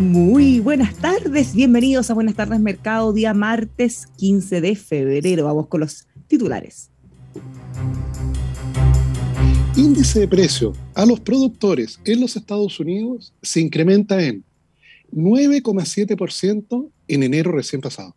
Muy 0.00 0.60
buenas 0.60 0.94
tardes, 0.96 1.54
bienvenidos 1.54 2.10
a 2.10 2.14
Buenas 2.14 2.34
tardes 2.34 2.60
Mercado, 2.60 3.14
día 3.14 3.32
martes 3.32 4.08
15 4.18 4.60
de 4.60 4.76
febrero. 4.76 5.46
Vamos 5.46 5.68
con 5.68 5.80
los 5.80 6.06
titulares. 6.26 6.90
Índice 9.74 10.20
de 10.20 10.28
precio 10.28 10.74
a 10.94 11.06
los 11.06 11.20
productores 11.20 11.98
en 12.04 12.20
los 12.20 12.36
Estados 12.36 12.78
Unidos 12.78 13.32
se 13.40 13.60
incrementa 13.60 14.22
en 14.22 14.44
9,7% 15.12 16.90
en 17.08 17.22
enero 17.22 17.52
recién 17.52 17.80
pasado. 17.80 18.14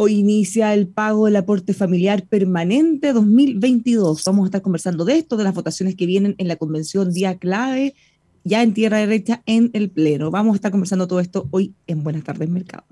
Hoy 0.00 0.14
inicia 0.14 0.74
el 0.74 0.86
pago 0.86 1.26
del 1.26 1.34
aporte 1.34 1.74
familiar 1.74 2.24
permanente 2.28 3.12
2022. 3.12 4.22
Vamos 4.24 4.44
a 4.44 4.46
estar 4.46 4.62
conversando 4.62 5.04
de 5.04 5.18
esto, 5.18 5.36
de 5.36 5.42
las 5.42 5.54
votaciones 5.54 5.96
que 5.96 6.06
vienen 6.06 6.36
en 6.38 6.46
la 6.46 6.54
convención 6.54 7.12
día 7.12 7.36
clave, 7.36 7.96
ya 8.44 8.62
en 8.62 8.74
tierra 8.74 8.98
derecha 8.98 9.42
en 9.44 9.70
el 9.72 9.90
Pleno. 9.90 10.30
Vamos 10.30 10.52
a 10.52 10.54
estar 10.54 10.70
conversando 10.70 11.08
todo 11.08 11.18
esto 11.18 11.48
hoy 11.50 11.74
en 11.88 12.04
Buenas 12.04 12.22
tardes 12.22 12.48
Mercado. 12.48 12.84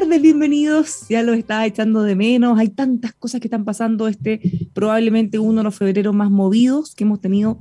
Tardes, 0.00 0.22
bienvenidos. 0.22 1.06
Ya 1.08 1.22
los 1.22 1.36
estaba 1.36 1.66
echando 1.66 2.02
de 2.02 2.14
menos. 2.14 2.58
Hay 2.58 2.68
tantas 2.68 3.12
cosas 3.14 3.40
que 3.40 3.48
están 3.48 3.64
pasando. 3.64 4.06
Este 4.08 4.40
probablemente 4.72 5.38
uno 5.38 5.58
de 5.58 5.64
los 5.64 5.74
febreros 5.74 6.14
más 6.14 6.30
movidos 6.30 6.94
que 6.94 7.04
hemos 7.04 7.20
tenido 7.20 7.58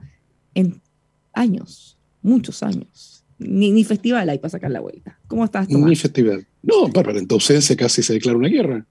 en 0.53 0.81
años, 1.33 1.97
muchos 2.21 2.61
años. 2.63 3.23
Ni, 3.39 3.71
ni 3.71 3.83
festival 3.83 4.29
hay 4.29 4.39
para 4.39 4.49
sacar 4.51 4.71
la 4.71 4.79
vuelta. 4.81 5.19
¿Cómo 5.27 5.45
estás, 5.45 5.67
Tomás? 5.67 5.89
Ni 5.89 5.95
festival. 5.95 6.45
No, 6.63 6.87
Bárbara, 6.89 7.19
en 7.19 7.27
tu 7.27 7.35
ausencia 7.35 7.75
casi 7.75 8.01
se 8.03 8.13
declara 8.13 8.37
una 8.37 8.49
guerra. 8.49 8.85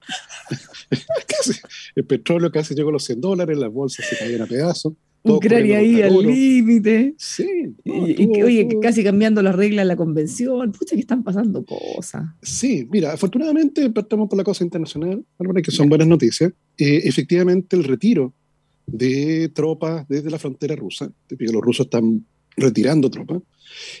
Casi- 1.27 1.59
el 1.95 2.05
petróleo 2.05 2.51
casi 2.51 2.73
llegó 2.73 2.89
a 2.89 2.93
los 2.93 3.03
100 3.03 3.19
dólares, 3.21 3.57
las 3.57 3.71
bolsas 3.71 4.05
se 4.07 4.17
caían 4.17 4.41
a 4.41 4.45
pedazos. 4.45 4.93
Todo 5.27 5.37
Ucrania 5.37 5.77
ahí 5.79 6.01
al 6.01 6.17
límite. 6.25 7.13
Sí, 7.17 7.47
no, 7.85 8.07
Y, 8.07 8.11
y 8.23 8.31
que, 8.31 8.43
oye, 8.43 8.61
estuvo- 8.61 8.79
casi 8.81 9.03
cambiando 9.03 9.41
las 9.41 9.55
reglas 9.55 9.83
de 9.83 9.87
la 9.87 9.95
convención. 9.95 10.71
Pucha, 10.71 10.95
que 10.95 11.01
están 11.01 11.23
pasando 11.23 11.63
cosas. 11.65 12.23
Sí, 12.41 12.87
mira, 12.91 13.13
afortunadamente 13.13 13.89
partamos 13.91 14.29
por 14.29 14.37
la 14.37 14.43
cosa 14.43 14.63
internacional, 14.63 15.23
Bárbara, 15.37 15.61
que 15.61 15.71
son 15.71 15.89
buenas 15.89 16.07
noticias. 16.07 16.51
Eh, 16.77 17.01
efectivamente, 17.03 17.75
el 17.75 17.83
retiro 17.83 18.33
de 18.85 19.49
tropas 19.53 20.07
desde 20.07 20.29
la 20.29 20.39
frontera 20.39 20.75
rusa, 20.75 21.11
porque 21.27 21.45
los 21.45 21.61
rusos 21.61 21.85
están 21.87 22.25
retirando 22.55 23.09
tropas, 23.09 23.41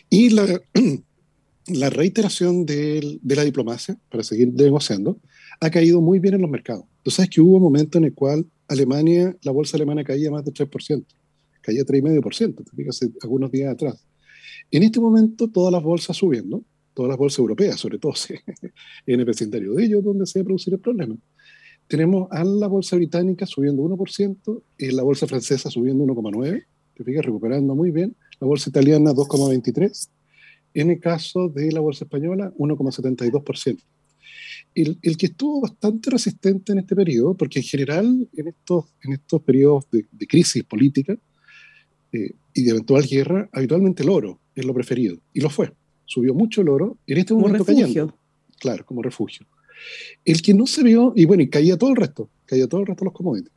y 0.09 0.29
la, 0.29 0.61
la 1.67 1.89
reiteración 1.89 2.65
del- 2.65 3.19
de 3.21 3.35
la 3.35 3.43
diplomacia 3.43 3.97
para 4.09 4.23
seguir 4.23 4.53
negociando 4.53 5.19
ha 5.59 5.69
caído 5.69 6.01
muy 6.01 6.19
bien 6.19 6.35
en 6.35 6.41
los 6.41 6.49
mercados. 6.49 6.85
Tú 7.03 7.11
sabes 7.11 7.29
que 7.29 7.41
hubo 7.41 7.55
un 7.55 7.63
momento 7.63 7.97
en 7.97 8.05
el 8.05 8.13
cual 8.13 8.45
Alemania, 8.67 9.35
la 9.43 9.51
bolsa 9.51 9.77
alemana 9.77 10.03
caía 10.03 10.29
más 10.29 10.43
del 10.43 10.53
3%, 10.53 11.05
caía 11.61 11.83
3,5%, 11.83 12.63
te 12.75 12.89
hace 12.89 13.09
algunos 13.21 13.51
días 13.51 13.73
atrás. 13.73 14.05
En 14.71 14.83
este 14.83 14.99
momento 14.99 15.49
todas 15.49 15.71
las 15.71 15.81
bolsas 15.81 16.17
subiendo, 16.17 16.63
todas 16.93 17.09
las 17.09 17.17
bolsas 17.17 17.39
europeas, 17.39 17.79
sobre 17.79 17.99
todo 17.99 18.13
en 19.05 19.19
el 19.19 19.25
vecindario 19.25 19.73
de 19.73 19.85
ellos, 19.85 20.03
donde 20.03 20.25
se 20.25 20.39
va 20.39 20.41
a 20.41 20.45
producir 20.45 20.73
el 20.73 20.79
problema. 20.79 21.15
Tenemos 21.87 22.27
a 22.31 22.43
la 22.43 22.67
bolsa 22.67 22.97
británica 22.97 23.45
subiendo 23.45 23.83
1%, 23.83 24.61
y 24.77 24.91
la 24.91 25.03
bolsa 25.03 25.25
francesa 25.25 25.69
subiendo 25.69 26.03
1,9%, 26.03 26.65
te 26.95 27.03
fijas, 27.03 27.25
recuperando 27.25 27.75
muy 27.75 27.91
bien, 27.91 28.15
la 28.39 28.47
bolsa 28.47 28.69
italiana 28.69 29.11
2,23%, 29.13 30.09
en 30.73 30.91
el 30.91 30.99
caso 30.99 31.47
de 31.47 31.71
la 31.71 31.79
bolsa 31.79 32.03
española 32.03 32.51
1,72%. 32.57 33.79
El, 34.75 34.99
el 35.01 35.17
que 35.17 35.27
estuvo 35.27 35.61
bastante 35.61 36.09
resistente 36.11 36.71
en 36.71 36.79
este 36.79 36.95
periodo, 36.95 37.35
porque 37.35 37.59
en 37.59 37.65
general 37.65 38.27
en 38.35 38.47
estos, 38.47 38.85
en 39.03 39.13
estos 39.13 39.41
periodos 39.41 39.89
de, 39.91 40.05
de 40.11 40.27
crisis 40.27 40.63
política 40.63 41.17
eh, 42.11 42.31
y 42.53 42.63
de 42.63 42.71
eventual 42.71 43.05
guerra, 43.07 43.49
habitualmente 43.51 44.03
el 44.03 44.09
oro 44.09 44.39
es 44.55 44.65
lo 44.65 44.73
preferido, 44.73 45.17
y 45.33 45.41
lo 45.41 45.49
fue. 45.49 45.71
Subió 46.05 46.33
mucho 46.33 46.61
el 46.61 46.69
oro, 46.69 46.97
en 47.07 47.17
este 47.17 47.33
Como 47.33 47.41
momento 47.47 47.63
refugio. 47.65 47.85
cayendo 47.87 48.17
claro, 48.59 48.85
como 48.85 49.01
refugio. 49.03 49.45
El 50.25 50.41
que 50.41 50.53
no 50.53 50.65
se 50.65 50.81
vio, 50.83 51.13
y 51.15 51.25
bueno, 51.25 51.43
y 51.43 51.49
caía 51.49 51.77
todo 51.77 51.91
el 51.91 51.95
resto, 51.95 52.29
caía 52.45 52.67
todo 52.67 52.81
el 52.81 52.87
resto 52.87 53.03
de 53.03 53.05
los 53.05 53.13
commodities, 53.13 53.51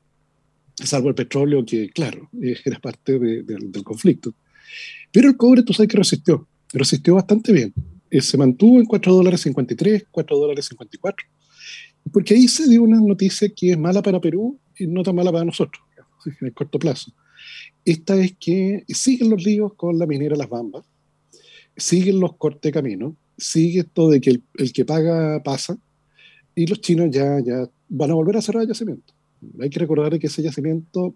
salvo 0.74 1.08
el 1.08 1.14
petróleo, 1.14 1.64
que 1.64 1.88
claro, 1.90 2.28
era 2.40 2.78
parte 2.80 3.18
de- 3.18 3.42
de- 3.42 3.56
del 3.60 3.82
conflicto. 3.84 4.34
Pero 5.12 5.28
el 5.28 5.36
cobre, 5.36 5.62
tú 5.62 5.72
sabes 5.72 5.88
que 5.90 5.96
resistió, 5.96 6.46
resistió 6.72 7.14
bastante 7.14 7.52
bien. 7.52 7.72
Eh, 8.10 8.20
se 8.20 8.36
mantuvo 8.36 8.78
en 8.78 8.86
4 8.86 9.14
dólares 9.14 9.40
53, 9.42 10.06
4 10.10 10.36
dólares 10.36 10.66
54, 10.66 11.26
porque 12.12 12.34
ahí 12.34 12.48
se 12.48 12.68
dio 12.68 12.82
una 12.82 13.00
noticia 13.00 13.48
que 13.54 13.72
es 13.72 13.78
mala 13.78 14.02
para 14.02 14.20
Perú 14.20 14.58
y 14.78 14.86
no 14.86 15.02
tan 15.02 15.14
mala 15.14 15.30
para 15.30 15.44
nosotros, 15.44 15.82
en 16.26 16.48
el 16.48 16.54
corto 16.54 16.78
plazo. 16.78 17.12
Esta 17.84 18.16
es 18.16 18.34
que 18.38 18.84
siguen 18.88 19.30
los 19.30 19.44
líos 19.44 19.74
con 19.74 19.98
la 19.98 20.06
minera 20.06 20.36
Las 20.36 20.48
Bambas, 20.48 20.84
siguen 21.76 22.20
los 22.20 22.36
cortes 22.36 22.62
de 22.62 22.72
camino, 22.72 23.16
sigue 23.38 23.80
esto 23.80 24.10
de 24.10 24.20
que 24.20 24.30
el, 24.30 24.42
el 24.54 24.72
que 24.72 24.84
paga 24.84 25.42
pasa, 25.42 25.78
y 26.54 26.66
los 26.66 26.80
chinos 26.80 27.10
ya, 27.10 27.38
ya 27.40 27.68
van 27.88 28.10
a 28.10 28.14
volver 28.14 28.36
a 28.36 28.42
cerrar 28.42 28.62
el 28.62 28.68
yacimiento. 28.68 29.14
Hay 29.60 29.70
que 29.70 29.78
recordar 29.78 30.18
que 30.18 30.26
ese 30.26 30.42
yacimiento 30.42 31.14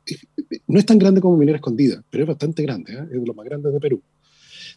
no 0.66 0.78
es 0.78 0.86
tan 0.86 0.98
grande 0.98 1.20
como 1.20 1.36
Minera 1.36 1.56
Escondida, 1.56 2.02
pero 2.08 2.24
es 2.24 2.28
bastante 2.28 2.62
grande, 2.62 2.94
¿eh? 2.94 3.02
es 3.04 3.20
de 3.20 3.26
los 3.26 3.36
más 3.36 3.44
grandes 3.44 3.72
de 3.72 3.80
Perú. 3.80 4.00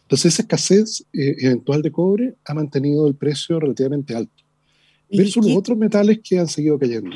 Entonces 0.08 0.32
esa 0.32 0.42
escasez 0.42 1.04
eh, 1.12 1.36
eventual 1.40 1.82
de 1.82 1.92
cobre 1.92 2.34
ha 2.46 2.54
mantenido 2.54 3.06
el 3.06 3.14
precio 3.14 3.60
relativamente 3.60 4.14
alto, 4.14 4.42
¿Y 5.10 5.18
versus 5.18 5.36
los 5.36 5.46
qué- 5.48 5.56
otros 5.58 5.76
metales 5.76 6.20
que 6.24 6.38
han 6.38 6.48
seguido 6.48 6.78
cayendo. 6.78 7.10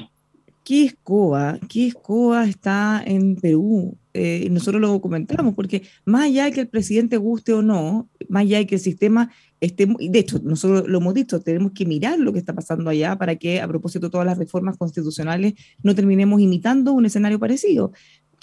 ¿Qué 0.62 0.84
escoba? 0.84 1.58
¿Qué 1.70 1.86
escoba 1.88 2.44
está 2.46 3.02
en 3.04 3.36
Perú? 3.36 3.96
Eh, 4.14 4.44
y 4.46 4.50
nosotros 4.50 4.78
lo 4.80 5.00
comentamos, 5.00 5.54
porque 5.54 5.82
más 6.04 6.24
allá 6.26 6.44
de 6.44 6.52
que 6.52 6.60
el 6.60 6.68
presidente 6.68 7.16
guste 7.16 7.54
o 7.54 7.62
no, 7.62 8.10
más 8.28 8.42
allá 8.42 8.58
de 8.58 8.66
que 8.66 8.74
el 8.74 8.80
sistema 8.80 9.32
esté, 9.58 9.86
de 9.86 10.18
hecho, 10.18 10.38
nosotros 10.44 10.86
lo 10.86 10.98
hemos 10.98 11.14
dicho, 11.14 11.40
tenemos 11.40 11.72
que 11.72 11.86
mirar 11.86 12.18
lo 12.18 12.32
que 12.32 12.38
está 12.38 12.52
pasando 12.54 12.90
allá 12.90 13.16
para 13.16 13.36
que, 13.36 13.60
a 13.62 13.66
propósito 13.66 14.06
de 14.06 14.10
todas 14.10 14.26
las 14.26 14.36
reformas 14.38 14.76
constitucionales, 14.76 15.54
no 15.82 15.94
terminemos 15.94 16.40
imitando 16.42 16.92
un 16.92 17.06
escenario 17.06 17.38
parecido. 17.40 17.92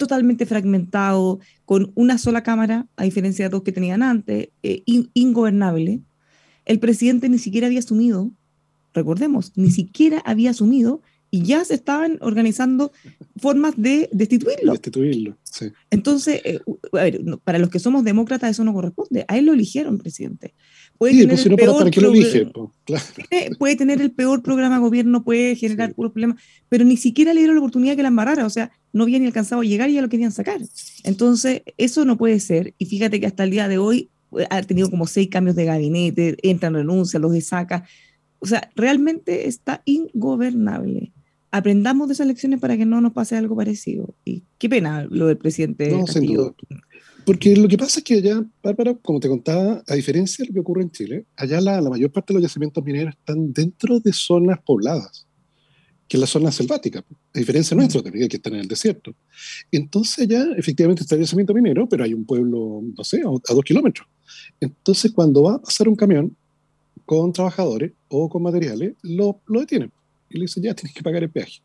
Totalmente 0.00 0.46
fragmentado, 0.46 1.40
con 1.66 1.92
una 1.94 2.16
sola 2.16 2.42
cámara, 2.42 2.86
a 2.96 3.04
diferencia 3.04 3.44
de 3.44 3.50
dos 3.50 3.62
que 3.62 3.70
tenían 3.70 4.02
antes, 4.02 4.48
eh, 4.62 4.82
in- 4.86 5.10
ingobernable. 5.12 6.00
El 6.64 6.78
presidente 6.78 7.28
ni 7.28 7.36
siquiera 7.36 7.66
había 7.66 7.80
asumido, 7.80 8.30
recordemos, 8.94 9.52
ni 9.56 9.70
siquiera 9.70 10.22
había 10.24 10.52
asumido 10.52 11.02
y 11.30 11.42
ya 11.42 11.66
se 11.66 11.74
estaban 11.74 12.16
organizando 12.22 12.92
formas 13.36 13.74
de 13.76 14.08
destituirlo. 14.10 14.72
Destituirlo, 14.72 15.36
sí. 15.42 15.66
Entonces, 15.90 16.40
eh, 16.44 16.60
a 16.92 17.04
ver, 17.04 17.20
para 17.44 17.58
los 17.58 17.68
que 17.68 17.78
somos 17.78 18.02
demócratas 18.02 18.52
eso 18.52 18.64
no 18.64 18.72
corresponde. 18.72 19.26
A 19.28 19.36
él 19.36 19.44
lo 19.44 19.52
eligieron 19.52 19.98
presidente. 19.98 20.54
Puede 20.96 21.12
sí, 21.12 21.26
pues 21.26 21.42
si 21.42 21.48
no, 21.50 21.56
para, 21.56 21.72
para 21.72 21.90
lo 22.00 22.10
elige, 22.10 22.46
pues, 22.46 22.70
claro. 22.84 23.04
puede, 23.58 23.76
tener 23.76 24.00
el 24.00 24.12
peor 24.12 24.42
programa 24.42 24.76
de 24.76 24.80
gobierno, 24.80 25.22
puede 25.22 25.56
generar 25.56 25.90
sí. 25.90 25.94
puros 25.94 26.12
problemas, 26.12 26.40
pero 26.70 26.84
ni 26.86 26.96
siquiera 26.96 27.34
le 27.34 27.40
dieron 27.40 27.56
la 27.56 27.60
oportunidad 27.60 27.96
que 27.96 28.02
la 28.02 28.08
embarrara, 28.08 28.46
o 28.46 28.50
sea, 28.50 28.70
no 28.92 29.04
había 29.04 29.18
ni 29.18 29.26
alcanzado 29.26 29.62
a 29.62 29.64
llegar 29.64 29.90
y 29.90 29.94
ya 29.94 30.02
lo 30.02 30.08
querían 30.08 30.32
sacar. 30.32 30.60
Entonces, 31.04 31.62
eso 31.76 32.04
no 32.04 32.16
puede 32.16 32.40
ser. 32.40 32.74
Y 32.78 32.86
fíjate 32.86 33.20
que 33.20 33.26
hasta 33.26 33.44
el 33.44 33.50
día 33.50 33.68
de 33.68 33.78
hoy 33.78 34.10
eh, 34.36 34.46
ha 34.50 34.62
tenido 34.62 34.90
como 34.90 35.06
seis 35.06 35.28
cambios 35.28 35.56
de 35.56 35.64
gabinete, 35.64 36.36
entran, 36.42 36.74
renuncian, 36.74 37.22
los 37.22 37.44
saca. 37.44 37.84
O 38.38 38.46
sea, 38.46 38.70
realmente 38.74 39.48
está 39.48 39.82
ingobernable 39.84 41.12
aprendamos 41.50 42.08
de 42.08 42.14
esas 42.14 42.26
lecciones 42.26 42.60
para 42.60 42.76
que 42.76 42.86
no 42.86 43.00
nos 43.00 43.12
pase 43.12 43.36
algo 43.36 43.56
parecido. 43.56 44.14
Y 44.24 44.44
qué 44.58 44.68
pena 44.68 45.06
lo 45.10 45.26
del 45.26 45.36
presidente. 45.36 45.90
No, 45.90 46.06
sin 46.06 46.26
duda. 46.26 46.54
Porque 47.26 47.54
lo 47.56 47.68
que 47.68 47.76
pasa 47.76 48.00
es 48.00 48.04
que 48.04 48.14
allá, 48.14 48.44
Bárbara, 48.62 48.94
como 48.94 49.20
te 49.20 49.28
contaba, 49.28 49.82
a 49.86 49.94
diferencia 49.94 50.42
de 50.42 50.48
lo 50.48 50.54
que 50.54 50.60
ocurre 50.60 50.82
en 50.82 50.90
Chile, 50.90 51.26
allá 51.36 51.60
la, 51.60 51.80
la 51.80 51.90
mayor 51.90 52.10
parte 52.10 52.32
de 52.32 52.40
los 52.40 52.42
yacimientos 52.42 52.82
mineros 52.84 53.14
están 53.14 53.52
dentro 53.52 54.00
de 54.00 54.12
zonas 54.12 54.58
pobladas, 54.64 55.26
que 56.10 56.16
es 56.16 56.20
la 56.20 56.26
zona 56.26 56.50
selvática, 56.50 56.98
a 56.98 57.38
diferencia 57.38 57.76
de 57.76 57.82
nuestro, 57.82 58.02
que 58.02 58.26
están 58.36 58.54
en 58.54 58.60
el 58.62 58.66
desierto. 58.66 59.14
Entonces 59.70 60.24
allá 60.26 60.44
efectivamente 60.56 61.04
está 61.04 61.14
el 61.14 61.20
yacimiento 61.20 61.54
minero, 61.54 61.88
pero 61.88 62.02
hay 62.02 62.12
un 62.12 62.24
pueblo, 62.24 62.82
no 62.98 63.04
sé, 63.04 63.22
a, 63.22 63.28
a 63.28 63.54
dos 63.54 63.64
kilómetros. 63.64 64.08
Entonces 64.60 65.12
cuando 65.12 65.44
va 65.44 65.54
a 65.54 65.62
pasar 65.62 65.88
un 65.88 65.94
camión 65.94 66.36
con 67.06 67.32
trabajadores 67.32 67.92
o 68.08 68.28
con 68.28 68.42
materiales, 68.42 68.94
lo, 69.02 69.40
lo 69.46 69.60
detienen 69.60 69.92
y 70.28 70.38
le 70.38 70.46
dicen, 70.46 70.64
ya 70.64 70.74
tienes 70.74 70.96
que 70.96 71.02
pagar 71.04 71.22
el 71.22 71.30
peaje. 71.30 71.60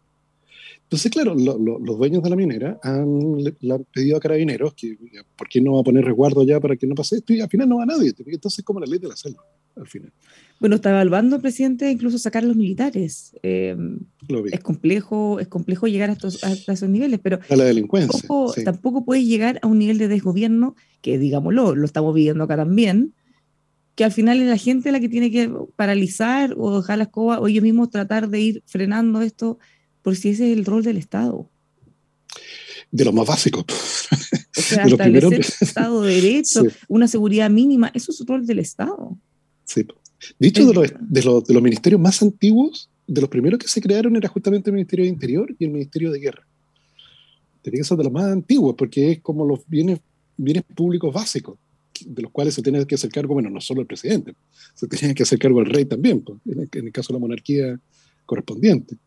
Entonces, 0.84 1.12
claro, 1.12 1.34
lo, 1.34 1.58
lo, 1.58 1.80
los 1.80 1.98
dueños 1.98 2.22
de 2.22 2.30
la 2.30 2.36
minera 2.36 2.80
han, 2.84 3.44
le, 3.44 3.56
le, 3.60 3.74
han 3.74 3.84
pedido 3.92 4.18
a 4.18 4.20
carabineros 4.20 4.76
que, 4.76 4.96
¿por 5.36 5.50
qué 5.50 5.60
no 5.60 5.74
va 5.74 5.80
a 5.80 5.84
poner 5.84 6.06
resguardo 6.06 6.44
ya 6.44 6.60
para 6.60 6.76
que 6.76 6.86
no 6.86 6.94
pase 6.94 7.16
esto? 7.16 7.34
Y 7.34 7.42
al 7.42 7.50
final 7.50 7.68
no 7.68 7.78
va 7.78 7.88
nadie. 7.88 8.14
Entonces, 8.28 8.64
como 8.64 8.80
la 8.80 8.86
ley 8.86 9.00
de 9.00 9.08
la 9.08 9.16
selva, 9.16 9.44
al 9.76 9.88
final. 9.88 10.12
Bueno, 10.60 10.78
está 10.78 10.92
evaluando 10.92 11.36
el 11.36 11.42
presidente 11.42 11.92
incluso 11.92 12.18
sacar 12.18 12.44
a 12.44 12.48
los 12.48 12.56
militares. 12.56 13.36
Eh, 13.44 13.76
es 14.52 14.60
complejo, 14.62 15.40
es 15.40 15.48
complejo 15.48 15.88
llegar 15.88 16.10
a, 16.10 16.14
estos, 16.14 16.44
a, 16.44 16.52
esos 16.52 16.90
niveles, 16.90 17.20
pero 17.22 17.40
a 17.50 17.56
la 17.56 17.66
delincuencia, 17.66 18.12
tampoco, 18.12 18.54
sí. 18.54 18.64
tampoco 18.64 19.06
puede 19.06 19.26
llegar 19.26 19.60
a 19.62 19.68
un 19.68 19.80
nivel 19.80 19.98
de 19.98 20.08
desgobierno 20.08 20.76
que, 21.02 21.18
digámoslo, 21.18 21.76
lo 21.76 21.86
estamos 21.86 22.16
viviendo 22.16 22.46
acá 22.46 22.56
también, 22.56 23.14
que 23.96 24.06
al 24.06 24.12
final 24.12 24.42
es 24.42 24.48
la 24.48 24.58
gente 24.58 24.92
la 24.92 25.00
que 25.00 25.10
tiene 25.10 25.30
que 25.30 25.52
paralizar 25.76 26.54
o 26.58 26.78
dejar 26.78 27.00
la 27.00 27.06
escoba 27.06 27.40
o 27.40 27.48
ellos 27.48 27.64
mismos 27.64 27.90
tratar 27.90 28.30
de 28.30 28.40
ir 28.40 28.64
frenando 28.66 29.22
esto, 29.22 29.60
por 30.02 30.16
si 30.16 30.30
ese 30.30 30.52
es 30.52 30.58
el 30.58 30.66
rol 30.66 30.84
del 30.84 30.98
Estado. 30.98 31.50
De 32.92 33.04
lo 33.04 33.12
más 33.12 33.28
básico. 33.28 33.62
O 33.62 33.66
sea, 34.54 34.86
de 34.86 34.92
establecer 34.92 35.28
un 35.28 35.34
Estado 35.34 36.02
de 36.02 36.14
Derecho, 36.22 36.62
sí. 36.64 36.70
una 36.88 37.08
seguridad 37.08 37.50
mínima, 37.50 37.92
eso 37.94 38.12
es 38.12 38.22
el 38.22 38.28
rol 38.28 38.46
del 38.46 38.60
Estado. 38.60 39.18
Sí. 39.66 39.86
Dicho 40.40 40.66
de 40.66 40.74
los, 40.74 40.94
de, 41.00 41.24
los, 41.24 41.44
de 41.44 41.54
los 41.54 41.64
ministerios 41.64 42.02
más 42.02 42.22
antiguos, 42.22 42.90
de 43.08 43.22
los 43.22 43.30
primeros 43.30 43.60
que 43.60 43.68
se 43.68 43.82
crearon 43.82 44.16
era 44.16 44.28
justamente 44.30 44.70
el 44.70 44.76
Ministerio 44.76 45.06
de 45.06 45.10
Interior 45.10 45.56
y 45.58 45.66
el 45.66 45.72
Ministerio 45.72 46.12
de 46.12 46.20
Guerra. 46.20 46.48
Tenía 47.62 47.80
que 47.80 47.84
ser 47.84 47.98
de 47.98 48.04
los 48.04 48.14
más 48.14 48.26
antiguos, 48.26 48.76
porque 48.78 49.12
es 49.12 49.22
como 49.22 49.46
los 49.46 49.60
bienes, 49.68 50.00
bienes 50.38 50.64
públicos 50.64 51.14
básicos 51.14 51.58
de 52.06 52.22
los 52.22 52.32
cuales 52.32 52.54
se 52.54 52.62
tiene 52.62 52.86
que 52.86 52.96
hacer 52.96 53.10
cargo, 53.10 53.34
bueno, 53.34 53.50
no 53.50 53.62
solo 53.62 53.82
el 53.82 53.88
presidente, 53.88 54.36
se 54.74 54.88
tenía 54.88 55.14
que 55.14 55.24
hacer 55.24 55.40
cargo 55.40 55.62
el 55.62 55.68
rey 55.68 55.86
también, 55.86 56.22
pues, 56.22 56.40
en, 56.46 56.60
el, 56.60 56.70
en, 56.72 56.88
el, 56.88 56.92
caso 56.92 57.14
de 57.14 57.20
la 57.20 57.20
monarquía 57.20 57.80
correspondiente. 58.26 58.98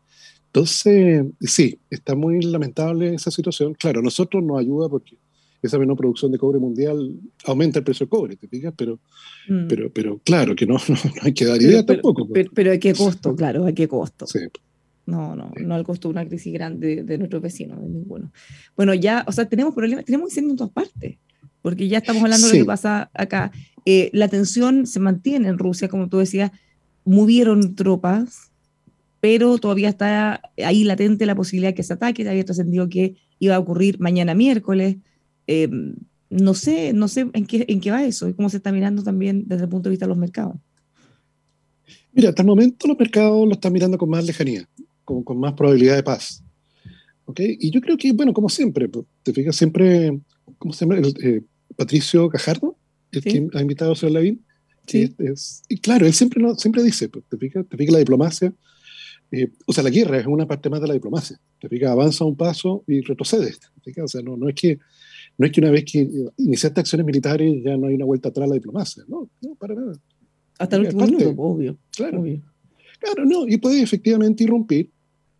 Entonces, 0.47 1.25
sí, 1.41 1.77
está 1.91 2.15
muy 2.15 2.41
lamentable 2.41 3.13
esa 3.13 3.29
situación. 3.29 3.75
Claro, 3.75 3.99
a 3.99 4.03
nosotros 4.03 4.43
nos 4.43 4.59
ayuda 4.59 4.89
porque 4.89 5.15
esa 5.61 5.77
menor 5.77 5.97
producción 5.97 6.31
de 6.31 6.37
cobre 6.37 6.59
mundial 6.59 7.19
aumenta 7.45 7.79
el 7.79 7.85
precio 7.85 8.05
del 8.05 8.09
cobre, 8.09 8.35
¿te 8.35 8.47
fijas? 8.47 8.73
Pero, 8.77 8.99
mm. 9.47 9.67
pero, 9.67 9.91
pero 9.91 10.19
claro, 10.23 10.55
que 10.55 10.65
no, 10.65 10.75
no, 10.87 10.95
no 10.95 11.21
hay 11.21 11.33
que 11.33 11.45
dar 11.45 11.61
idea 11.61 11.85
pero, 11.85 12.01
tampoco. 12.01 12.27
Pero, 12.27 12.49
pero, 12.53 12.53
pero, 12.53 12.71
¿a 12.73 12.77
qué 12.77 12.93
costo? 12.93 13.35
Claro, 13.35 13.65
¿a 13.65 13.73
qué 13.73 13.87
costo? 13.87 14.27
Sí. 14.27 14.39
No, 15.05 15.35
no, 15.35 15.51
no 15.59 15.75
al 15.75 15.83
costo 15.83 16.07
de 16.07 16.11
una 16.11 16.27
crisis 16.27 16.53
grande 16.53 16.97
de, 16.97 17.03
de 17.03 17.17
nuestros 17.17 17.41
vecinos, 17.41 17.81
de 17.81 17.89
ninguno. 17.89 18.31
Bueno, 18.75 18.93
ya, 18.93 19.25
o 19.27 19.31
sea, 19.31 19.45
tenemos 19.45 19.73
problemas, 19.73 20.05
tenemos 20.05 20.29
incendios 20.29 20.51
en 20.51 20.57
todas 20.57 20.73
partes 20.73 21.17
porque 21.61 21.87
ya 21.87 21.99
estamos 21.99 22.23
hablando 22.23 22.47
sí. 22.47 22.53
de 22.53 22.59
lo 22.59 22.65
que 22.65 22.67
pasa 22.67 23.09
acá. 23.13 23.51
Eh, 23.85 24.09
la 24.13 24.27
tensión 24.27 24.85
se 24.85 24.99
mantiene 24.99 25.47
en 25.47 25.57
Rusia, 25.57 25.87
como 25.87 26.09
tú 26.09 26.17
decías, 26.17 26.51
movieron 27.05 27.75
tropas, 27.75 28.51
pero 29.19 29.57
todavía 29.57 29.89
está 29.89 30.41
ahí 30.63 30.83
latente 30.83 31.25
la 31.25 31.35
posibilidad 31.35 31.69
de 31.69 31.75
que 31.75 31.83
se 31.83 31.93
ataque, 31.93 32.27
había 32.27 32.45
trascendido 32.45 32.87
que 32.89 33.15
iba 33.39 33.55
a 33.55 33.59
ocurrir 33.59 33.99
mañana 33.99 34.33
miércoles. 34.33 34.97
Eh, 35.51 35.67
no 36.29 36.53
sé, 36.53 36.93
no 36.93 37.07
sé 37.07 37.27
en 37.33 37.45
qué, 37.47 37.65
en 37.67 37.79
qué 37.81 37.89
va 37.89 38.05
eso 38.05 38.29
y 38.29 38.35
cómo 38.35 38.49
se 38.49 38.57
está 38.57 38.71
mirando 38.71 39.01
también 39.01 39.45
desde 39.47 39.63
el 39.63 39.69
punto 39.69 39.89
de 39.89 39.93
vista 39.93 40.05
de 40.05 40.09
los 40.09 40.17
mercados. 40.17 40.57
Mira, 42.13 42.29
hasta 42.29 42.43
el 42.43 42.47
momento 42.47 42.87
los 42.87 42.99
mercados 42.99 43.47
lo 43.47 43.53
están 43.53 43.73
mirando 43.73 43.97
con 43.97 44.11
más 44.11 44.23
lejanía, 44.23 44.69
con, 45.03 45.23
con 45.23 45.39
más 45.39 45.53
probabilidad 45.53 45.95
de 45.95 46.03
paz. 46.03 46.43
¿Okay? 47.25 47.57
Y 47.59 47.71
yo 47.71 47.81
creo 47.81 47.97
que, 47.97 48.11
bueno, 48.11 48.31
como 48.31 48.47
siempre, 48.47 48.87
te 49.23 49.33
fijas, 49.33 49.55
siempre 49.55 50.19
¿cómo 50.59 50.71
se 50.71 50.85
llama? 50.85 50.99
El, 50.99 51.13
eh, 51.23 51.41
Patricio 51.75 52.29
Cajardo, 52.29 52.77
el 53.11 53.23
¿Sí? 53.23 53.29
que 53.29 53.57
ha 53.57 53.61
invitado 53.61 53.93
a 53.93 53.95
señor 53.95 54.13
Lavín. 54.13 54.45
Sí. 54.85 55.15
Es, 55.17 55.63
y 55.67 55.77
claro, 55.77 56.05
él 56.05 56.13
siempre, 56.13 56.41
no, 56.41 56.53
siempre 56.55 56.83
dice, 56.83 57.07
te 57.07 57.37
fijas, 57.37 57.65
te 57.67 57.75
fijas 57.75 57.93
la 57.93 57.99
diplomacia, 57.99 58.53
eh, 59.31 59.51
o 59.65 59.73
sea, 59.73 59.83
la 59.83 59.89
guerra 59.89 60.19
es 60.19 60.25
una 60.25 60.47
parte 60.47 60.69
más 60.69 60.81
de 60.81 60.87
la 60.87 60.93
diplomacia. 60.93 61.39
Te 61.59 61.69
fijas, 61.69 61.91
avanza 61.91 62.25
un 62.25 62.35
paso 62.35 62.83
y 62.87 63.01
retrocede. 63.01 63.51
Te 63.51 63.81
fijas, 63.83 64.05
o 64.05 64.07
sea, 64.07 64.21
no, 64.21 64.35
no, 64.35 64.49
es 64.49 64.55
que, 64.55 64.79
no 65.39 65.45
es 65.45 65.53
que 65.53 65.61
una 65.61 65.71
vez 65.71 65.85
que 65.89 66.05
iniciaste 66.37 66.81
acciones 66.81 67.05
militares 67.05 67.63
ya 67.63 67.77
no 67.77 67.87
hay 67.87 67.95
una 67.95 68.03
vuelta 68.03 68.27
atrás 68.27 68.45
a 68.45 68.49
la 68.49 68.55
diplomacia. 68.55 69.03
No, 69.07 69.29
no 69.41 69.55
para 69.55 69.73
nada. 69.73 69.93
Hasta 70.59 70.75
el 70.75 70.81
último 70.81 71.05
minuto, 71.05 71.33
obvio. 71.37 71.77
Claro. 71.95 72.19
Obvio. 72.19 72.41
Claro, 72.99 73.23
no, 73.23 73.47
y 73.47 73.55
puede 73.55 73.81
efectivamente 73.81 74.43
irrumpir, 74.43 74.91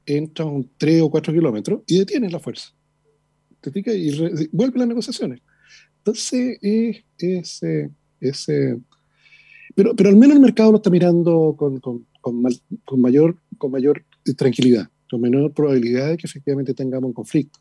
entra 0.05 0.45
un 0.45 0.69
3 0.77 1.01
o 1.01 1.11
4 1.11 1.33
kilómetros 1.33 1.81
y 1.85 1.97
detiene 1.97 2.29
la 2.29 2.39
fuerza. 2.39 2.69
¿Te 3.59 3.71
fijas? 3.71 3.93
Y 3.93 4.11
re, 4.11 4.47
vuelve 4.53 4.79
las 4.79 4.87
negociaciones. 4.87 5.41
Entonces, 5.97 6.57
es, 6.61 7.03
es, 7.17 7.61
es, 8.21 8.47
pero, 9.75 9.93
pero 9.97 10.09
al 10.09 10.15
menos 10.15 10.37
el 10.37 10.41
mercado 10.41 10.71
lo 10.71 10.77
está 10.77 10.89
mirando 10.89 11.55
con, 11.57 11.81
con, 11.81 12.07
con, 12.21 12.41
mal, 12.41 12.55
con, 12.85 13.01
mayor, 13.01 13.35
con 13.57 13.71
mayor 13.71 14.05
tranquilidad, 14.37 14.89
con 15.09 15.19
menor 15.19 15.53
probabilidad 15.53 16.11
de 16.11 16.17
que 16.17 16.25
efectivamente 16.25 16.73
tengamos 16.73 17.09
un 17.09 17.13
conflicto, 17.13 17.59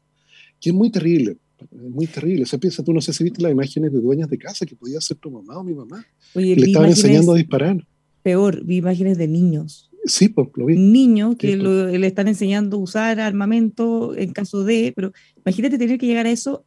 que 0.60 0.70
es 0.70 0.74
muy 0.74 0.92
terrible, 0.92 1.36
muy 1.70 2.06
terrible. 2.06 2.42
O 2.42 2.46
sea, 2.46 2.58
piensa, 2.58 2.82
tú 2.82 2.92
no 2.92 3.00
sé 3.00 3.12
si 3.12 3.24
viste 3.24 3.42
las 3.42 3.52
imágenes 3.52 3.92
de 3.92 4.00
dueñas 4.00 4.28
de 4.28 4.38
casa 4.38 4.66
que 4.66 4.76
podía 4.76 5.00
ser 5.00 5.16
tu 5.16 5.30
mamá 5.30 5.58
o 5.58 5.64
mi 5.64 5.74
mamá, 5.74 6.04
Oye, 6.34 6.54
que 6.54 6.60
le 6.60 6.66
estaban 6.68 6.90
enseñando 6.90 7.32
a 7.32 7.36
disparar. 7.36 7.86
Peor, 8.22 8.64
vi 8.64 8.76
imágenes 8.76 9.18
de 9.18 9.28
niños. 9.28 9.90
Sí, 10.04 10.28
pues 10.28 10.48
lo 10.54 10.66
vi. 10.66 10.76
Niños 10.76 11.36
que 11.36 11.52
sí, 11.52 11.56
pues. 11.56 11.64
lo, 11.64 11.86
le 11.86 12.06
están 12.06 12.28
enseñando 12.28 12.76
a 12.76 12.80
usar 12.80 13.20
armamento 13.20 14.16
en 14.16 14.32
caso 14.32 14.64
de, 14.64 14.92
pero 14.94 15.12
imagínate 15.44 15.78
tener 15.78 15.98
que 15.98 16.06
llegar 16.06 16.26
a 16.26 16.30
eso 16.30 16.64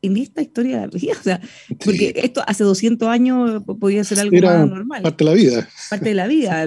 en 0.00 0.16
esta 0.16 0.42
historia 0.42 0.80
de 0.80 0.86
la 0.86 0.92
vida, 0.92 1.12
o 1.18 1.22
sea, 1.22 1.40
porque 1.84 2.12
esto 2.16 2.42
hace 2.46 2.62
200 2.62 3.08
años 3.08 3.62
podía 3.80 4.04
ser 4.04 4.20
algo 4.20 4.36
era 4.36 4.58
más 4.58 4.68
normal. 4.68 5.02
Parte 5.02 5.24
de 5.24 5.30
la 5.30 5.36
vida. 5.36 5.68
Parte 5.90 6.08
de 6.10 6.14
la 6.14 6.26
vida, 6.28 6.66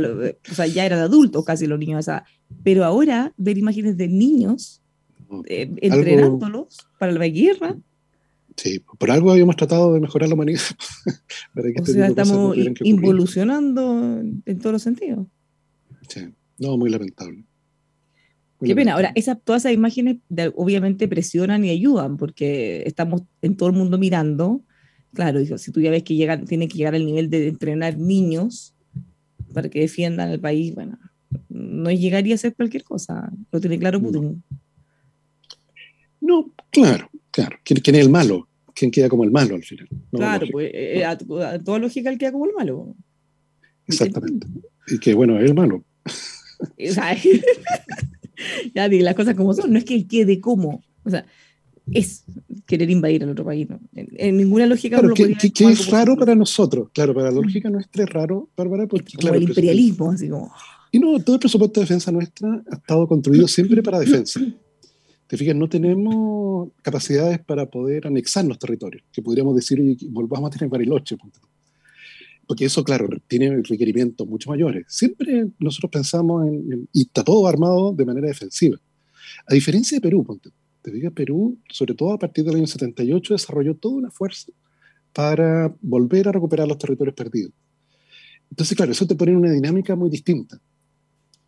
o 0.51 0.53
sea, 0.53 0.67
ya 0.67 0.85
eran 0.85 0.99
adultos 0.99 1.45
casi 1.45 1.65
los 1.65 1.79
niños, 1.79 1.99
o 1.99 2.03
sea, 2.03 2.25
pero 2.63 2.83
ahora 2.83 3.33
ver 3.37 3.57
imágenes 3.57 3.95
de 3.97 4.09
niños 4.09 4.80
eh, 5.45 5.71
entrenándolos 5.81 6.79
algo... 6.79 6.97
para 6.99 7.11
la 7.11 7.27
guerra. 7.27 7.77
Sí, 8.55 8.83
por 8.99 9.11
algo 9.11 9.31
habíamos 9.31 9.55
tratado 9.55 9.93
de 9.93 9.99
mejorar 9.99 10.29
la 10.29 10.35
humanidad. 10.35 10.59
Para 11.55 11.71
que 11.71 11.79
o 11.79 11.83
este 11.83 11.93
sea, 11.93 12.07
estamos 12.07 12.55
involucionando 12.81 14.19
en 14.45 14.59
todos 14.59 14.73
los 14.73 14.81
sentidos. 14.83 15.25
Sí, 16.09 16.27
no, 16.59 16.77
muy 16.77 16.89
lamentable. 16.89 17.45
Qué 18.63 18.75
pena. 18.75 18.93
Ahora, 18.93 19.11
esa, 19.15 19.35
todas 19.35 19.63
esas 19.63 19.73
imágenes 19.73 20.17
de, 20.29 20.51
obviamente 20.55 21.07
presionan 21.07 21.65
y 21.65 21.69
ayudan 21.69 22.17
porque 22.17 22.83
estamos 22.85 23.23
en 23.41 23.57
todo 23.57 23.69
el 23.69 23.75
mundo 23.75 23.97
mirando. 23.97 24.61
Claro, 25.13 25.39
si 25.57 25.71
tú 25.71 25.81
ya 25.81 25.89
ves 25.89 26.03
que 26.03 26.15
llegan, 26.15 26.45
tiene 26.45 26.67
que 26.67 26.77
llegar 26.77 26.93
al 26.93 27.05
nivel 27.05 27.29
de 27.29 27.47
entrenar 27.47 27.97
niños 27.97 28.75
para 29.53 29.69
que 29.69 29.79
defiendan 29.79 30.29
el 30.29 30.39
país, 30.39 30.73
bueno, 30.75 30.99
no 31.49 31.91
llegaría 31.91 32.35
a 32.35 32.37
ser 32.37 32.55
cualquier 32.55 32.83
cosa. 32.83 33.31
Lo 33.51 33.59
tiene 33.59 33.79
claro 33.79 34.01
Putin. 34.01 34.23
No, 34.23 34.60
claro, 36.71 37.09
claro. 37.31 37.57
¿Quién, 37.63 37.79
quién 37.79 37.95
es 37.95 38.05
el 38.05 38.11
malo? 38.11 38.47
¿Quién 38.73 38.91
queda 38.91 39.09
como 39.09 39.23
el 39.23 39.31
malo 39.31 39.55
al 39.55 39.63
final? 39.63 39.87
No, 40.11 40.19
claro, 40.19 40.47
pues 40.51 40.71
eh, 40.73 41.03
a, 41.03 41.11
a, 41.11 41.59
toda 41.59 41.79
lógica 41.79 42.09
él 42.09 42.17
queda 42.17 42.31
como 42.31 42.45
el 42.45 42.53
malo. 42.53 42.95
Exactamente. 43.87 44.47
Y 44.87 44.99
que 44.99 45.13
bueno, 45.13 45.37
es 45.39 45.45
el 45.45 45.55
malo. 45.55 45.83
O 46.61 46.93
sea, 46.93 47.17
ya 48.75 48.87
digo 48.87 49.03
las 49.03 49.15
cosas 49.15 49.33
como 49.33 49.51
son, 49.55 49.71
no 49.71 49.79
es 49.79 49.83
que 49.83 49.95
él 49.95 50.07
quede 50.07 50.39
como, 50.39 50.83
o 51.03 51.09
sea, 51.09 51.25
es 51.91 52.23
querer 52.67 52.89
invadir 52.89 53.23
al 53.23 53.29
otro 53.29 53.45
país, 53.45 53.67
¿no? 53.67 53.79
En, 53.93 54.09
en 54.15 54.37
ninguna 54.37 54.65
lógica. 54.65 54.99
Claro, 54.99 55.13
que, 55.13 55.35
que, 55.35 55.65
es 55.65 55.89
raro 55.89 56.15
para 56.15 56.35
nosotros, 56.35 56.89
claro, 56.93 57.13
para 57.13 57.31
la 57.31 57.41
lógica 57.41 57.69
nuestra 57.69 58.03
es 58.03 58.09
raro, 58.09 58.49
Bárbara, 58.55 58.87
porque 58.87 59.13
como 59.13 59.21
claro, 59.21 59.37
el 59.37 59.43
imperialismo, 59.43 60.11
así 60.11 60.29
como. 60.29 60.51
Y 60.91 60.99
no, 60.99 61.19
todo 61.19 61.37
el 61.37 61.39
presupuesto 61.39 61.79
de 61.79 61.85
defensa 61.85 62.11
nuestra 62.11 62.61
ha 62.71 62.75
estado 62.75 63.07
construido 63.07 63.47
siempre 63.47 63.81
para 63.81 63.99
defensa. 63.99 64.39
Te 65.31 65.37
fijas, 65.37 65.55
no 65.55 65.69
tenemos 65.69 66.71
capacidades 66.81 67.39
para 67.39 67.65
poder 67.65 68.05
anexar 68.05 68.43
los 68.43 68.59
territorios, 68.59 69.01
que 69.13 69.21
podríamos 69.21 69.55
decir, 69.55 69.79
volvamos 70.09 70.49
a 70.49 70.51
tener 70.51 70.69
Bariloche. 70.69 71.15
Porque 72.45 72.65
eso, 72.65 72.83
claro, 72.83 73.07
tiene 73.29 73.61
requerimientos 73.61 74.27
mucho 74.27 74.49
mayores. 74.49 74.87
Siempre 74.89 75.47
nosotros 75.57 75.89
pensamos 75.89 76.45
en, 76.45 76.89
y 76.91 77.03
está 77.03 77.23
todo 77.23 77.47
armado 77.47 77.93
de 77.93 78.03
manera 78.03 78.27
defensiva. 78.27 78.77
A 79.47 79.53
diferencia 79.53 79.95
de 79.95 80.01
Perú, 80.01 80.21
ponte, 80.25 80.49
te 80.81 80.91
fijas, 80.91 81.13
Perú, 81.13 81.57
sobre 81.69 81.93
todo 81.93 82.11
a 82.11 82.19
partir 82.19 82.43
del 82.43 82.55
año 82.57 82.67
78, 82.67 83.33
desarrolló 83.33 83.77
toda 83.77 83.95
una 83.95 84.11
fuerza 84.11 84.51
para 85.13 85.73
volver 85.81 86.27
a 86.27 86.33
recuperar 86.33 86.67
los 86.67 86.77
territorios 86.77 87.15
perdidos. 87.15 87.53
Entonces, 88.49 88.75
claro, 88.75 88.91
eso 88.91 89.07
te 89.07 89.15
pone 89.15 89.31
en 89.31 89.37
una 89.37 89.51
dinámica 89.53 89.95
muy 89.95 90.09
distinta. 90.09 90.59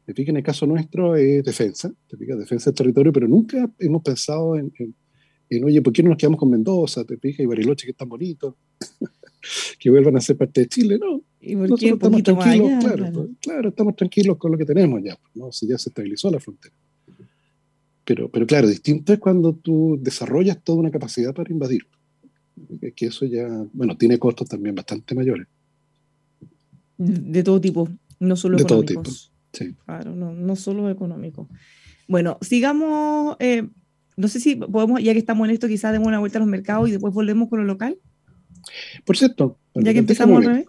Te 0.05 0.13
fijas, 0.13 0.29
en 0.29 0.37
el 0.37 0.43
caso 0.43 0.65
nuestro 0.65 1.15
es 1.15 1.43
defensa, 1.43 1.93
te 2.07 2.17
fijas, 2.17 2.37
defensa 2.37 2.71
del 2.71 2.75
territorio, 2.75 3.13
pero 3.13 3.27
nunca 3.27 3.71
hemos 3.79 4.01
pensado 4.01 4.57
en, 4.57 4.71
en, 5.49 5.63
oye, 5.63 5.81
¿por 5.81 5.93
qué 5.93 6.03
no 6.03 6.09
nos 6.09 6.17
quedamos 6.17 6.39
con 6.39 6.49
Mendoza? 6.49 7.05
Te 7.05 7.17
fijas, 7.17 7.39
y 7.39 7.45
Bariloche, 7.45 7.85
que 7.85 7.91
es 7.91 7.97
tan 7.97 8.09
bonito, 8.09 8.57
que 9.79 9.89
vuelvan 9.89 10.17
a 10.17 10.21
ser 10.21 10.37
parte 10.37 10.61
de 10.61 10.67
Chile, 10.67 10.97
¿no? 10.99 11.21
¿Y 11.39 11.55
por 11.55 11.77
qué 11.77 11.89
estamos 11.89 12.23
tranquilos, 12.23 12.83
claro, 12.83 13.11
pues, 13.13 13.29
claro. 13.41 13.69
estamos 13.69 13.95
tranquilos 13.95 14.37
con 14.37 14.51
lo 14.51 14.57
que 14.57 14.65
tenemos 14.65 15.01
ya, 15.03 15.15
pues, 15.15 15.35
¿no? 15.35 15.51
Si 15.51 15.67
ya 15.67 15.77
se 15.77 15.89
estabilizó 15.89 16.31
la 16.31 16.39
frontera. 16.39 16.75
Pero, 18.05 18.29
pero 18.29 18.45
claro, 18.45 18.67
distinto 18.67 19.13
es 19.13 19.19
cuando 19.19 19.53
tú 19.53 19.97
desarrollas 20.01 20.61
toda 20.63 20.79
una 20.79 20.91
capacidad 20.91 21.33
para 21.33 21.51
invadir. 21.51 21.83
Que 22.95 23.07
eso 23.07 23.25
ya, 23.25 23.47
bueno, 23.73 23.97
tiene 23.97 24.19
costos 24.19 24.47
también 24.47 24.75
bastante 24.75 25.15
mayores. 25.15 25.47
De 26.97 27.43
todo 27.43 27.59
tipo, 27.59 27.89
no 28.19 28.35
solo 28.35 28.57
de 28.57 28.63
económicos. 28.63 29.03
todo 29.03 29.13
tipo. 29.13 29.32
Sí. 29.53 29.75
Claro, 29.85 30.15
no, 30.15 30.33
no 30.33 30.55
solo 30.55 30.89
económico. 30.89 31.47
Bueno, 32.07 32.37
sigamos, 32.41 33.37
eh, 33.39 33.69
no 34.17 34.27
sé 34.27 34.39
si 34.39 34.55
podemos, 34.55 35.01
ya 35.01 35.13
que 35.13 35.19
estamos 35.19 35.47
en 35.47 35.53
esto, 35.53 35.67
quizás 35.67 35.93
demos 35.93 36.07
una 36.07 36.19
vuelta 36.19 36.39
a 36.39 36.41
los 36.41 36.49
mercados 36.49 36.89
y 36.89 36.91
después 36.91 37.13
volvemos 37.13 37.49
con 37.49 37.59
lo 37.59 37.65
local. 37.65 37.97
Por 39.05 39.17
cierto, 39.17 39.59
Ya 39.75 39.93
que 39.93 39.99
empezamos 39.99 40.37
al 40.39 40.45
revés. 40.45 40.65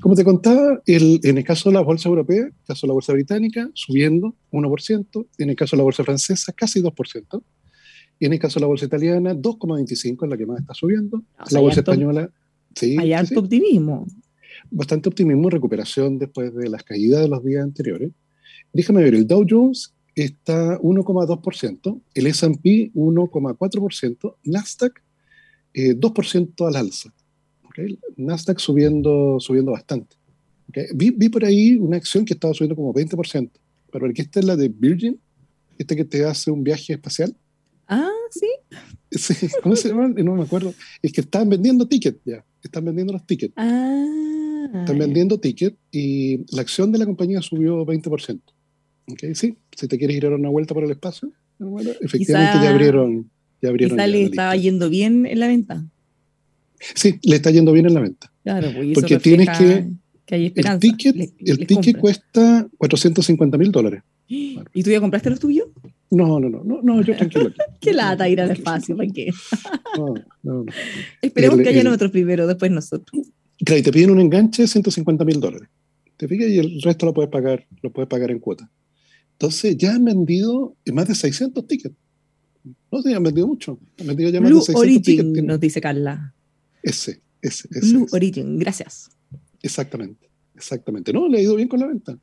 Como 0.00 0.14
te 0.14 0.24
contaba, 0.24 0.80
el, 0.86 1.20
en 1.22 1.38
el 1.38 1.44
caso 1.44 1.68
de 1.68 1.74
la 1.74 1.82
bolsa 1.82 2.08
europea, 2.08 2.40
en 2.40 2.46
el 2.46 2.64
caso 2.66 2.86
de 2.86 2.88
la 2.88 2.94
bolsa 2.94 3.12
británica, 3.12 3.70
subiendo 3.74 4.34
1%, 4.50 5.26
en 5.38 5.50
el 5.50 5.56
caso 5.56 5.76
de 5.76 5.78
la 5.78 5.84
bolsa 5.84 6.02
francesa, 6.02 6.52
casi 6.52 6.80
2%, 6.80 7.42
y 8.18 8.26
en 8.26 8.32
el 8.32 8.38
caso 8.38 8.58
de 8.58 8.62
la 8.62 8.68
bolsa 8.68 8.86
italiana, 8.86 9.34
2,25% 9.34 10.24
es 10.24 10.30
la 10.30 10.36
que 10.36 10.46
más 10.46 10.60
está 10.60 10.74
subiendo, 10.74 11.18
O 11.18 11.46
sea, 11.46 11.58
la 11.58 11.60
bolsa 11.60 11.80
española, 11.80 12.30
sí, 12.74 12.96
Hay 12.98 13.08
sí, 13.08 13.12
harto 13.12 13.28
sí, 13.28 13.36
optimismo. 13.36 14.06
Bastante 14.72 15.08
optimismo 15.08 15.48
y 15.48 15.50
recuperación 15.50 16.18
después 16.18 16.54
de 16.54 16.68
las 16.68 16.82
caídas 16.82 17.20
de 17.22 17.28
los 17.28 17.44
días 17.44 17.62
anteriores. 17.62 18.10
Déjame 18.72 19.02
ver, 19.02 19.14
el 19.14 19.26
Dow 19.26 19.46
Jones 19.48 19.94
está 20.14 20.78
1,2%, 20.80 22.00
el 22.14 22.26
S&P 22.26 22.92
1,4%, 22.94 24.36
Nasdaq 24.44 25.02
eh, 25.74 25.94
2% 25.94 26.66
al 26.66 26.76
alza. 26.76 27.12
¿ok? 27.64 27.78
Nasdaq 28.16 28.58
subiendo, 28.58 29.38
subiendo 29.40 29.72
bastante. 29.72 30.16
¿ok? 30.68 30.78
Vi, 30.94 31.10
vi 31.10 31.28
por 31.28 31.44
ahí 31.44 31.76
una 31.76 31.96
acción 31.96 32.24
que 32.24 32.34
estaba 32.34 32.54
subiendo 32.54 32.76
como 32.76 32.92
20%, 32.92 33.50
pero 33.90 34.06
aquí 34.06 34.22
esta 34.22 34.40
es 34.40 34.46
la 34.46 34.56
de 34.56 34.68
Virgin, 34.68 35.18
este 35.78 35.96
que 35.96 36.04
te 36.04 36.24
hace 36.24 36.50
un 36.50 36.64
viaje 36.64 36.94
espacial. 36.94 37.34
Ah, 37.88 38.10
sí. 38.30 38.48
Sí, 39.14 39.46
¿Cómo 39.62 39.76
se 39.76 39.90
llama? 39.90 40.08
No 40.08 40.34
me 40.34 40.44
acuerdo. 40.44 40.72
Es 41.02 41.12
que 41.12 41.20
están 41.20 41.46
vendiendo 41.50 41.86
tickets 41.86 42.18
ya, 42.24 42.42
están 42.62 42.86
vendiendo 42.86 43.12
los 43.12 43.26
tickets. 43.26 43.52
Ah. 43.58 44.41
Están 44.80 44.98
vendiendo 44.98 45.38
tickets 45.38 45.76
y 45.90 46.38
la 46.54 46.62
acción 46.62 46.92
de 46.92 46.98
la 46.98 47.06
compañía 47.06 47.40
subió 47.42 47.84
20%. 47.84 48.40
¿Ok? 49.10 49.18
Sí, 49.34 49.56
si 49.76 49.88
te 49.88 49.98
quieres 49.98 50.16
ir 50.16 50.26
a 50.26 50.30
dar 50.30 50.38
una 50.38 50.48
vuelta 50.48 50.74
por 50.74 50.84
el 50.84 50.90
espacio, 50.90 51.30
bueno, 51.58 51.90
efectivamente 52.00 52.52
Quizá- 52.58 52.64
ya 52.64 52.70
abrieron. 52.70 53.30
Ya 53.60 53.68
abrieron 53.68 53.96
Quizá 53.96 54.06
ya 54.06 54.12
le 54.12 54.22
estaba 54.24 54.56
yendo 54.56 54.88
bien 54.90 55.26
en 55.26 55.38
la 55.40 55.46
venta. 55.48 55.84
Sí, 56.94 57.18
le 57.22 57.36
está 57.36 57.50
yendo 57.50 57.72
bien 57.72 57.86
en 57.86 57.94
la 57.94 58.00
venta. 58.00 58.32
Claro, 58.42 58.68
pues, 58.74 58.92
Porque 58.94 59.18
tienes 59.18 59.48
que- 59.56 59.86
que 60.26 60.34
hay 60.34 60.52
El 60.54 60.78
ticket, 60.80 61.14
Le- 61.16 61.32
el 61.38 61.66
ticket 61.66 61.98
cuesta 61.98 62.68
450 62.78 63.58
mil 63.58 63.70
dólares. 63.70 64.02
¿Y 64.28 64.82
tú 64.82 64.90
ya 64.90 65.00
compraste 65.00 65.30
los 65.30 65.38
tuyos? 65.40 65.66
No, 66.10 66.38
no, 66.40 66.48
no, 66.48 66.62
no, 66.64 66.80
no, 66.82 67.02
yo 67.02 67.16
tranquilo. 67.16 67.46
aquí. 67.48 67.56
Qué 67.80 67.92
lata 67.92 68.28
ir 68.28 68.40
al 68.40 68.50
espacio, 68.50 68.96
¿para 68.96 69.08
qué? 69.10 69.30
No, 69.96 70.14
no, 70.42 70.64
no. 70.64 70.72
Esperemos 71.20 71.58
El- 71.58 71.64
que 71.64 71.70
haya 71.70 71.80
el- 71.82 71.86
otros 71.88 72.10
primero, 72.10 72.46
después 72.46 72.70
nosotros. 72.70 73.26
Claro, 73.64 73.80
y 73.80 73.82
te 73.82 73.92
piden 73.92 74.10
un 74.10 74.20
enganche 74.20 74.62
de 74.62 74.68
150 74.68 75.24
mil 75.24 75.40
dólares. 75.40 75.68
¿Te 76.16 76.28
fijas? 76.28 76.48
Y 76.48 76.58
el 76.58 76.82
resto 76.82 77.06
lo 77.06 77.14
puedes 77.14 77.30
pagar, 77.30 77.66
lo 77.82 77.92
puedes 77.92 78.08
pagar 78.08 78.30
en 78.30 78.38
cuota. 78.38 78.70
Entonces 79.32 79.76
ya 79.76 79.94
han 79.94 80.04
vendido 80.04 80.76
más 80.92 81.08
de 81.08 81.14
600 81.14 81.66
tickets. 81.66 81.96
No 82.90 83.02
sé, 83.02 83.14
han 83.14 83.22
vendido 83.22 83.46
mucho. 83.46 83.78
Han 83.98 84.06
vendido 84.06 84.30
ya 84.30 84.40
más 84.40 84.50
Blue 84.50 84.60
de 84.60 84.66
600 84.66 84.82
Origin, 84.82 85.02
tickets. 85.02 85.44
nos 85.44 85.60
dice 85.60 85.80
Carla. 85.80 86.34
Ese, 86.82 87.20
ese, 87.40 87.68
ese. 87.70 87.90
Blue 87.90 88.04
ese. 88.04 88.16
Origin, 88.16 88.58
gracias. 88.58 89.10
Exactamente, 89.62 90.28
exactamente. 90.54 91.12
No, 91.12 91.28
le 91.28 91.38
ha 91.38 91.42
ido 91.42 91.56
bien 91.56 91.68
con 91.68 91.80
la 91.80 91.86
venta. 91.86 92.18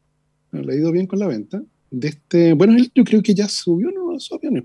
No, 0.51 0.62
le 0.62 0.74
ha 0.74 0.75
ido 0.77 0.91
bien 0.91 1.07
con 1.07 1.19
la 1.19 1.27
venta. 1.27 1.62
De 1.91 2.07
este, 2.09 2.53
bueno, 2.53 2.75
él 2.75 2.91
yo 2.93 3.03
creo 3.03 3.21
que 3.21 3.33
ya 3.33 3.48
subió 3.48 3.89
uno 3.89 4.13
de 4.13 4.19
sus 4.19 4.33
aviones. 4.33 4.63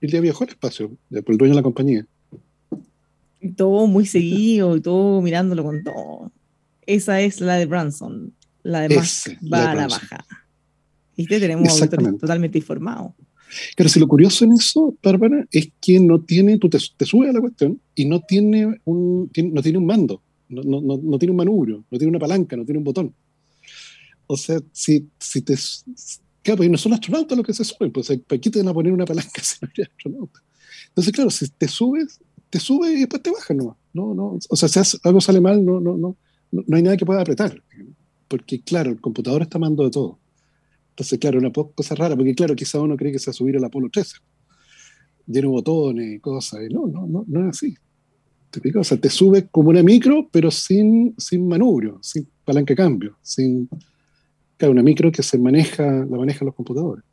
Él 0.00 0.10
ya 0.10 0.20
viajó 0.20 0.44
al 0.44 0.50
espacio, 0.50 0.96
ya 1.10 1.22
por 1.22 1.32
el 1.32 1.38
dueño 1.38 1.52
de 1.52 1.56
la 1.56 1.62
compañía. 1.62 2.06
Y 3.46 3.52
todo 3.52 3.86
muy 3.86 4.06
seguido 4.06 4.76
y 4.76 4.80
todo 4.80 5.20
mirándolo 5.22 5.62
con 5.64 5.82
todo. 5.84 6.32
Esa 6.86 7.20
es 7.20 7.40
la 7.40 7.56
de 7.56 7.66
Branson. 7.66 8.32
La 8.62 8.88
de 8.88 8.94
Ese, 8.96 9.38
va 9.52 9.70
a 9.70 9.74
la 9.74 9.86
baja. 9.86 10.24
¿Viste? 11.16 11.38
Tenemos 11.38 11.80
totalmente 12.20 12.58
informados. 12.58 13.12
Pero 13.76 13.88
si 13.88 14.00
lo 14.00 14.08
curioso 14.08 14.44
en 14.44 14.52
eso, 14.52 14.96
Bárbara, 15.02 15.46
es 15.50 15.68
que 15.80 16.00
no 16.00 16.20
tiene, 16.20 16.58
tú 16.58 16.68
te, 16.68 16.78
te 16.96 17.06
subes 17.06 17.30
a 17.30 17.32
la 17.32 17.40
cuestión 17.40 17.80
y 17.94 18.04
no 18.04 18.20
tiene 18.20 18.80
un, 18.84 19.30
tiene- 19.32 19.50
no 19.50 19.62
tiene 19.62 19.78
un 19.78 19.86
mando, 19.86 20.20
no, 20.48 20.62
no, 20.62 20.80
no, 20.80 21.00
no 21.02 21.18
tiene 21.18 21.30
un 21.30 21.36
manubrio, 21.36 21.84
no 21.90 21.98
tiene 21.98 22.10
una 22.10 22.18
palanca, 22.18 22.56
no 22.56 22.64
tiene 22.64 22.78
un 22.78 22.84
botón. 22.84 23.14
O 24.26 24.36
sea, 24.36 24.58
si, 24.72 25.08
si 25.18 25.42
te... 25.42 25.54
Claro, 26.42 26.58
pues 26.58 26.70
no 26.70 26.76
son 26.76 26.92
astronautas 26.92 27.36
los 27.38 27.46
que 27.46 27.52
se 27.54 27.64
suben, 27.64 27.92
pues 27.92 28.08
¿para 28.26 28.40
qué 28.40 28.50
te 28.50 28.58
van 28.58 28.68
a 28.68 28.74
poner 28.74 28.92
una 28.92 29.04
palanca 29.04 29.40
si 29.42 29.56
no 29.62 29.68
eres 29.74 29.88
astronauta? 29.90 30.42
Entonces, 30.88 31.12
claro, 31.12 31.30
si 31.30 31.48
te 31.48 31.68
subes, 31.68 32.18
te 32.56 32.60
subes 32.60 32.92
y 32.92 33.00
después 33.00 33.22
te 33.22 33.30
bajas 33.30 33.54
nomás. 33.54 33.76
No, 33.92 34.14
no, 34.14 34.38
o 34.48 34.56
sea, 34.56 34.68
si 34.68 34.98
algo 35.04 35.20
sale 35.20 35.40
mal, 35.42 35.62
no, 35.64 35.78
no, 35.78 35.96
no, 35.98 36.16
no, 36.50 36.76
hay 36.76 36.82
nada 36.82 36.96
que 36.96 37.04
pueda 37.04 37.20
apretar. 37.20 37.62
Porque, 38.28 38.62
claro, 38.62 38.90
el 38.90 39.00
computador 39.00 39.42
está 39.42 39.58
mando 39.58 39.84
de 39.84 39.90
todo. 39.90 40.18
Entonces, 40.90 41.18
claro, 41.18 41.38
una 41.38 41.52
cosa 41.52 41.94
rara, 41.94 42.16
porque 42.16 42.34
claro, 42.34 42.56
quizá 42.56 42.80
uno 42.80 42.96
cree 42.96 43.12
que 43.12 43.18
se 43.18 43.26
va 43.26 43.32
a 43.32 43.34
subir 43.34 43.56
al 43.58 43.64
Apolo 43.64 43.90
13, 43.90 44.16
lleno 45.26 45.48
de 45.48 45.52
botones 45.52 46.14
y 46.14 46.18
cosas, 46.18 46.60
y 46.68 46.72
no, 46.72 46.86
no, 46.86 47.06
no, 47.06 47.24
no 47.26 47.40
es 47.42 47.56
así. 47.56 47.74
¿Te? 48.50 48.78
O 48.78 48.84
sea, 48.84 48.96
te 48.96 49.10
subes 49.10 49.44
como 49.50 49.68
una 49.68 49.82
micro, 49.82 50.28
pero 50.32 50.50
sin, 50.50 51.14
sin 51.18 51.46
manubrio, 51.46 51.98
sin 52.02 52.26
palanca 52.44 52.72
de 52.72 52.76
cambio, 52.76 53.18
sin... 53.20 53.68
Claro, 54.56 54.72
una 54.72 54.82
micro 54.82 55.12
que 55.12 55.22
se 55.22 55.36
maneja, 55.36 55.84
la 55.84 56.16
manejan 56.16 56.46
los 56.46 56.54
computadores. 56.54 57.04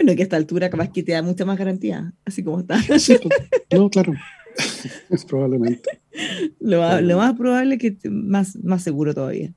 Bueno, 0.00 0.16
que 0.16 0.22
a 0.22 0.24
esta 0.24 0.36
altura 0.36 0.70
capaz 0.70 0.90
que 0.90 1.02
te 1.02 1.12
da 1.12 1.20
mucha 1.22 1.44
más 1.44 1.58
garantía, 1.58 2.14
así 2.24 2.42
como 2.42 2.60
está. 2.60 2.78
Sí, 2.98 3.16
pues, 3.22 3.34
no, 3.78 3.90
claro. 3.90 4.14
Probablemente. 5.28 6.00
Lo, 6.58 6.80
más- 6.80 7.02
lo 7.02 7.18
más 7.18 7.34
probable 7.36 7.74
es 7.74 7.80
que 7.98 8.08
más, 8.10 8.56
más 8.64 8.82
seguro 8.82 9.12
todavía. 9.14 9.52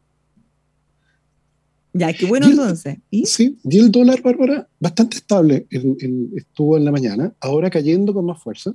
Ya, 1.93 2.11
qué 2.11 2.25
bueno 2.25 2.47
Y 2.47 2.51
el- 2.51 2.59
entonces. 2.59 2.97
¿Y? 3.09 3.25
Sí, 3.25 3.57
y 3.63 3.77
el 3.79 3.89
dólar, 3.91 4.21
Bárbara, 4.21 4.67
bastante 4.79 5.17
estable 5.17 5.65
en- 5.69 5.95
en- 6.01 6.29
estuvo 6.35 6.75
en 6.75 6.83
la 6.83 6.91
mañana, 6.91 7.33
ahora 7.39 7.69
cayendo 7.69 8.13
con 8.13 8.25
más 8.25 8.41
fuerza. 8.43 8.73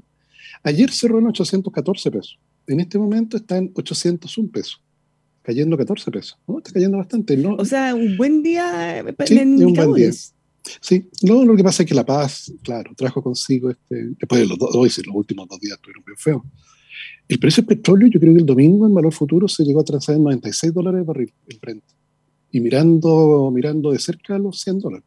Ayer 0.62 0.90
cerró 0.90 1.18
en 1.18 1.26
814 1.26 2.10
pesos. 2.10 2.38
En 2.66 2.80
este 2.80 2.98
momento 2.98 3.36
está 3.36 3.58
en 3.58 3.72
801 3.74 4.50
pesos, 4.50 4.80
cayendo 5.42 5.76
14 5.76 6.10
pesos. 6.10 6.38
¿no? 6.46 6.58
Está 6.58 6.72
cayendo 6.72 6.96
bastante. 6.96 7.36
¿no? 7.36 7.56
O 7.56 7.64
sea, 7.66 7.94
un 7.94 8.16
buen 8.16 8.42
día 8.42 9.00
eh, 9.00 9.14
Sí, 9.26 9.38
en 9.38 9.54
es 9.54 9.60
un 9.64 9.74
buen 9.74 9.94
día. 9.94 10.10
Sí, 10.80 11.08
no, 11.22 11.44
lo 11.44 11.56
que 11.56 11.64
pasa 11.64 11.82
es 11.82 11.88
que 11.88 11.94
La 11.94 12.04
Paz, 12.04 12.52
claro, 12.62 12.92
trajo 12.96 13.22
consigo, 13.22 13.70
este, 13.70 14.10
después 14.18 14.40
de 14.40 14.46
los 14.46 14.58
dos, 14.58 14.74
hoy 14.74 14.90
los 15.06 15.14
últimos 15.14 15.48
dos 15.48 15.58
días 15.60 15.76
estuvieron 15.76 16.04
bien 16.04 16.16
feos. 16.16 16.42
El 17.28 17.38
precio 17.38 17.62
del 17.62 17.76
petróleo, 17.76 18.08
yo 18.08 18.18
creo 18.18 18.32
que 18.32 18.40
el 18.40 18.46
domingo 18.46 18.86
en 18.86 18.94
valor 18.94 19.12
futuro 19.12 19.48
se 19.48 19.64
llegó 19.64 19.80
a 19.80 19.84
transar 19.84 20.16
en 20.16 20.24
96 20.24 20.72
dólares 20.72 21.00
el 21.00 21.04
barril, 21.04 21.32
el 21.46 21.58
Brent. 21.60 21.84
Y 22.50 22.60
mirando, 22.60 23.50
mirando 23.52 23.92
de 23.92 23.98
cerca 23.98 24.38
los 24.38 24.60
100 24.60 24.78
dólares. 24.78 25.06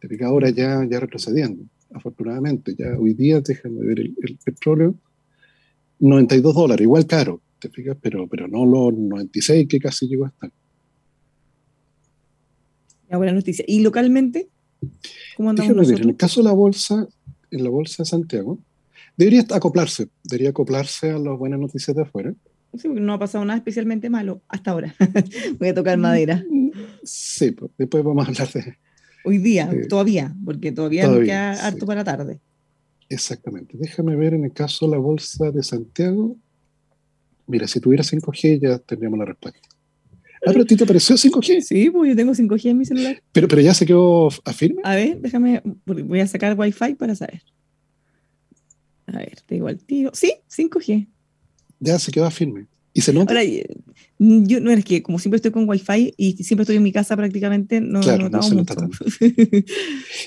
Fijas 0.00 0.28
ahora 0.28 0.50
ya, 0.50 0.86
ya 0.88 1.00
retrocediendo, 1.00 1.64
afortunadamente. 1.92 2.74
Ya 2.78 2.96
hoy 2.98 3.14
día, 3.14 3.40
déjame 3.40 3.84
ver 3.84 4.00
el, 4.00 4.14
el 4.22 4.38
petróleo, 4.42 4.94
92 5.98 6.54
dólares, 6.54 6.82
igual 6.84 7.06
caro, 7.06 7.42
te 7.58 7.68
fijas, 7.68 7.96
pero, 8.00 8.26
pero 8.28 8.46
no 8.46 8.64
los 8.64 8.96
96 8.96 9.66
que 9.68 9.80
casi 9.80 10.06
llegó 10.06 10.26
a 10.26 10.28
estar. 10.28 10.52
Ya, 13.10 13.16
buena 13.16 13.32
noticia. 13.32 13.64
¿Y 13.66 13.80
localmente? 13.80 14.48
¿Cómo 15.36 15.50
andamos 15.50 15.76
Déjame 15.76 15.92
ver, 15.92 16.02
en 16.02 16.08
el 16.10 16.16
caso 16.16 16.40
de 16.40 16.44
la 16.44 16.52
bolsa, 16.52 17.08
en 17.50 17.64
la 17.64 17.70
bolsa 17.70 18.02
de 18.02 18.08
Santiago, 18.08 18.58
debería 19.16 19.44
acoplarse, 19.50 20.08
debería 20.24 20.50
acoplarse 20.50 21.10
a 21.10 21.18
las 21.18 21.38
buenas 21.38 21.58
noticias 21.58 21.96
de 21.96 22.02
afuera. 22.02 22.34
Sí, 22.74 22.86
porque 22.86 23.00
no 23.00 23.14
ha 23.14 23.18
pasado 23.18 23.44
nada 23.44 23.56
especialmente 23.56 24.10
malo 24.10 24.42
hasta 24.48 24.72
ahora. 24.72 24.94
Voy 25.58 25.68
a 25.68 25.74
tocar 25.74 25.96
madera. 25.98 26.44
Sí, 27.02 27.52
pues, 27.52 27.70
después 27.78 28.04
vamos 28.04 28.26
a 28.26 28.30
hablar 28.30 28.52
de... 28.52 28.76
Hoy 29.24 29.38
día, 29.38 29.70
todavía, 29.88 30.34
porque 30.44 30.70
todavía, 30.72 31.06
nos 31.06 31.20
queda 31.20 31.66
harto 31.66 31.86
para 31.86 32.04
tarde. 32.04 32.40
Exactamente. 33.08 33.76
Déjame 33.78 34.16
ver 34.16 34.34
en 34.34 34.44
el 34.44 34.52
caso 34.52 34.86
de 34.86 34.92
la 34.92 34.98
bolsa 34.98 35.50
de 35.50 35.62
Santiago. 35.62 36.36
Mira, 37.46 37.66
si 37.66 37.80
tuviera 37.80 38.04
5G 38.04 38.60
ya 38.60 38.78
tendríamos 38.78 39.18
la 39.18 39.24
respuesta. 39.24 39.60
Ah, 40.46 40.50
pero 40.52 40.62
a 40.62 40.64
ti 40.64 40.76
te 40.76 40.84
apareció 40.84 41.16
5G. 41.16 41.62
Sí, 41.62 41.90
pues 41.90 42.10
yo 42.10 42.16
tengo 42.16 42.32
5G 42.32 42.70
en 42.70 42.78
mi 42.78 42.84
celular. 42.84 43.22
Pero, 43.32 43.48
pero 43.48 43.62
ya 43.62 43.74
se 43.74 43.86
quedó 43.86 44.28
afirme. 44.44 44.80
A 44.84 44.94
ver, 44.94 45.20
déjame, 45.20 45.62
voy 45.84 46.20
a 46.20 46.26
sacar 46.26 46.58
Wi-Fi 46.58 46.94
para 46.94 47.14
saber. 47.14 47.42
A 49.06 49.18
ver, 49.18 49.40
te 49.46 49.54
digo 49.54 49.68
al 49.68 49.78
tiro. 49.78 50.10
Sí, 50.14 50.34
5G. 50.50 51.08
Ya 51.80 51.98
se 51.98 52.12
quedó 52.12 52.30
firme. 52.30 52.66
¿Y 52.92 53.00
se 53.00 53.12
nota? 53.12 53.32
Ahora, 53.32 53.44
yo 54.18 54.60
no 54.60 54.70
es 54.70 54.84
que 54.84 55.02
como 55.02 55.18
siempre 55.18 55.36
estoy 55.36 55.52
con 55.52 55.68
Wi-Fi 55.68 56.14
y 56.16 56.32
siempre 56.42 56.62
estoy 56.62 56.76
en 56.76 56.82
mi 56.82 56.92
casa 56.92 57.16
prácticamente, 57.16 57.80
no, 57.80 58.00
claro, 58.00 58.28
no 58.28 58.42
se 58.42 58.54
mucho. 58.54 58.74
Nota 58.74 58.98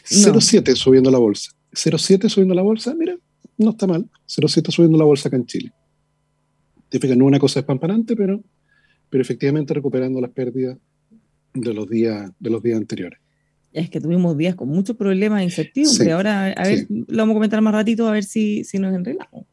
0,7 0.10 0.76
subiendo 0.76 1.12
la 1.12 1.18
bolsa. 1.18 1.52
0,7 1.74 2.30
subiendo 2.30 2.54
la 2.54 2.62
bolsa, 2.62 2.96
mira, 2.96 3.16
no 3.58 3.72
está 3.72 3.88
mal. 3.88 4.10
0,7 4.28 4.72
subiendo 4.72 4.98
la 4.98 5.04
bolsa 5.04 5.28
acá 5.28 5.38
en 5.38 5.46
Chile. 5.46 5.74
Te 6.90 7.00
fijas, 7.00 7.18
no 7.18 7.26
es 7.26 7.28
una 7.28 7.40
cosa 7.40 7.60
espampanante, 7.60 8.16
pero, 8.16 8.42
pero 9.12 9.22
efectivamente 9.22 9.76
recuperando 9.76 10.20
las 10.20 10.32
pérdidas 10.32 10.78
de 11.54 11.74
los 11.74 11.88
días, 11.88 12.32
de 12.40 12.50
los 12.50 12.64
días 12.64 12.78
anteriores. 12.78 13.20
Es 13.74 13.90
que 13.90 14.02
tuvimos 14.02 14.38
días 14.38 14.56
con 14.56 14.70
muchos 14.70 14.96
problemas 14.96 15.42
e 15.42 15.46
incertidumbre. 15.46 16.12
Ahora, 16.14 16.48
a 16.48 16.64
ver, 16.64 16.88
lo 16.90 17.18
vamos 17.18 17.34
a 17.34 17.36
comentar 17.36 17.62
más 17.62 17.74
ratito 17.74 18.08
a 18.08 18.12
ver 18.12 18.24
si, 18.24 18.64
si 18.64 18.80
nos 18.80 18.96
enredamos. 18.96 19.46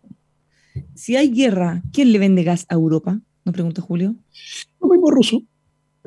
Si 0.95 1.17
hay 1.17 1.31
guerra, 1.31 1.83
¿quién 1.93 2.13
le 2.13 2.19
vende 2.19 2.45
gas 2.45 2.67
a 2.69 2.75
Europa? 2.75 3.21
Nos 3.45 3.53
pregunta 3.53 3.83
Julio. 3.83 4.15
Lo 4.81 4.89
mismo 4.89 5.11
ruso. 5.11 5.43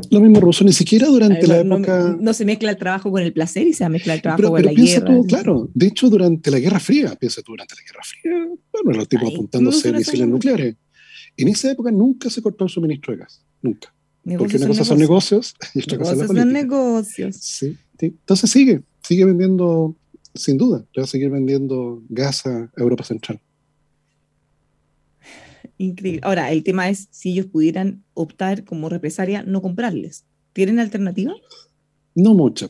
Lo 0.09 0.21
mismo 0.21 0.39
ruso, 0.39 0.63
ni 0.63 0.73
siquiera 0.73 1.07
durante 1.07 1.45
la 1.45 1.59
época. 1.59 2.17
No, 2.19 2.33
se 2.33 2.45
mezcla 2.45 2.71
el 2.71 2.77
trabajo 2.77 3.11
con 3.11 3.21
el 3.21 3.33
placer 3.33 3.67
y 3.67 3.73
se 3.73 3.87
mezcla 3.89 4.13
el 4.13 4.21
trabajo 4.21 4.49
con 4.49 4.63
la 4.63 4.73
guerra. 4.73 5.05
Tú, 5.05 5.25
claro, 5.25 5.69
de 5.73 5.87
hecho, 5.87 6.09
durante 6.09 6.49
la 6.51 6.59
Guerra 6.59 6.79
Fría, 6.79 7.15
piensa 7.15 7.41
tú, 7.41 7.51
durante 7.51 7.75
la 7.75 7.81
Guerra 7.81 8.01
Fría, 8.03 8.57
bueno, 8.83 8.99
los 8.99 9.07
tipos 9.07 9.33
apuntándose 9.33 9.91
misiles 9.91 10.27
nucleares. 10.27 10.75
En 11.37 11.47
esa 11.47 11.71
época 11.71 11.91
nunca 11.91 12.29
se 12.29 12.41
cortó 12.41 12.65
el 12.65 12.69
suministro 12.69 13.13
de 13.13 13.19
gas, 13.19 13.43
nunca. 13.61 13.93
Porque 14.37 14.57
una 14.57 14.67
cosa 14.67 14.85
son 14.85 14.99
negocios 14.99 15.55
y 15.73 15.81
otra 15.81 15.97
cosa 15.97 16.11
es 16.13 16.17
la 16.19 16.27
son 16.27 16.53
negocios. 16.53 17.35
Sí, 17.37 17.77
sí, 17.99 18.05
Entonces 18.05 18.51
sigue, 18.51 18.83
sigue 19.01 19.25
vendiendo, 19.25 19.95
sin 20.35 20.57
duda, 20.57 20.85
va 20.97 21.03
a 21.03 21.07
seguir 21.07 21.29
vendiendo 21.29 22.03
gas 22.09 22.45
a 22.45 22.71
Europa 22.77 23.03
Central. 23.03 23.39
Increíble. 25.77 26.21
Ahora, 26.23 26.51
el 26.51 26.63
tema 26.63 26.89
es 26.89 27.07
si 27.09 27.31
ellos 27.31 27.47
pudieran 27.47 28.03
optar 28.13 28.63
como 28.63 28.89
represalia 28.89 29.41
no 29.41 29.63
comprarles. 29.63 30.25
¿Tienen 30.53 30.79
alternativa? 30.79 31.33
No 32.13 32.35
mucha. 32.35 32.69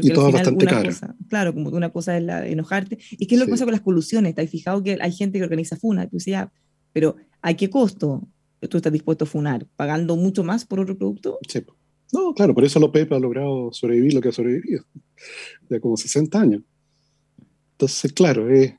y 0.00 0.10
todo 0.10 0.32
bastante 0.32 0.64
caro. 0.64 0.90
claro, 1.28 1.52
como 1.52 1.70
que 1.70 1.76
una 1.76 1.90
cosa 1.90 2.16
es 2.16 2.22
la 2.22 2.40
de 2.40 2.52
enojarte. 2.52 2.98
¿Y 3.10 3.26
qué 3.26 3.34
es 3.34 3.38
lo 3.38 3.44
que 3.44 3.50
pasa 3.50 3.64
con 3.64 3.72
las 3.72 3.82
colusiones? 3.82 4.34
¿Te 4.34 4.40
has 4.40 4.50
fijado 4.50 4.82
que 4.82 4.96
hay 4.98 5.12
gente 5.12 5.38
que 5.38 5.44
organiza 5.44 5.76
FUNA? 5.76 6.08
Tú 6.08 6.16
decías, 6.16 6.48
pero 6.94 7.16
¿a 7.42 7.54
qué 7.54 7.70
costo 7.70 8.26
tú 8.68 8.76
estás 8.76 8.92
dispuesto 8.92 9.24
a 9.24 9.26
FUNAR? 9.26 9.66
¿Pagando 9.76 10.16
mucho 10.16 10.44
más 10.44 10.64
por 10.64 10.80
otro 10.80 10.96
producto? 10.96 11.38
Sí. 11.48 11.62
No, 12.12 12.34
claro, 12.34 12.54
por 12.54 12.64
eso 12.64 12.80
López 12.80 13.10
ha 13.12 13.18
logrado 13.18 13.72
sobrevivir 13.72 14.14
lo 14.14 14.20
que 14.20 14.30
ha 14.30 14.32
sobrevivido. 14.32 14.84
Ya 15.68 15.80
como 15.80 15.96
60 15.96 16.40
años. 16.40 16.62
Entonces, 17.72 18.12
claro, 18.12 18.50
es, 18.50 18.74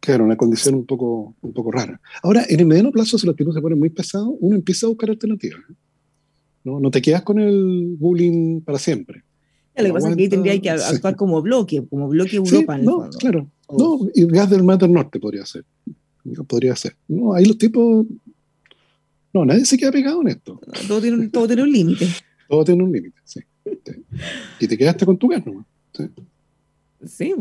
Claro, 0.00 0.24
una 0.24 0.36
condición 0.36 0.76
un 0.76 0.86
poco, 0.86 1.34
un 1.40 1.52
poco 1.52 1.72
rara. 1.72 2.00
Ahora, 2.22 2.44
en 2.48 2.60
el 2.60 2.66
mediano 2.66 2.92
plazo, 2.92 3.18
si 3.18 3.26
los 3.26 3.34
tipos 3.34 3.54
se 3.54 3.60
ponen 3.60 3.78
muy 3.78 3.90
pesados, 3.90 4.34
uno 4.38 4.54
empieza 4.54 4.86
a 4.86 4.88
buscar 4.88 5.10
alternativas. 5.10 5.58
¿eh? 5.68 5.74
No, 6.62 6.78
no 6.78 6.90
te 6.92 7.02
quedas 7.02 7.22
con 7.22 7.40
el 7.40 7.96
bullying 7.98 8.60
para 8.60 8.78
siempre. 8.78 9.24
lo 9.76 9.84
que 9.84 9.92
pasa 9.92 10.10
es 10.10 10.16
que 10.16 10.22
ahí 10.22 10.28
tendría 10.28 10.60
que 10.60 10.70
actuar 10.70 11.16
como 11.16 11.42
bloque, 11.42 11.84
como 11.88 12.08
bloque 12.08 12.36
Europa. 12.36 12.78
no, 12.78 13.10
claro. 13.18 13.50
No, 13.76 13.98
y 14.14 14.22
el 14.22 14.28
gas 14.28 14.48
del 14.48 14.62
mar 14.62 14.78
del 14.78 14.92
norte 14.92 15.18
podría 15.18 15.44
ser. 15.44 15.64
Podría 16.46 16.76
ser. 16.76 16.96
No, 17.08 17.34
ahí 17.34 17.44
los 17.44 17.58
tipos. 17.58 18.06
No, 19.32 19.44
nadie 19.44 19.64
se 19.64 19.76
queda 19.76 19.92
pegado 19.92 20.22
en 20.22 20.28
esto. 20.28 20.60
Todo 20.88 21.00
tiene, 21.00 21.28
todo 21.28 21.46
tiene 21.46 21.62
un 21.62 21.72
límite. 21.72 22.08
todo 22.48 22.64
tiene 22.64 22.82
un 22.82 22.92
límite, 22.92 23.18
sí. 23.24 23.40
Y 24.60 24.66
te 24.66 24.78
quedaste 24.78 25.04
con 25.04 25.18
tu 25.18 25.28
gas 25.28 25.44
nomás. 25.44 25.66
¿sí? 25.92 26.04
Sí, 27.04 27.34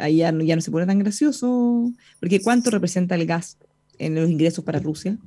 ahí, 0.00 0.16
ya, 0.16 0.32
no 0.32 0.60
se 0.60 0.70
pone 0.70 0.86
tan 0.86 0.98
gracioso, 0.98 1.92
porque 2.18 2.40
¿cuánto 2.40 2.70
representa 2.70 3.14
el 3.14 3.26
gas 3.26 3.58
en 3.98 4.14
los 4.14 4.28
ingresos 4.28 4.64
para 4.64 4.80
Rusia? 4.80 5.18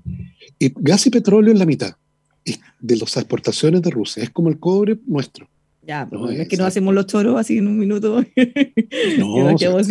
Y 0.59 0.73
gas 0.75 1.05
y 1.07 1.09
petróleo 1.09 1.51
en 1.51 1.59
la 1.59 1.65
mitad 1.65 1.95
de 2.79 2.95
las 2.95 3.17
exportaciones 3.17 3.81
de 3.81 3.89
Rusia, 3.89 4.23
es 4.23 4.29
como 4.29 4.49
el 4.49 4.59
cobre 4.59 4.97
nuestro. 5.05 5.47
Ya, 5.85 6.07
pero 6.09 6.23
no, 6.23 6.29
es, 6.29 6.47
que 6.47 6.57
no 6.57 6.65
hacemos 6.65 6.93
los 6.93 7.07
choros 7.07 7.39
así 7.39 7.57
en 7.57 7.67
un 7.67 7.77
minuto. 7.77 8.23
No, 9.17 9.55
claro. 9.55 9.83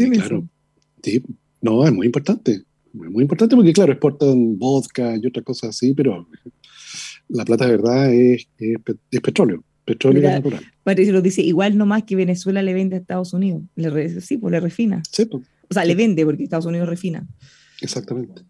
Sí, 1.03 1.23
no, 1.71 1.87
es 1.87 1.93
muy 1.93 2.07
importante. 2.07 2.53
Es 2.53 3.11
muy 3.11 3.23
importante 3.23 3.55
porque, 3.57 3.73
claro, 3.73 3.93
exportan 3.93 4.59
vodka 4.59 5.17
y 5.17 5.27
otras 5.27 5.45
cosas 5.45 5.71
así, 5.71 5.93
pero 5.93 6.27
la 7.29 7.45
plata 7.45 7.67
de 7.67 7.71
verdad 7.73 8.13
es, 8.13 8.49
es 8.59 9.21
petróleo 9.21 9.63
petróleo 9.87 10.23
natural. 10.23 10.61
Patricio 10.85 11.15
lo 11.15 11.23
dice, 11.23 11.41
igual 11.41 11.79
nomás 11.79 12.03
que 12.03 12.17
Venezuela 12.17 12.61
le 12.61 12.75
vende 12.75 12.97
a 12.97 12.99
Estados 12.99 13.33
Unidos. 13.33 13.63
Le 13.77 14.21
sí, 14.21 14.37
pues 14.37 14.53
le 14.53 14.61
refina. 14.61 15.03
Sí, 15.11 15.25
pues. 15.25 15.47
O 15.71 15.75
sea, 15.75 15.85
le 15.85 15.95
vende 15.95 16.25
porque 16.27 16.45
Estados 16.45 16.67
Unidos 16.67 16.89
refina. 16.89 17.27
Exactamente. 17.81 18.43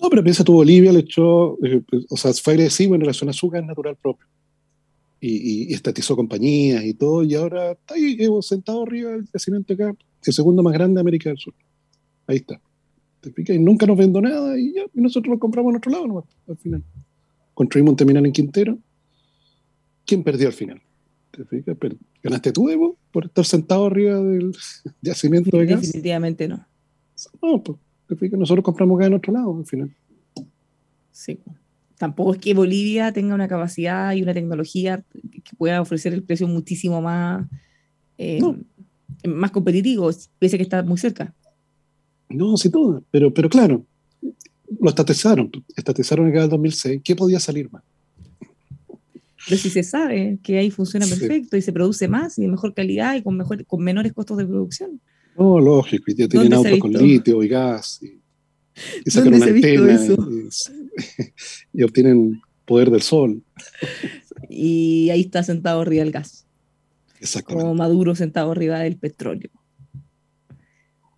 No, 0.00 0.10
pero 0.10 0.22
piensa 0.22 0.44
tú, 0.44 0.52
Bolivia 0.52 0.92
le 0.92 1.00
echó, 1.00 1.56
eh, 1.64 1.82
o 2.08 2.16
sea, 2.16 2.32
fue 2.34 2.52
agresivo 2.54 2.94
en 2.94 3.00
relación 3.00 3.30
a 3.30 3.32
su 3.32 3.48
gas 3.48 3.64
natural 3.64 3.96
propio. 3.96 4.26
Y, 5.20 5.72
estatizó 5.74 6.14
compañías 6.14 6.84
y 6.84 6.94
todo, 6.94 7.24
y 7.24 7.34
ahora 7.34 7.72
está 7.72 7.94
ahí 7.94 8.16
sentado 8.40 8.84
arriba 8.84 9.10
del 9.10 9.28
crecimiento 9.28 9.74
acá, 9.74 9.92
el 10.24 10.32
segundo 10.32 10.62
más 10.62 10.72
grande 10.72 10.94
de 10.94 11.00
América 11.00 11.30
del 11.30 11.38
Sur. 11.38 11.54
Ahí 12.28 12.36
está. 12.36 12.60
Y 13.36 13.58
nunca 13.58 13.84
nos 13.84 13.98
vendo 13.98 14.20
nada 14.20 14.56
y 14.56 14.72
ya, 14.74 14.82
y 14.94 15.00
nosotros 15.00 15.34
lo 15.34 15.38
compramos 15.40 15.70
en 15.70 15.76
otro 15.78 15.90
lado 15.90 16.06
nomás, 16.06 16.24
al 16.46 16.56
final. 16.56 16.84
Construimos 17.54 17.90
un 17.90 17.96
terminal 17.96 18.24
en 18.24 18.32
Quintero 18.32 18.78
¿quién 20.08 20.24
perdió 20.24 20.48
al 20.48 20.54
final? 20.54 20.80
¿Te 21.30 21.44
fijas? 21.44 21.76
¿Ganaste 22.22 22.50
tú, 22.50 22.68
Evo, 22.68 22.96
por 23.12 23.26
estar 23.26 23.44
sentado 23.44 23.86
arriba 23.86 24.18
del 24.20 24.52
yacimiento 25.02 25.56
de 25.56 25.66
gas? 25.66 25.82
Definitivamente 25.82 26.48
no. 26.48 26.66
No, 27.42 27.62
pues, 27.62 27.78
te 28.08 28.16
fijas, 28.16 28.38
nosotros 28.38 28.64
compramos 28.64 28.98
gas 28.98 29.08
en 29.08 29.14
otro 29.14 29.32
lado 29.32 29.56
al 29.56 29.66
final. 29.66 29.94
Sí. 31.12 31.38
Tampoco 31.98 32.34
es 32.34 32.40
que 32.40 32.54
Bolivia 32.54 33.12
tenga 33.12 33.34
una 33.34 33.48
capacidad 33.48 34.14
y 34.14 34.22
una 34.22 34.32
tecnología 34.32 35.04
que 35.12 35.56
pueda 35.56 35.80
ofrecer 35.80 36.14
el 36.14 36.22
precio 36.22 36.46
muchísimo 36.46 37.02
más, 37.02 37.46
eh, 38.16 38.40
más 39.26 39.50
competitivo, 39.50 40.08
pese 40.38 40.56
a 40.56 40.58
que 40.58 40.62
está 40.62 40.82
muy 40.84 40.96
cerca. 40.96 41.34
No, 42.28 42.56
sin 42.56 42.70
duda, 42.70 43.02
pero, 43.10 43.32
pero 43.32 43.48
claro, 43.48 43.84
lo 44.80 44.88
estatizaron, 44.88 45.50
estatizaron 45.76 46.26
el 46.26 46.32
gas 46.32 46.42
del 46.44 46.50
2006, 46.50 47.00
¿qué 47.02 47.16
podía 47.16 47.40
salir 47.40 47.70
más? 47.70 47.82
Pero 49.48 49.60
si 49.60 49.70
se 49.70 49.82
sabe 49.82 50.38
que 50.42 50.58
ahí 50.58 50.70
funciona 50.70 51.06
perfecto 51.06 51.56
y 51.56 51.62
se 51.62 51.72
produce 51.72 52.06
más 52.06 52.38
y 52.38 52.42
de 52.42 52.48
mejor 52.48 52.74
calidad 52.74 53.14
y 53.16 53.22
con, 53.22 53.36
mejor, 53.36 53.64
con 53.64 53.82
menores 53.82 54.12
costos 54.12 54.36
de 54.36 54.46
producción. 54.46 55.00
No, 55.38 55.58
lógico, 55.58 56.04
y 56.08 56.14
ya 56.14 56.28
tienen 56.28 56.52
autos 56.52 56.78
con 56.78 56.92
litio 56.92 57.42
y 57.42 57.48
gas 57.48 58.00
y, 58.02 59.10
sacan 59.10 59.34
una 59.34 59.46
antena 59.46 59.98
y, 61.72 61.82
obtienen 61.82 62.42
poder 62.66 62.90
del 62.90 63.02
sol. 63.02 63.42
Y 64.50 65.08
ahí 65.10 65.22
está 65.22 65.42
sentado 65.42 65.80
arriba 65.80 66.04
del 66.04 66.12
gas. 66.12 66.46
Exactamente. 67.20 67.62
Como 67.62 67.74
Maduro 67.74 68.14
sentado 68.14 68.52
arriba 68.52 68.80
del 68.80 68.96
petróleo. 68.96 69.50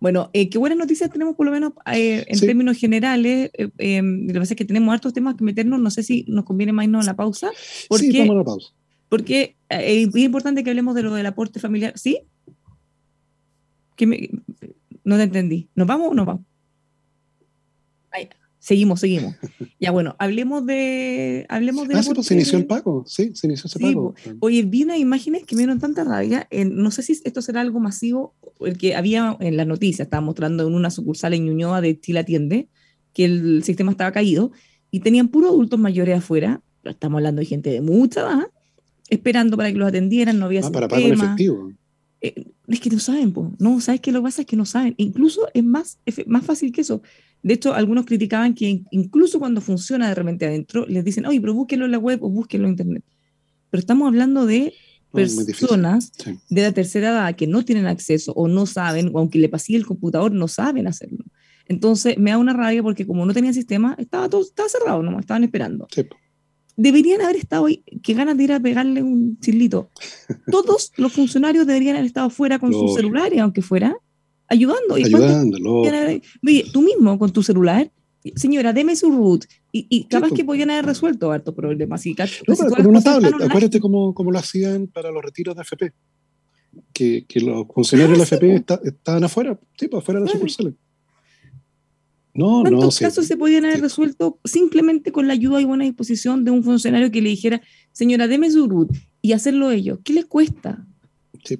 Bueno, 0.01 0.31
eh, 0.33 0.49
qué 0.49 0.57
buenas 0.57 0.79
noticias 0.79 1.11
tenemos 1.11 1.35
por 1.35 1.45
lo 1.45 1.51
menos 1.51 1.73
eh, 1.93 2.25
en 2.27 2.39
términos 2.39 2.75
generales. 2.75 3.51
Eh, 3.53 3.69
em, 3.77 4.25
lo 4.25 4.33
que 4.33 4.39
pasa 4.39 4.55
es 4.55 4.57
que 4.57 4.65
tenemos 4.65 4.91
hartos 4.91 5.13
temas 5.13 5.35
que 5.35 5.43
meternos. 5.43 5.79
No 5.79 5.91
sé 5.91 6.01
si 6.01 6.25
nos 6.27 6.43
conviene 6.43 6.73
más 6.73 6.85
irnos 6.85 7.07
a 7.07 7.11
la 7.11 7.15
pausa. 7.15 7.51
Porque, 7.87 8.11
sí, 8.11 8.17
vamos 8.17 8.33
a 8.33 8.39
la 8.39 8.43
pausa. 8.43 8.73
Porque 9.09 9.57
es 9.69 10.15
importante 10.15 10.63
que 10.63 10.71
hablemos 10.71 10.95
de 10.95 11.03
lo 11.03 11.13
del 11.13 11.27
aporte 11.27 11.59
familiar. 11.59 11.93
¿Sí? 11.99 12.23
Que 13.95 14.31
no 15.03 15.17
te 15.17 15.23
entendí. 15.23 15.69
¿Nos 15.75 15.85
vamos 15.85 16.09
o 16.09 16.13
no 16.15 16.25
vamos? 16.25 16.45
Seguimos, 18.61 18.99
seguimos. 18.99 19.35
Ya 19.79 19.89
bueno, 19.89 20.15
hablemos 20.19 20.63
de. 20.67 21.47
Hablemos 21.49 21.87
de 21.87 21.95
ah, 21.95 22.03
sí, 22.03 22.11
pues 22.13 22.27
se 22.27 22.35
inició 22.35 22.59
el 22.59 22.67
pago, 22.67 23.03
sí, 23.07 23.31
se 23.33 23.47
inició 23.47 23.65
ese 23.65 23.79
pago. 23.79 24.13
Pues. 24.13 24.35
Oye, 24.39 24.61
vi 24.61 24.83
unas 24.83 24.99
imágenes 24.99 25.45
que 25.45 25.55
me 25.55 25.61
dieron 25.61 25.79
tanta 25.79 26.03
rabia. 26.03 26.47
no 26.67 26.91
sé 26.91 27.01
si 27.01 27.19
esto 27.23 27.41
será 27.41 27.61
algo 27.61 27.79
masivo, 27.79 28.35
el 28.59 28.77
que 28.77 28.95
había 28.95 29.35
en 29.39 29.57
las 29.57 29.65
noticias, 29.65 30.05
estaba 30.05 30.21
mostrando 30.21 30.67
en 30.67 30.75
una 30.75 30.91
sucursal 30.91 31.33
en 31.33 31.45
Ñuñoa 31.45 31.81
de 31.81 31.99
Chile 31.99 32.19
Atiende, 32.19 32.69
que 33.13 33.25
el 33.25 33.63
sistema 33.63 33.89
estaba 33.89 34.11
caído 34.11 34.51
y 34.91 34.99
tenían 34.99 35.29
puros 35.29 35.49
adultos 35.49 35.79
mayores 35.79 36.19
afuera. 36.19 36.61
Estamos 36.83 37.17
hablando 37.17 37.39
de 37.39 37.47
gente 37.47 37.71
de 37.71 37.81
mucha 37.81 38.21
edad, 38.21 38.47
esperando 39.09 39.57
para 39.57 39.71
que 39.71 39.79
los 39.79 39.87
atendieran, 39.87 40.37
no 40.37 40.45
había 40.45 40.61
ah, 40.63 40.71
para 40.71 40.87
pagar 40.87 41.11
efectivo. 41.11 41.73
Eh, 42.21 42.45
es 42.67 42.79
que 42.79 42.91
no 42.91 42.99
saben, 42.99 43.31
pues. 43.31 43.49
no, 43.57 43.81
¿sabes 43.81 44.01
qué? 44.01 44.11
Lo 44.11 44.19
que 44.19 44.25
pasa 44.25 44.41
es 44.43 44.47
que 44.47 44.55
no 44.55 44.67
saben. 44.67 44.93
Incluso 44.97 45.47
es 45.55 45.63
más, 45.63 45.97
más 46.27 46.45
fácil 46.45 46.71
que 46.71 46.81
eso 46.81 47.01
De 47.43 47.55
hecho, 47.55 47.73
algunos 47.73 48.05
criticaban 48.05 48.53
que 48.53 48.83
incluso 48.91 49.39
cuando 49.39 49.61
funciona 49.61 50.07
de 50.07 50.15
repente 50.15 50.45
adentro, 50.45 50.85
les 50.85 51.03
dicen, 51.03 51.25
oye, 51.25 51.41
pero 51.41 51.53
búsquenlo 51.53 51.85
en 51.85 51.91
la 51.91 51.97
web 51.97 52.23
o 52.23 52.29
búsquenlo 52.29 52.67
en 52.67 52.73
internet. 52.73 53.03
Pero 53.69 53.79
estamos 53.79 54.07
hablando 54.07 54.45
de 54.45 54.73
personas 55.11 56.11
de 56.49 56.61
la 56.61 56.71
tercera 56.71 57.09
edad 57.09 57.35
que 57.35 57.47
no 57.47 57.65
tienen 57.65 57.87
acceso 57.87 58.31
o 58.33 58.47
no 58.47 58.65
saben, 58.65 59.11
o 59.13 59.19
aunque 59.19 59.39
le 59.39 59.49
pasé 59.49 59.75
el 59.75 59.85
computador, 59.85 60.31
no 60.31 60.47
saben 60.47 60.87
hacerlo. 60.87 61.25
Entonces 61.67 62.17
me 62.17 62.31
da 62.31 62.37
una 62.37 62.53
rabia 62.53 62.83
porque 62.83 63.05
como 63.07 63.25
no 63.25 63.33
tenían 63.33 63.53
sistema, 63.53 63.95
estaba 63.97 64.29
todo 64.29 64.41
estaba 64.41 64.69
cerrado, 64.69 65.01
no 65.03 65.19
estaban 65.19 65.43
esperando. 65.43 65.87
Deberían 66.77 67.21
haber 67.21 67.35
estado 67.35 67.65
ahí, 67.65 67.83
qué 68.01 68.13
ganas 68.13 68.37
de 68.37 68.43
ir 68.43 68.53
a 68.53 68.59
pegarle 68.59 69.03
un 69.03 69.39
chilito. 69.39 69.89
Todos 70.51 70.91
los 70.97 71.13
funcionarios 71.13 71.67
deberían 71.67 71.95
haber 71.95 72.07
estado 72.07 72.29
fuera 72.29 72.59
con 72.59 72.73
sus 72.73 72.95
celulares, 72.95 73.39
aunque 73.39 73.61
fuera, 73.61 73.95
ayudando. 74.51 74.95
Ayudándolo. 74.95 75.81
Oye, 75.81 76.65
tú 76.71 76.81
mismo 76.81 77.17
con 77.17 77.31
tu 77.31 77.41
celular, 77.41 77.91
señora, 78.35 78.73
deme 78.73 78.95
su 78.95 79.09
root. 79.09 79.45
Y, 79.71 80.03
capaz 80.05 80.31
que 80.31 80.43
podían 80.43 80.69
haber 80.69 80.85
resuelto 80.85 81.31
hartos 81.31 81.55
problemas. 81.55 82.05
Y, 82.05 82.15
no, 82.47 82.55
con 82.75 82.87
una 82.87 83.01
tablet, 83.01 83.33
acuérdate 83.41 83.79
cómo, 83.79 84.13
cómo, 84.13 84.31
lo 84.31 84.39
hacían 84.39 84.87
para 84.87 85.11
los 85.11 85.23
retiros 85.23 85.55
de 85.55 85.61
FP. 85.61 85.93
Que, 86.93 87.25
que 87.27 87.39
los 87.41 87.65
funcionarios 87.73 88.13
de 88.13 88.17
la 88.17 88.23
FP 88.23 88.65
estaban 88.83 89.23
afuera, 89.23 89.59
sí, 89.77 89.87
pues 89.87 90.01
afuera 90.03 90.19
de 90.19 90.25
la 90.25 90.31
sucursales. 90.31 90.73
No, 92.33 92.61
¿Cuántos 92.61 92.99
casos 92.99 93.25
se 93.27 93.35
podían 93.35 93.65
haber 93.65 93.81
resuelto 93.81 94.39
simplemente 94.45 95.11
con 95.11 95.27
la 95.27 95.33
ayuda 95.33 95.59
y 95.59 95.65
buena 95.65 95.83
disposición 95.83 96.45
de 96.45 96.51
un 96.51 96.63
funcionario 96.63 97.11
que 97.11 97.21
le 97.21 97.29
dijera, 97.29 97.61
señora, 97.91 98.29
deme 98.29 98.49
su 98.49 98.69
root 98.69 98.89
y 99.21 99.33
hacerlo 99.33 99.71
ellos? 99.71 99.99
¿Qué 100.03 100.13
les 100.13 100.25
cuesta? 100.25 100.87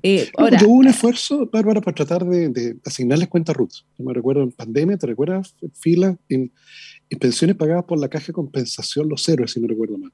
Eh, 0.04 0.30
ahora, 0.38 0.60
hubo 0.66 0.74
un 0.74 0.88
esfuerzo, 0.88 1.50
Bárbara, 1.52 1.82
para 1.82 1.96
tratar 1.96 2.26
de, 2.26 2.78
asignarles 2.86 3.28
cuentas 3.28 3.56
RUT. 3.56 3.72
Yo 3.98 4.06
me 4.06 4.14
recuerdo 4.14 4.44
en 4.44 4.52
pandemia, 4.52 4.98
¿te 4.98 5.08
recuerdas? 5.08 5.56
Filas 5.74 6.18
en, 6.30 6.52
pensiones 7.20 7.56
pagadas 7.56 7.86
por 7.86 8.00
la 8.00 8.08
caja 8.08 8.28
de 8.28 8.34
compensación 8.34 9.10
Los 9.10 9.28
Héroes, 9.28 9.52
si 9.52 9.60
me 9.60 9.68
recuerdo 9.68 9.98
mal. 9.98 10.12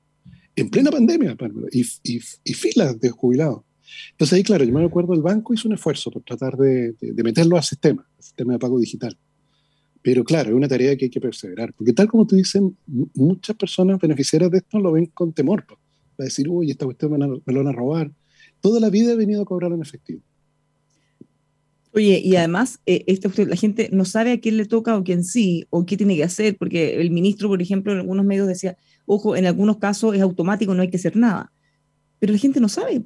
En 0.56 0.70
plena 0.70 0.90
pandemia, 0.90 1.38
y, 1.72 1.86
y, 2.04 2.54
filas 2.54 3.00
de 3.00 3.10
jubilados. 3.10 3.62
Entonces 4.12 4.38
ahí, 4.38 4.44
claro, 4.44 4.64
yo 4.64 4.74
me 4.74 4.82
recuerdo 4.82 5.14
el 5.14 5.22
banco 5.22 5.54
hizo 5.54 5.68
un 5.68 5.76
esfuerzo 5.76 6.10
por 6.10 6.24
tratar 6.24 6.58
de, 6.58 6.94
de 7.00 7.24
meterlo 7.24 7.56
al 7.58 7.64
sistema, 7.64 8.06
al 8.18 8.24
sistema 8.24 8.54
de 8.54 8.60
pago 8.60 8.80
digital. 8.80 9.18
Pero 10.02 10.24
claro, 10.24 10.50
es 10.50 10.56
una 10.56 10.68
tarea 10.68 10.96
que 10.96 11.06
hay 11.06 11.12
que 11.12 11.22
perseverar, 11.22 11.74
porque 11.74 11.94
tal 11.94 12.08
como 12.08 12.26
tú 12.26 12.36
dices, 12.36 12.62
muchas 13.14 13.56
personas 13.56 14.00
beneficiarias 14.00 14.50
de 14.50 14.60
esto 14.60 14.80
lo 14.80 14.92
ven 14.92 15.08
con 15.08 15.34
temor. 15.34 15.66
Va 15.70 15.76
a 16.20 16.24
decir, 16.24 16.50
uy, 16.50 16.72
esta 16.72 16.86
cuestión 16.86 17.12
me, 17.12 17.20
me 17.20 17.54
lo 17.54 17.64
van 17.64 17.68
a 17.68 17.72
robar. 17.72 18.12
Toda 18.68 18.82
la 18.82 18.90
vida 18.90 19.14
he 19.14 19.16
venido 19.16 19.42
a 19.42 19.46
cobrar 19.46 19.72
en 19.72 19.82
efectivo. 19.82 20.20
Oye, 21.94 22.20
y 22.22 22.36
además, 22.36 22.82
eh, 22.86 23.18
la 23.48 23.56
gente 23.56 23.90
no 23.94 24.04
sabe 24.04 24.34
a 24.34 24.42
quién 24.42 24.58
le 24.58 24.66
toca 24.66 24.98
o 24.98 25.06
quién 25.06 25.24
sí, 25.24 25.66
o 25.70 25.86
qué 25.86 25.96
tiene 25.96 26.18
que 26.18 26.26
hacer, 26.26 26.58
porque 26.58 27.00
el 27.00 27.10
ministro, 27.12 27.48
por 27.48 27.62
ejemplo, 27.62 27.94
en 27.94 28.00
algunos 28.00 28.26
medios 28.26 28.46
decía, 28.46 28.76
ojo, 29.06 29.38
en 29.38 29.46
algunos 29.46 29.78
casos 29.78 30.16
es 30.16 30.22
automático, 30.22 30.74
no 30.74 30.82
hay 30.82 30.90
que 30.90 30.98
hacer 30.98 31.16
nada. 31.16 31.54
Pero 32.20 32.34
la 32.34 32.40
gente 32.40 32.60
no 32.60 32.68
sabe. 32.68 33.02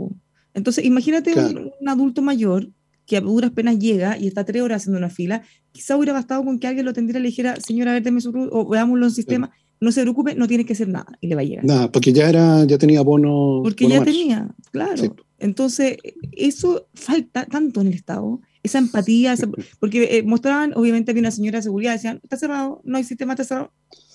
Entonces, 0.56 0.84
imagínate 0.84 1.36
un, 1.36 1.88
adulto 1.88 2.24
mayor 2.24 2.68
que 3.06 3.18
a 3.18 3.22
duras 3.22 3.52
penas 3.52 3.78
llega 3.78 4.18
y 4.18 4.26
está 4.26 4.44
tres 4.46 4.64
horas 4.64 4.82
haciendo 4.82 4.98
una 4.98 5.12
fila, 5.12 5.44
quizá 5.72 5.96
hubiera 5.96 6.14
bastado 6.14 6.44
con 6.44 6.58
que 6.58 6.66
alguien 6.66 6.86
lo 6.86 6.92
atendiera 6.92 7.20
y 7.20 7.22
le 7.22 7.30
dijera, 7.30 7.60
señora, 7.60 7.96
a 7.96 8.00
ver, 8.00 8.20
su 8.20 8.50
o 8.52 8.68
veámoslo 8.68 9.06
en 9.06 9.12
sistema, 9.12 9.52
no 9.82 9.92
se 9.92 10.02
preocupe, 10.02 10.36
no 10.36 10.48
tiene 10.48 10.64
que 10.64 10.74
hacer 10.74 10.88
nada 10.88 11.18
y 11.20 11.28
le 11.28 11.36
va 11.36 11.42
a 11.42 11.44
llegar. 11.44 11.66
Nada, 11.66 11.92
porque 11.92 12.14
ya 12.14 12.30
era, 12.30 12.64
ya 12.66 12.78
tenía 12.78 13.02
bono. 13.02 13.62
Porque 13.64 13.88
ya 13.88 14.04
tenía, 14.04 14.50
claro. 14.72 15.16
Entonces, 15.42 15.98
eso 16.34 16.88
falta 16.94 17.48
tanto 17.48 17.82
en 17.82 17.88
el 17.88 17.94
Estado, 17.96 18.40
esa 18.62 18.78
empatía, 18.78 19.34
porque 19.80 20.18
eh, 20.18 20.24
mostraban, 20.24 20.74
obviamente 20.76 21.10
había 21.10 21.22
una 21.22 21.32
señora 21.32 21.58
de 21.58 21.64
seguridad, 21.64 21.94
decían, 21.94 22.20
está 22.22 22.38
cerrado, 22.38 22.80
no 22.86 22.98
hay 22.98 23.04
sistema, 23.04 23.34
está 23.34 23.44
cerrado. 23.44 23.74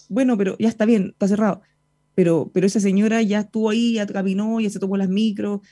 Bueno, 0.08 0.38
pero 0.38 0.56
ya 0.58 0.68
está 0.68 0.84
bien, 0.84 1.08
está 1.08 1.26
cerrado. 1.26 1.62
Pero, 2.14 2.52
pero 2.54 2.64
esa 2.64 2.78
señora 2.78 3.22
ya 3.22 3.40
estuvo 3.40 3.70
ahí, 3.70 3.94
ya 3.94 4.06
caminó, 4.06 4.60
ya 4.60 4.70
se 4.70 4.78
tomó 4.78 4.96
las 4.96 5.08
micros, 5.08 5.62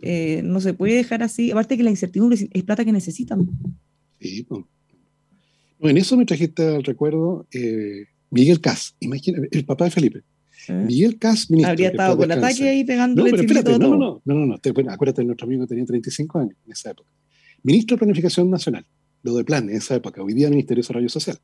eh, 0.00 0.42
no 0.44 0.60
se 0.60 0.74
puede 0.74 0.96
dejar 0.96 1.22
así. 1.22 1.52
Aparte 1.52 1.76
que 1.76 1.84
la 1.84 1.90
incertidumbre 1.90 2.48
es, 2.50 2.64
plata 2.64 2.84
que 2.84 2.92
necesitan. 2.92 3.48
Sí, 4.20 4.42
pues. 4.42 4.64
en 5.78 5.96
eso 5.96 6.16
me 6.16 6.26
trajiste 6.26 6.74
al 6.74 6.82
recuerdo 6.82 7.46
eh, 7.52 8.06
Miguel 8.30 8.60
Cas, 8.60 8.96
imagina, 8.98 9.38
el 9.48 9.64
papá 9.64 9.84
de 9.84 9.92
Felipe. 9.92 10.22
¿Eh? 10.68 10.72
Miguel 10.72 11.18
Cas, 11.18 11.50
ministro. 11.50 11.72
Habría 11.72 11.88
estado 11.88 12.16
con 12.16 12.30
ataque 12.30 12.68
ahí 12.68 12.84
pegándole 12.84 13.30
no, 13.30 13.36
pero 13.36 13.42
espérate, 13.42 13.78
no, 13.78 13.96
no, 13.96 14.22
no, 14.24 14.34
no, 14.34 14.46
no, 14.46 14.92
acuérdate, 14.92 15.24
nuestro 15.24 15.46
amigo 15.46 15.66
tenía 15.66 15.84
35 15.84 16.38
años 16.38 16.56
en 16.64 16.72
esa 16.72 16.90
época. 16.90 17.10
Ministro 17.62 17.96
de 17.96 17.98
Planificación 17.98 18.50
Nacional, 18.50 18.86
lo 19.22 19.34
de 19.34 19.44
plan 19.44 19.68
en 19.68 19.76
esa 19.76 19.94
época, 19.94 20.22
hoy 20.22 20.34
día 20.34 20.48
Ministerio 20.50 20.82
de 20.82 20.84
Desarrollo 20.84 21.08
Social. 21.08 21.38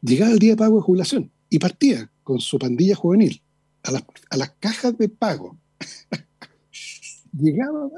Llegaba 0.00 0.32
el 0.32 0.38
día 0.38 0.50
de 0.50 0.56
pago 0.56 0.76
de 0.76 0.82
jubilación 0.82 1.30
y 1.48 1.58
partía 1.58 2.10
con 2.22 2.40
su 2.40 2.58
pandilla 2.58 2.94
juvenil 2.94 3.40
a 3.82 3.92
las, 3.92 4.04
a 4.30 4.36
las 4.36 4.50
cajas 4.58 4.96
de 4.98 5.08
pago 5.08 5.58
llegaba 7.32 7.88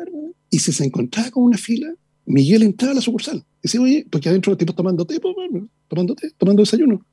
y 0.51 0.59
si 0.59 0.73
se 0.73 0.85
encontraba 0.85 1.31
con 1.31 1.45
una 1.45 1.59
fila, 1.59 1.93
Miguel 2.27 2.63
entraba 2.63 2.93
a 2.93 2.95
la 2.97 3.01
sucursal. 3.01 3.45
Decía, 3.63 3.81
oye, 3.81 4.07
porque 4.11 4.29
adentro 4.29 4.51
los 4.51 4.59
tipos 4.59 4.75
tomando 4.75 5.05
té, 5.05 5.21
pues, 5.21 5.35
tomando 5.89 6.15
té, 6.15 6.31
tomando 6.37 6.63
desayuno. 6.63 7.05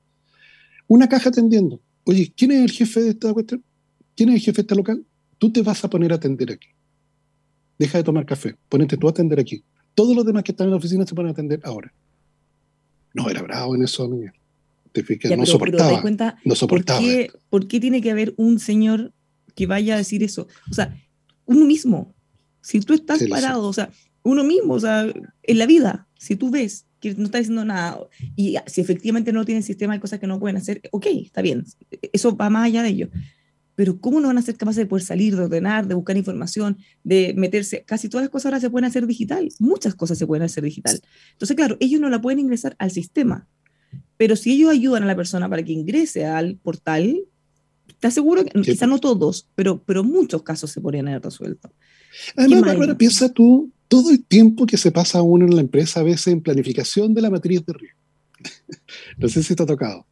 Una 0.87 1.07
caja 1.07 1.29
atendiendo. 1.29 1.81
Oye, 2.03 2.33
¿quién 2.35 2.51
es 2.51 2.61
el 2.61 2.71
jefe 2.71 3.01
de 3.01 3.09
esta 3.09 3.33
cuestión? 3.33 3.63
¿Quién 4.15 4.29
es 4.29 4.35
el 4.35 4.41
jefe 4.41 4.57
de 4.57 4.61
este 4.61 4.75
local? 4.75 5.05
Tú 5.37 5.51
te 5.51 5.61
vas 5.61 5.83
a 5.83 5.89
poner 5.89 6.11
a 6.11 6.15
atender 6.15 6.51
aquí. 6.51 6.67
Deja 7.77 7.97
de 7.97 8.03
tomar 8.03 8.25
café, 8.25 8.55
ponete 8.69 8.97
tú 8.97 9.07
a 9.07 9.11
atender 9.11 9.39
aquí. 9.39 9.63
Todos 9.95 10.15
los 10.15 10.25
demás 10.25 10.43
que 10.43 10.51
están 10.51 10.67
en 10.67 10.71
la 10.71 10.77
oficina 10.77 11.05
se 11.05 11.15
ponen 11.15 11.29
a 11.29 11.31
atender 11.31 11.59
ahora. 11.63 11.93
No, 13.13 13.29
era 13.29 13.41
bravo 13.41 13.75
en 13.75 13.83
eso, 13.83 14.07
Miguel. 14.07 14.31
Te 14.91 15.03
fijas, 15.03 15.37
no, 15.37 15.45
soportaba, 15.45 16.03
no 16.43 16.55
soportaba. 16.55 16.99
¿por 16.99 17.07
qué, 17.07 17.31
¿Por 17.49 17.67
qué 17.67 17.79
tiene 17.79 18.01
que 18.01 18.11
haber 18.11 18.33
un 18.37 18.59
señor 18.59 19.13
que 19.55 19.65
vaya 19.65 19.95
a 19.95 19.97
decir 19.97 20.21
eso? 20.21 20.47
O 20.69 20.73
sea, 20.73 20.95
uno 21.45 21.65
mismo. 21.65 22.13
Si 22.61 22.79
tú 22.81 22.93
estás 22.93 23.23
parado, 23.29 23.67
o 23.67 23.73
sea, 23.73 23.89
uno 24.23 24.43
mismo, 24.43 24.73
o 24.73 24.79
sea, 24.79 25.11
en 25.43 25.57
la 25.57 25.65
vida, 25.65 26.07
si 26.21 26.36
tú 26.36 26.51
ves 26.51 26.86
que 26.99 27.15
no 27.15 27.25
está 27.25 27.39
diciendo 27.39 27.65
nada 27.65 27.99
y 28.36 28.55
si 28.67 28.79
efectivamente 28.79 29.34
no 29.34 29.43
tienen 29.43 29.63
sistema, 29.63 29.93
hay 29.93 29.99
cosas 29.99 30.19
que 30.19 30.27
no 30.27 30.39
pueden 30.39 30.55
hacer, 30.55 30.79
ok, 30.91 31.07
está 31.23 31.41
bien, 31.41 31.65
eso 32.13 32.38
va 32.38 32.51
más 32.51 32.65
allá 32.65 32.84
de 32.84 32.89
ello. 32.89 33.10
Pero 33.73 33.99
¿cómo 33.99 34.19
no 34.21 34.27
van 34.27 34.38
a 34.38 34.43
ser 34.43 34.55
capaces 34.55 34.77
de 34.77 34.86
poder 34.86 35.03
salir, 35.03 35.36
de 35.36 35.43
ordenar, 35.43 35.88
de 35.88 35.95
buscar 35.95 36.15
información, 36.15 36.77
de 37.03 37.34
meterse? 37.36 37.84
Casi 37.86 38.07
todas 38.07 38.25
las 38.25 38.29
cosas 38.29 38.45
ahora 38.45 38.60
se 38.60 38.69
pueden 38.69 38.86
hacer 38.86 39.07
digital, 39.07 39.49
muchas 39.57 39.95
cosas 39.95 40.19
se 40.19 40.27
pueden 40.27 40.43
hacer 40.43 40.63
digital. 40.63 41.01
Entonces, 41.31 41.57
claro, 41.57 41.75
ellos 41.79 41.99
no 41.99 42.07
la 42.07 42.21
pueden 42.21 42.38
ingresar 42.38 42.75
al 42.77 42.91
sistema, 42.91 43.47
pero 44.17 44.36
si 44.36 44.51
ellos 44.51 44.69
ayudan 44.69 45.01
a 45.01 45.07
la 45.07 45.15
persona 45.15 45.49
para 45.49 45.63
que 45.63 45.71
ingrese 45.71 46.27
al 46.27 46.57
portal, 46.57 47.19
te 47.99 48.07
aseguro 48.07 48.45
que, 48.45 48.62
quizá 48.62 48.86
no 48.86 48.99
todos, 48.99 49.49
pero, 49.55 49.84
pero 49.84 50.03
muchos 50.03 50.43
casos 50.43 50.69
se 50.69 50.81
podrían 50.81 51.07
haber 51.07 51.23
resuelto. 51.23 51.73
Además, 52.36 52.62
Bárbara, 52.62 52.97
piensa 52.97 53.30
tú 53.30 53.71
todo 53.88 54.12
el 54.12 54.24
tiempo 54.24 54.65
que 54.65 54.78
se 54.78 54.91
pasa 54.91 55.21
uno 55.21 55.45
en 55.45 55.56
la 55.56 55.62
empresa, 55.62 56.00
a 56.00 56.04
veces 56.04 56.28
en 56.28 56.41
planificación 56.41 57.13
de 57.13 57.21
la 57.21 57.30
matriz 57.30 57.65
de 57.65 57.74
riesgo. 57.74 58.00
no 59.17 59.30
sé 59.30 59.43
si 59.43 59.56
te 59.56 59.63
ha 59.63 59.65
tocado 59.65 60.06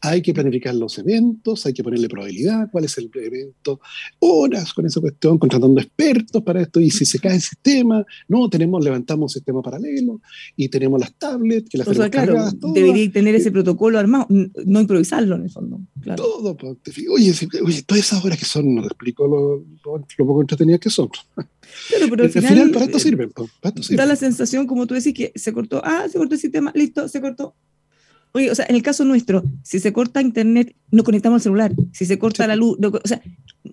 hay 0.00 0.22
que 0.22 0.34
planificar 0.34 0.74
los 0.74 0.98
eventos, 0.98 1.66
hay 1.66 1.72
que 1.72 1.82
ponerle 1.82 2.08
probabilidad, 2.08 2.70
cuál 2.70 2.84
es 2.84 2.96
el 2.98 3.10
evento, 3.14 3.80
horas 4.18 4.72
con 4.72 4.86
esa 4.86 5.00
cuestión, 5.00 5.38
contratando 5.38 5.80
expertos 5.80 6.42
para 6.42 6.62
esto, 6.62 6.80
y 6.80 6.90
si 6.90 7.04
se 7.04 7.18
cae 7.18 7.36
el 7.36 7.40
sistema, 7.40 8.04
no, 8.28 8.48
tenemos, 8.48 8.84
levantamos 8.84 9.32
un 9.32 9.34
sistema 9.34 9.62
paralelo, 9.62 10.20
y 10.56 10.68
tenemos 10.68 11.00
las 11.00 11.14
tablets, 11.14 11.68
que 11.68 11.78
las 11.78 11.88
o 11.88 11.94
sea, 11.94 12.10
claro, 12.10 12.50
debería 12.72 13.10
tener 13.10 13.34
ese 13.34 13.50
protocolo 13.50 13.98
armado, 13.98 14.26
no 14.28 14.80
improvisarlo 14.80 15.36
en 15.36 15.42
el 15.42 15.50
fondo. 15.50 15.80
Todo, 16.16 16.56
pues, 16.56 16.76
oye, 17.10 17.32
oye, 17.62 17.82
todas 17.82 18.04
esas 18.04 18.24
horas 18.24 18.38
que 18.38 18.44
son, 18.44 18.74
no 18.74 18.82
te 18.82 18.88
explico 18.88 19.26
lo, 19.26 19.64
poco 20.16 20.40
entretenidas 20.40 20.80
que 20.80 20.90
son. 20.90 21.08
Claro, 21.88 22.06
pero 22.10 22.24
al 22.24 22.30
final, 22.30 22.70
para 22.70 22.84
esto 22.86 22.98
sirve, 22.98 23.28
para 23.28 23.48
esto 23.62 23.82
sirve. 23.82 23.96
Da 23.96 24.06
la 24.06 24.16
sensación, 24.16 24.66
como 24.66 24.86
tú 24.86 24.94
decís, 24.94 25.14
que 25.14 25.32
se 25.34 25.52
cortó, 25.52 25.80
ah, 25.84 26.06
se 26.10 26.18
cortó 26.18 26.34
el 26.34 26.40
sistema, 26.40 26.72
listo, 26.74 27.08
se 27.08 27.20
cortó, 27.20 27.54
Oye, 28.36 28.50
o 28.50 28.54
sea, 28.54 28.66
en 28.68 28.74
el 28.74 28.82
caso 28.82 29.04
nuestro, 29.04 29.44
si 29.62 29.78
se 29.78 29.92
corta 29.92 30.20
internet, 30.20 30.74
no 30.90 31.04
conectamos 31.04 31.36
el 31.36 31.42
celular. 31.44 31.72
Si 31.92 32.04
se 32.04 32.18
corta 32.18 32.48
la 32.48 32.56
luz, 32.56 32.76
o 32.82 33.08
sea, 33.08 33.22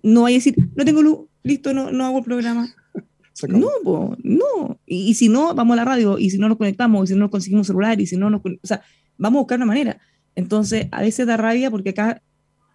no 0.03 0.27
hay 0.27 0.35
decir, 0.35 0.55
no 0.75 0.85
tengo 0.85 1.01
luz, 1.01 1.21
listo, 1.41 1.73
no, 1.73 1.91
no 1.91 2.05
hago 2.05 2.19
el 2.19 2.23
programa. 2.23 2.73
No, 3.47 4.15
no. 4.21 4.79
Y, 4.85 5.15
si 5.15 5.27
no, 5.27 5.55
vamos 5.55 5.73
a 5.73 5.77
la 5.77 5.85
radio, 5.85 6.19
y 6.19 6.29
si 6.29 6.37
no 6.37 6.47
nos 6.47 6.59
conectamos, 6.59 7.05
y 7.05 7.07
si 7.07 7.13
no 7.13 7.21
nos 7.21 7.31
conseguimos 7.31 7.65
celular, 7.65 7.99
y 7.99 8.05
si 8.05 8.15
no 8.15 8.29
nos. 8.29 8.41
O 8.45 8.67
sea, 8.67 8.83
vamos 9.17 9.39
a 9.39 9.41
buscar 9.41 9.57
una 9.57 9.65
manera. 9.65 9.99
Entonces, 10.35 10.87
a 10.91 11.01
veces 11.01 11.25
da 11.25 11.37
rabia 11.37 11.71
porque 11.71 11.89
acá 11.89 12.21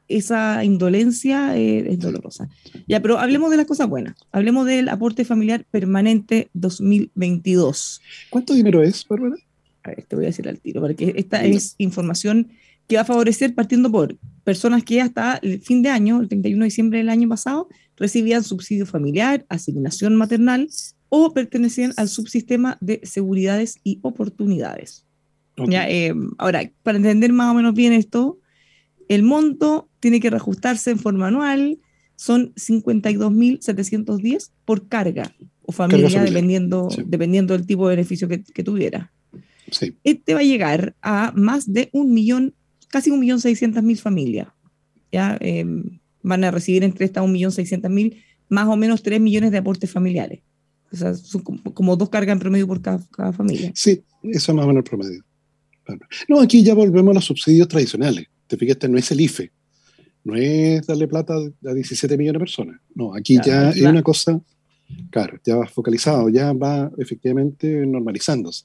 esa 0.09 0.65
indolencia 0.65 1.57
es 1.57 2.01
dolorosa. 2.01 2.49
Ya, 2.89 3.01
pero 3.01 3.21
hablemos 3.21 3.51
de 3.53 3.59
las 3.59 3.67
cosas 3.67 3.89
buenas. 3.89 4.17
Hablemos 4.33 4.67
del 4.67 4.89
aporte 4.89 5.25
familiar 5.25 5.65
permanente 5.71 6.49
2022. 6.55 8.01
¿Cuánto 8.31 8.55
dinero 8.55 8.83
es, 8.83 9.07
Bárbara? 9.07 9.37
A 9.87 9.95
ver, 9.95 10.05
te 10.05 10.17
voy 10.17 10.25
a 10.25 10.29
decir 10.29 10.49
al 10.49 10.61
tiro, 10.61 10.81
porque 10.81 11.15
esta 11.17 11.45
es 11.45 11.75
información 11.79 12.49
que 12.87 12.97
va 12.97 13.03
a 13.03 13.07
favorecer 13.07 13.55
partiendo 13.55 13.91
por 13.91 14.17
personas 14.45 14.85
que 14.85 15.01
hasta 15.01 15.39
el 15.43 15.61
fin 15.61 15.83
de 15.83 15.91
año, 15.91 16.21
el 16.21 16.29
31 16.29 16.61
de 16.61 16.65
diciembre 16.65 16.99
del 16.99 17.09
año 17.09 17.29
pasado, 17.29 17.69
recibían 17.97 18.45
subsidio 18.45 18.87
familiar, 18.87 19.45
asignación 19.49 20.17
maternal 20.17 20.69
o 21.09 21.33
pertenecían 21.33 21.93
al 21.97 22.09
subsistema 22.09 22.79
de 22.81 23.01
seguridades 23.05 23.79
y 23.83 23.99
oportunidades. 24.03 25.05
¿ya? 25.69 25.89
Eh, 25.89 26.13
ahora, 26.39 26.71
para 26.83 26.99
entender 26.99 27.33
más 27.33 27.51
o 27.51 27.55
menos 27.55 27.75
bien 27.75 27.93
esto, 27.93 28.39
el 29.09 29.23
monto 29.23 29.89
tiene 30.01 30.21
que 30.21 30.31
reajustarse 30.31 30.91
en 30.91 30.99
forma 30.99 31.29
anual, 31.29 31.79
son 32.17 32.53
52.710 32.55 34.51
por 34.65 34.89
carga 34.89 35.33
o 35.63 35.73
familia, 35.73 36.23
dependiendo, 36.23 36.89
dependiendo 37.05 37.57
del 37.57 37.67
tipo 37.67 37.89
de 37.89 37.97
beneficio 37.97 38.29
que, 38.29 38.39
tuviera. 38.63 39.13
Sí. 39.71 39.97
Este 40.05 40.35
va 40.35 40.41
a 40.41 40.45
llegar 40.45 40.95
a 41.03 41.33
más 41.35 41.73
de 41.73 41.89
un 41.93 42.13
millón, 42.13 42.55
casi 42.89 43.11
un 43.11 43.21
millón 43.21 43.41
seiscientas 43.41 43.83
mil 43.83 43.99
familias. 43.99 44.49
¿ya? 45.13 45.37
Em, 45.41 45.99
van 46.23 46.45
a 46.45 46.51
recibir 46.51 46.85
entre 46.85 47.05
estas 47.05 47.25
un 47.25 47.33
millón 47.33 47.53
seiscientas 47.53 47.91
mil, 47.91 48.23
más 48.49 48.67
o 48.69 48.77
menos 48.77 49.03
tres 49.03 49.21
millones 49.21 49.51
de 49.51 49.59
aportes 49.59 49.91
familiares. 49.91 50.41
O 50.93 50.97
sea, 50.97 51.15
son 51.15 51.43
como, 51.43 51.97
dos 51.97 52.09
cargas 52.11 52.33
en 52.33 52.39
promedio 52.39 52.67
por 52.67 52.81
cada, 52.81 53.33
familia. 53.33 53.73
Sí, 53.75 54.03
eso 54.23 54.53
es 54.53 54.57
más 54.57 54.65
o 54.65 54.69
menos 54.69 54.85
el 54.85 54.85
promedio. 54.85 55.25
No, 56.29 56.41
aquí 56.41 56.63
ya 56.63 56.75
volvemos 56.75 57.13
a 57.13 57.15
los 57.15 57.25
subsidios 57.25 57.69
tradicionales. 57.69 58.27
Te 58.47 58.57
fijas, 58.57 58.77
este 58.77 58.89
no 58.89 58.99
es 58.99 59.11
el 59.11 59.21
IFE, 59.21 59.51
no 60.25 60.35
es 60.35 60.87
darle 60.87 61.07
plata 61.07 61.35
a 61.35 61.75
17 61.75 62.17
millones 62.17 62.35
de 62.35 62.39
personas. 62.41 62.81
No, 62.95 63.15
aquí 63.15 63.39
ya 63.45 63.71
es 63.71 63.83
una 63.83 64.03
cosa, 64.03 64.41
claro, 65.11 65.39
ya 65.45 65.57
va 65.57 65.67
focalizado, 65.67 66.29
ya 66.29 66.53
va 66.53 66.91
efectivamente 66.99 67.87
normalizándose. 67.87 68.65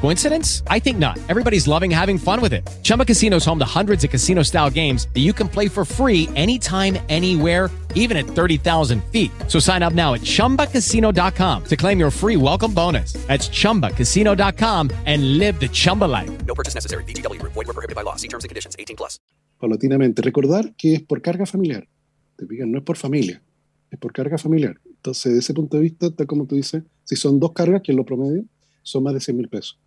Coincidence? 0.00 0.62
I 0.68 0.78
think 0.78 0.98
not. 0.98 1.18
Everybody's 1.28 1.66
loving 1.66 1.90
having 1.90 2.18
fun 2.18 2.40
with 2.40 2.52
it. 2.52 2.68
Chumba 2.82 3.04
Casino 3.04 3.36
is 3.36 3.44
home 3.44 3.58
to 3.58 3.64
hundreds 3.64 4.04
of 4.04 4.10
casino 4.10 4.42
style 4.42 4.70
games 4.70 5.08
that 5.14 5.20
you 5.20 5.32
can 5.32 5.48
play 5.48 5.68
for 5.68 5.84
free 5.84 6.28
anytime, 6.36 6.98
anywhere, 7.08 7.70
even 7.94 8.16
at 8.16 8.26
30,000 8.26 9.02
feet. 9.10 9.30
So 9.48 9.58
sign 9.58 9.82
up 9.82 9.94
now 9.94 10.14
at 10.14 10.20
chumbacasino.com 10.20 11.64
to 11.64 11.76
claim 11.76 11.98
your 11.98 12.10
free 12.10 12.36
welcome 12.36 12.72
bonus. 12.72 13.14
That's 13.26 13.48
chumbacasino.com 13.48 14.90
and 15.06 15.38
live 15.38 15.58
the 15.58 15.68
Chumba 15.68 16.04
life. 16.04 16.30
No 16.44 16.54
purchase 16.54 16.74
necessary. 16.74 17.02
DTW, 17.04 17.42
void, 17.42 17.56
were 17.56 17.64
prohibited 17.64 17.96
by 17.96 18.02
law. 18.02 18.16
See 18.16 18.28
terms 18.28 18.44
and 18.44 18.50
conditions 18.50 18.76
18 18.78 18.96
plus. 18.96 19.18
Paulatinamente, 19.58 20.20
recordar 20.20 20.74
que 20.76 20.94
es 20.94 21.02
por 21.02 21.22
carga 21.22 21.46
familiar. 21.46 21.88
Te 22.36 22.44
pican, 22.44 22.70
no 22.70 22.78
es 22.78 22.84
por 22.84 22.98
familia, 22.98 23.40
es 23.90 23.98
por 23.98 24.12
carga 24.12 24.36
familiar. 24.36 24.78
Entonces, 24.84 25.32
desde 25.32 25.38
ese 25.38 25.54
punto 25.54 25.78
de 25.78 25.84
vista, 25.84 26.06
está 26.08 26.26
como 26.26 26.46
tú 26.46 26.56
dices, 26.56 26.82
si 27.04 27.16
son 27.16 27.40
dos 27.40 27.52
cargas, 27.52 27.80
que 27.82 27.92
es 27.92 27.96
lo 27.96 28.04
promedio, 28.04 28.44
son 28.82 29.04
más 29.04 29.14
de 29.14 29.20
100 29.20 29.36
mil 29.38 29.48
pesos 29.48 29.78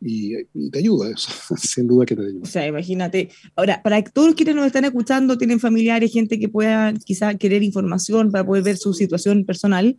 y, 0.00 0.44
te 0.70 0.78
ayuda 0.78 1.10
eso, 1.10 1.30
sin 1.56 1.86
duda 1.86 2.06
que 2.06 2.14
te 2.14 2.22
ayuda. 2.22 2.40
O 2.42 2.46
sea, 2.46 2.66
imagínate. 2.66 3.30
Ahora, 3.56 3.82
para 3.82 4.02
todos 4.04 4.34
quienes 4.34 4.54
nos 4.54 4.66
están 4.66 4.84
escuchando, 4.84 5.38
tienen 5.38 5.60
familiares, 5.60 6.12
gente 6.12 6.38
que 6.38 6.48
pueda 6.48 6.94
quizá 7.04 7.34
querer 7.34 7.62
información 7.62 8.30
para 8.30 8.46
poder 8.46 8.62
ver 8.62 8.76
su 8.76 8.94
situación 8.94 9.44
personal, 9.44 9.96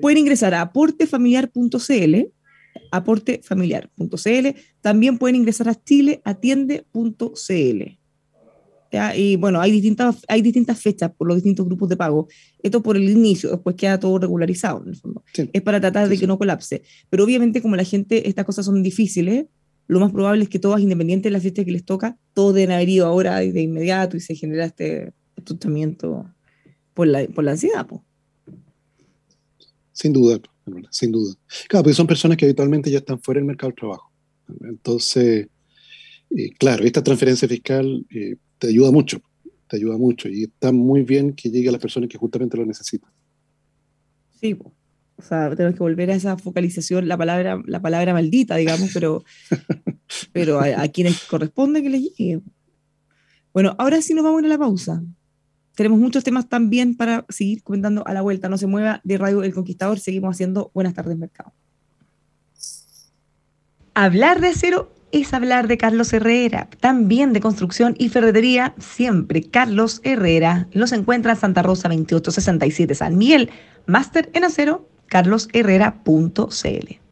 pueden 0.00 0.18
ingresar 0.18 0.54
a 0.54 0.62
aportefamiliar.cl, 0.62 2.16
aportefamiliar.cl, 2.90 4.46
también 4.80 5.18
pueden 5.18 5.36
ingresar 5.36 5.68
a 5.68 5.74
chileatiende.cl. 5.74 7.97
Y 9.14 9.36
bueno, 9.36 9.60
hay 9.60 9.70
distintas, 9.70 10.24
hay 10.28 10.42
distintas 10.42 10.80
fechas 10.80 11.10
por 11.16 11.28
los 11.28 11.36
distintos 11.36 11.66
grupos 11.66 11.88
de 11.88 11.96
pago. 11.96 12.28
Esto 12.62 12.82
por 12.82 12.96
el 12.96 13.08
inicio, 13.08 13.50
después 13.50 13.76
queda 13.76 14.00
todo 14.00 14.18
regularizado 14.18 14.82
en 14.82 14.88
el 14.88 14.96
fondo. 14.96 15.22
Es 15.52 15.62
para 15.62 15.80
tratar 15.80 16.08
de 16.08 16.18
que 16.18 16.26
no 16.26 16.38
colapse. 16.38 16.82
Pero 17.10 17.24
obviamente 17.24 17.60
como 17.60 17.76
la 17.76 17.84
gente, 17.84 18.28
estas 18.28 18.44
cosas 18.44 18.64
son 18.64 18.82
difíciles, 18.82 19.46
lo 19.88 20.00
más 20.00 20.12
probable 20.12 20.44
es 20.44 20.50
que 20.50 20.58
todas, 20.58 20.80
independiente 20.82 21.28
de 21.28 21.32
la 21.32 21.40
fecha 21.40 21.64
que 21.64 21.70
les 21.72 21.84
toca, 21.84 22.18
todos 22.34 22.54
deben 22.54 22.72
haber 22.72 22.88
ido 22.90 23.06
ahora 23.06 23.38
de 23.38 23.60
inmediato 23.60 24.16
y 24.16 24.20
se 24.20 24.34
genera 24.34 24.66
este 24.66 25.12
tratamiento 25.44 26.26
por 26.92 27.06
la, 27.06 27.26
por 27.26 27.44
la 27.44 27.52
ansiedad. 27.52 27.86
Sin 29.92 30.12
duda, 30.12 30.40
sin 30.90 31.10
duda. 31.10 31.34
Claro, 31.68 31.84
porque 31.84 31.94
son 31.94 32.06
personas 32.06 32.36
que 32.36 32.44
habitualmente 32.44 32.90
ya 32.90 32.98
están 32.98 33.20
fuera 33.20 33.38
del 33.38 33.46
mercado 33.46 33.70
del 33.70 33.76
trabajo. 33.76 34.12
Entonces, 34.62 35.48
eh, 36.36 36.50
claro, 36.58 36.84
esta 36.84 37.02
transferencia 37.02 37.48
fiscal 37.48 38.06
eh, 38.10 38.36
te 38.58 38.68
ayuda 38.68 38.90
mucho, 38.90 39.20
te 39.68 39.76
ayuda 39.76 39.96
mucho 39.96 40.28
y 40.28 40.44
está 40.44 40.72
muy 40.72 41.02
bien 41.02 41.32
que 41.32 41.50
llegue 41.50 41.68
a 41.68 41.72
las 41.72 41.80
personas 41.80 42.08
que 42.08 42.18
justamente 42.18 42.56
lo 42.56 42.66
necesitan. 42.66 43.10
Sí, 44.40 44.56
o 45.18 45.22
sea, 45.22 45.50
tenemos 45.56 45.74
que 45.74 45.82
volver 45.82 46.10
a 46.10 46.14
esa 46.14 46.36
focalización, 46.36 47.08
la 47.08 47.16
palabra, 47.16 47.60
la 47.66 47.82
palabra 47.82 48.12
maldita, 48.12 48.54
digamos, 48.56 48.90
pero, 48.94 49.24
pero 50.32 50.60
a, 50.60 50.86
quienes 50.88 51.24
corresponde 51.24 51.82
que 51.82 51.90
le 51.90 52.00
llegue. 52.00 52.40
Bueno, 53.52 53.74
ahora 53.78 54.00
sí 54.00 54.14
nos 54.14 54.22
vamos 54.22 54.42
a 54.42 54.46
a 54.46 54.48
la 54.48 54.58
pausa. 54.58 55.02
Tenemos 55.74 55.98
muchos 55.98 56.22
temas 56.22 56.48
también 56.48 56.96
para 56.96 57.24
seguir 57.28 57.62
comentando 57.62 58.06
a 58.06 58.14
la 58.14 58.22
vuelta. 58.22 58.48
No 58.48 58.58
se 58.58 58.66
mueva 58.66 59.00
de 59.04 59.18
Radio 59.18 59.42
El 59.42 59.54
Conquistador, 59.54 59.98
seguimos 59.98 60.36
haciendo 60.36 60.70
Buenas 60.72 60.94
tardes, 60.94 61.16
Mercado. 61.16 61.52
Hablar 63.94 64.40
de 64.40 64.52
cero 64.54 64.92
es 65.12 65.34
hablar 65.34 65.68
de 65.68 65.78
Carlos 65.78 66.12
Herrera, 66.12 66.68
también 66.80 67.32
de 67.32 67.40
construcción 67.40 67.94
y 67.98 68.08
ferretería, 68.08 68.74
siempre 68.78 69.42
Carlos 69.42 70.00
Herrera. 70.04 70.68
Los 70.72 70.92
encuentra 70.92 71.32
en 71.32 71.38
Santa 71.38 71.62
Rosa 71.62 71.88
2867 71.88 72.94
San 72.94 73.16
Miguel, 73.16 73.50
máster 73.86 74.30
en 74.34 74.44
acero, 74.44 74.88
carlosherrera.cl. 75.06 77.08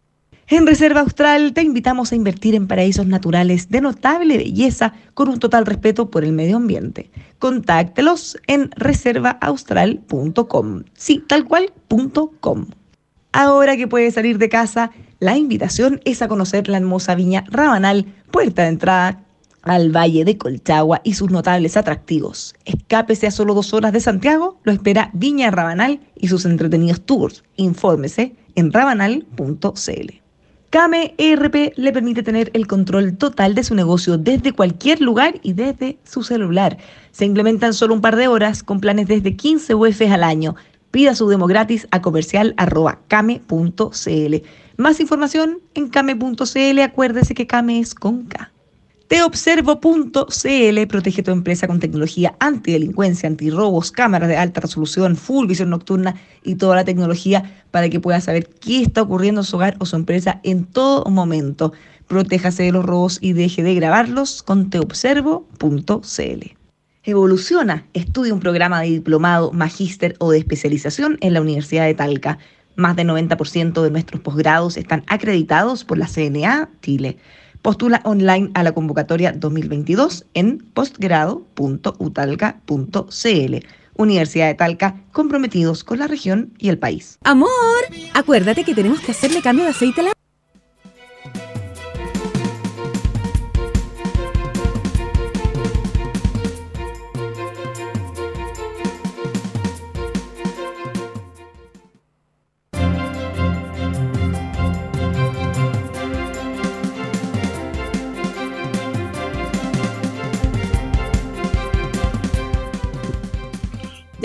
En 0.48 0.64
Reserva 0.64 1.00
Austral 1.00 1.54
te 1.54 1.62
invitamos 1.62 2.12
a 2.12 2.14
invertir 2.14 2.54
en 2.54 2.68
paraísos 2.68 3.09
naturales 3.09 3.68
de 3.68 3.80
notable 3.80 4.37
belleza 4.37 4.92
con 5.14 5.28
un 5.28 5.40
total 5.40 5.66
respeto 5.66 6.09
por 6.09 6.22
el 6.22 6.30
medio 6.30 6.56
ambiente. 6.56 7.11
Contáctelos 7.40 8.38
en 8.46 8.70
reservaaustral.com. 8.76 10.85
Sí, 10.94 11.24
tal 11.26 11.46
cual, 11.46 11.72
.com. 12.38 12.66
Ahora 13.32 13.76
que 13.76 13.88
puedes 13.88 14.14
salir 14.14 14.38
de 14.38 14.48
casa, 14.48 14.92
la 15.18 15.37
invitación 15.37 16.00
es 16.05 16.20
a 16.20 16.29
conocer 16.29 16.68
la 16.68 16.76
hermosa 16.76 17.14
viña 17.14 17.44
Rabanal, 17.48 18.05
puerta 18.31 18.62
de 18.62 18.68
entrada 18.68 19.22
al 19.62 19.90
Valle 19.94 20.24
de 20.24 20.38
Colchagua 20.38 21.00
y 21.05 21.14
sus 21.14 21.31
notables 21.31 21.76
atractivos. 21.76 22.55
Escápese 22.64 23.26
a 23.26 23.31
solo 23.31 23.55
dos 23.55 23.72
horas 23.72 23.92
de 23.92 24.00
Santiago, 24.00 24.61
lo 24.62 24.72
espera 24.72 25.11
Viña 25.12 25.50
Rabanal 25.50 26.00
y 26.14 26.29
sus 26.29 26.44
entretenidos 26.44 27.00
tours. 27.00 27.44
Infórmese 27.57 28.37
en 28.55 28.72
rabanal.cl. 28.72 30.26
Came 30.70 31.14
ERP 31.16 31.72
le 31.76 31.92
permite 31.92 32.22
tener 32.22 32.50
el 32.52 32.66
control 32.66 33.16
total 33.16 33.55
de 33.55 33.64
su 33.64 33.74
negocio 33.74 34.18
desde 34.18 34.52
cualquier 34.52 35.00
lugar 35.00 35.40
y 35.42 35.55
desde 35.55 35.98
su 36.05 36.22
celular. 36.22 36.76
Se 37.12 37.24
implementan 37.24 37.72
solo 37.72 37.94
un 37.94 38.00
par 38.00 38.16
de 38.16 38.29
horas 38.29 38.62
con 38.62 38.81
planes 38.81 39.07
desde 39.07 39.37
15 39.37 39.74
UF 39.74 40.02
al 40.11 40.24
año. 40.24 40.57
Pida 40.90 41.14
su 41.14 41.29
demo 41.29 41.46
gratis 41.46 41.87
a 41.90 42.03
comercial.came.cl. 42.03 44.35
Más 44.77 45.01
información 45.01 45.61
en 45.75 45.88
came.cl. 45.88 46.81
Acuérdese 46.81 47.35
que 47.35 47.46
Came 47.46 47.81
es 47.81 47.94
con 47.94 48.25
K. 48.25 48.53
Teobservo.cl 49.09 50.87
protege 50.88 51.22
tu 51.22 51.31
empresa 51.31 51.68
con 51.68 51.79
tecnología 51.79 52.35
antidelincuencia, 52.40 53.29
antirrobos, 53.29 53.92
cámaras 53.92 54.29
de 54.29 54.37
alta 54.37 54.61
resolución, 54.61 55.14
full 55.14 55.46
visión 55.46 55.70
nocturna 55.70 56.16
y 56.42 56.57
toda 56.57 56.75
la 56.75 56.85
tecnología 56.85 57.64
para 57.70 57.88
que 57.88 58.01
pueda 58.01 58.20
saber 58.20 58.49
qué 58.49 58.83
está 58.83 59.03
ocurriendo 59.03 59.42
en 59.42 59.44
su 59.44 59.57
hogar 59.57 59.77
o 59.79 59.87
su 59.87 59.94
empresa 59.94 60.40
en 60.42 60.64
todo 60.64 61.05
momento. 61.05 61.72
Protéjase 62.09 62.64
de 62.64 62.72
los 62.72 62.85
robos 62.85 63.18
y 63.20 63.33
deje 63.33 63.62
de 63.62 63.77
grabarlos 63.77 64.42
con 64.42 64.70
teobservo.cl. 64.70 66.56
Evoluciona, 67.07 67.87
estudia 67.95 68.35
un 68.35 68.40
programa 68.40 68.81
de 68.81 68.88
diplomado, 68.88 69.53
magíster 69.53 70.16
o 70.19 70.33
de 70.33 70.38
especialización 70.38 71.19
en 71.21 71.35
la 71.35 71.40
Universidad 71.40 71.87
de 71.87 71.95
Talca. 71.95 72.38
Más 72.75 72.97
del 72.97 73.09
90% 73.09 73.81
de 73.81 73.92
nuestros 73.92 74.21
posgrados 74.21 74.77
están 74.77 75.05
acreditados 75.07 75.85
por 75.85 75.99
la 75.99 76.09
CNA 76.09 76.69
Chile. 76.83 77.16
Postula 77.62 78.01
online 78.03 78.51
a 78.55 78.64
la 78.64 78.73
convocatoria 78.73 79.31
2022 79.31 80.27
en 80.35 80.59
postgrado.utalca.cl. 80.75 83.66
Universidad 83.95 84.49
de 84.49 84.55
Talca, 84.55 85.05
comprometidos 85.12 85.85
con 85.85 86.01
la 86.01 86.09
región 86.09 86.55
y 86.59 86.71
el 86.71 86.79
país. 86.79 87.21
Amor, 87.23 87.51
acuérdate 88.14 88.64
que 88.64 88.75
tenemos 88.75 88.99
que 88.99 89.12
hacerle 89.12 89.42
cambio 89.42 89.64
de 89.64 89.71
aceite 89.71 90.01
a 90.01 90.05
la 90.05 90.15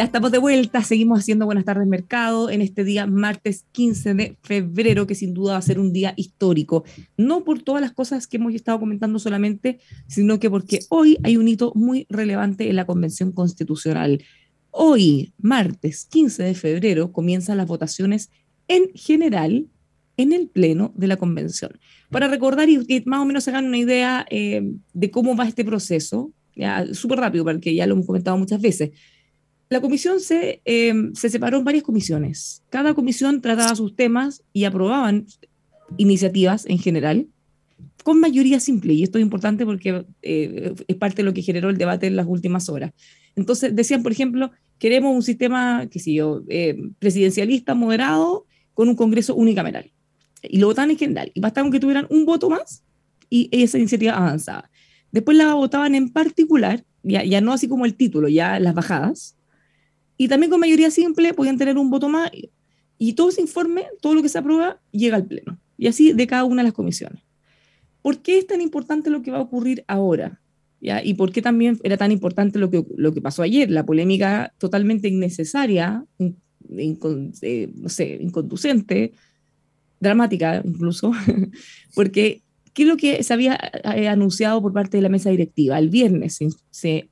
Ya 0.02 0.06
estamos 0.06 0.32
de 0.32 0.40
vuelta, 0.40 0.82
seguimos 0.84 1.20
haciendo 1.20 1.46
Buenas 1.46 1.64
tardes 1.64 1.86
Mercado 1.86 2.50
en 2.50 2.62
este 2.62 2.84
día 2.84 3.06
martes 3.06 3.68
15 3.72 4.16
de 4.16 4.36
febrero, 4.42 5.06
que 5.06 5.14
sin 5.14 5.36
duda 5.36 5.52
va 5.52 5.60
a 5.60 5.62
ser 5.62 5.78
un 5.78 5.94
día 5.94 6.16
histórico, 6.18 6.84
no 7.18 7.44
por 7.44 7.62
todas 7.62 7.84
las 7.84 7.92
cosas 7.92 8.26
que 8.26 8.38
hemos 8.38 8.56
estado 8.56 8.80
comentando 8.80 9.20
solamente, 9.20 9.78
sino 10.08 10.40
que 10.40 10.50
porque 10.50 10.80
hoy 10.90 11.20
hay 11.22 11.38
un 11.38 11.48
hito 11.48 11.72
muy 11.76 12.08
relevante 12.10 12.68
en 12.68 12.78
la 12.78 12.88
Convención 12.88 13.32
Constitucional. 13.32 14.24
Hoy, 14.72 15.34
martes 15.38 16.06
15 16.06 16.42
de 16.42 16.56
febrero, 16.56 17.12
comienzan 17.12 17.58
las 17.58 17.68
votaciones 17.68 18.32
en 18.68 18.90
general 18.96 19.68
en 20.18 20.34
el 20.34 20.48
Pleno 20.48 20.94
de 20.96 21.06
la 21.06 21.18
Convención. 21.18 21.80
Para 22.10 22.28
recordar 22.28 22.70
y 22.70 22.84
que 22.88 23.04
más 23.06 23.20
o 23.20 23.26
menos 23.26 23.48
hagan 23.48 23.66
una 23.66 23.78
idea 23.78 24.26
eh, 24.32 24.64
de 24.94 25.12
cómo 25.12 25.36
va 25.36 25.48
este 25.48 25.64
proceso, 25.64 26.34
súper 26.94 27.20
rápido, 27.20 27.44
porque 27.44 27.74
ya 27.74 27.88
lo 27.88 27.94
hemos 27.94 28.06
comentado 28.06 28.38
muchas 28.38 28.62
veces. 28.62 28.92
La 29.72 29.80
comisión 29.80 30.20
se, 30.20 30.62
eh, 30.66 30.94
se 31.14 31.30
separó 31.30 31.58
en 31.58 31.64
varias 31.64 31.86
comisiones. 31.86 32.62
Cada 32.70 32.94
comisión 32.94 33.40
trataba 33.40 33.74
sus 33.74 33.96
temas 33.96 34.44
y 34.52 34.66
aprobaban 34.66 35.28
iniciativas 35.96 36.66
en 36.66 36.78
general 36.78 37.28
con 38.04 38.20
mayoría 38.20 38.60
simple, 38.60 38.94
y 38.94 39.04
esto 39.04 39.18
es 39.18 39.22
importante 39.22 39.66
porque 39.66 40.04
eh, 40.24 40.74
es 40.86 40.96
parte 40.98 41.18
de 41.18 41.24
lo 41.24 41.34
que 41.34 41.42
generó 41.42 41.70
el 41.70 41.78
debate 41.78 42.08
en 42.08 42.18
las 42.18 42.28
últimas 42.28 42.68
horas. 42.68 42.92
Entonces 43.38 43.74
decían, 43.74 44.04
por 44.04 44.12
ejemplo, 44.12 44.52
queremos 44.78 45.16
un 45.16 45.24
sistema, 45.24 45.88
qué 45.90 46.00
sé 46.00 46.16
yo, 46.16 46.44
eh, 46.50 46.76
presidencialista 47.00 47.74
moderado 47.74 48.46
con 48.74 48.90
un 48.90 48.96
Congreso 48.98 49.36
unicameral. 49.36 49.90
Y 50.44 50.58
lo 50.58 50.68
votaban 50.68 50.92
en 50.92 50.98
general. 50.98 51.32
Y 51.34 51.40
bastaban 51.40 51.72
que 51.72 51.80
tuvieran 51.80 52.08
un 52.10 52.26
voto 52.26 52.50
más 52.50 52.84
y 53.30 53.48
esa 53.54 53.78
iniciativa 53.78 54.18
avanzaba. 54.18 54.70
Después 55.14 55.38
la 55.38 55.54
votaban 55.54 55.96
en 55.96 56.10
particular, 56.10 56.84
ya, 57.04 57.24
ya 57.24 57.40
no 57.40 57.54
así 57.54 57.70
como 57.70 57.86
el 57.86 57.96
título, 57.96 58.28
ya 58.28 58.60
las 58.60 58.74
bajadas, 58.74 59.38
y 60.22 60.28
también 60.28 60.52
con 60.52 60.60
mayoría 60.60 60.92
simple 60.92 61.34
podían 61.34 61.58
tener 61.58 61.80
un 61.80 61.90
voto 61.90 62.08
más 62.08 62.30
y 63.00 63.14
todo 63.14 63.30
ese 63.30 63.42
informe, 63.42 63.88
todo 64.02 64.14
lo 64.14 64.22
que 64.22 64.30
se 64.30 64.38
aprueba, 64.38 64.80
llega 64.92 65.16
al 65.16 65.26
Pleno. 65.26 65.58
Y 65.80 65.88
así 65.88 66.14
de 66.14 66.28
cada 66.28 66.44
una 66.44 66.62
de 66.62 66.68
las 66.68 66.74
comisiones. 66.74 67.24
¿Por 68.04 68.20
qué 68.20 68.38
es 68.38 68.46
tan 68.46 68.62
importante 68.62 69.10
lo 69.10 69.24
que 69.24 69.32
va 69.32 69.40
a 69.40 69.42
ocurrir 69.42 69.84
ahora? 69.88 70.40
¿Y 70.80 71.16
por 71.16 71.32
qué 71.32 71.42
también 71.42 71.80
era 71.82 71.98
tan 71.98 72.12
importante 72.12 72.60
lo 72.60 72.70
que, 72.70 72.86
lo 72.98 73.16
que 73.16 73.20
pasó 73.20 73.42
ayer? 73.42 73.72
La 73.72 73.84
polémica 73.84 74.54
totalmente 74.60 75.08
innecesaria, 75.08 76.06
eh, 76.20 77.72
no 77.74 77.90
sé, 77.90 78.20
inconducente, 78.22 79.14
dramática 80.00 80.62
incluso, 80.64 81.14
porque 81.96 82.44
¿qué 82.76 82.84
es 82.84 82.88
lo 82.88 82.98
que 82.98 83.24
se 83.24 83.34
había 83.34 83.60
eh, 83.96 84.08
anunciado 84.08 84.62
por 84.62 84.72
parte 84.72 84.98
de 84.98 85.02
la 85.02 85.10
mesa 85.10 85.32
directiva? 85.32 85.80
El 85.80 85.90
viernes 85.90 86.36
se, 86.36 86.50
se 86.70 87.10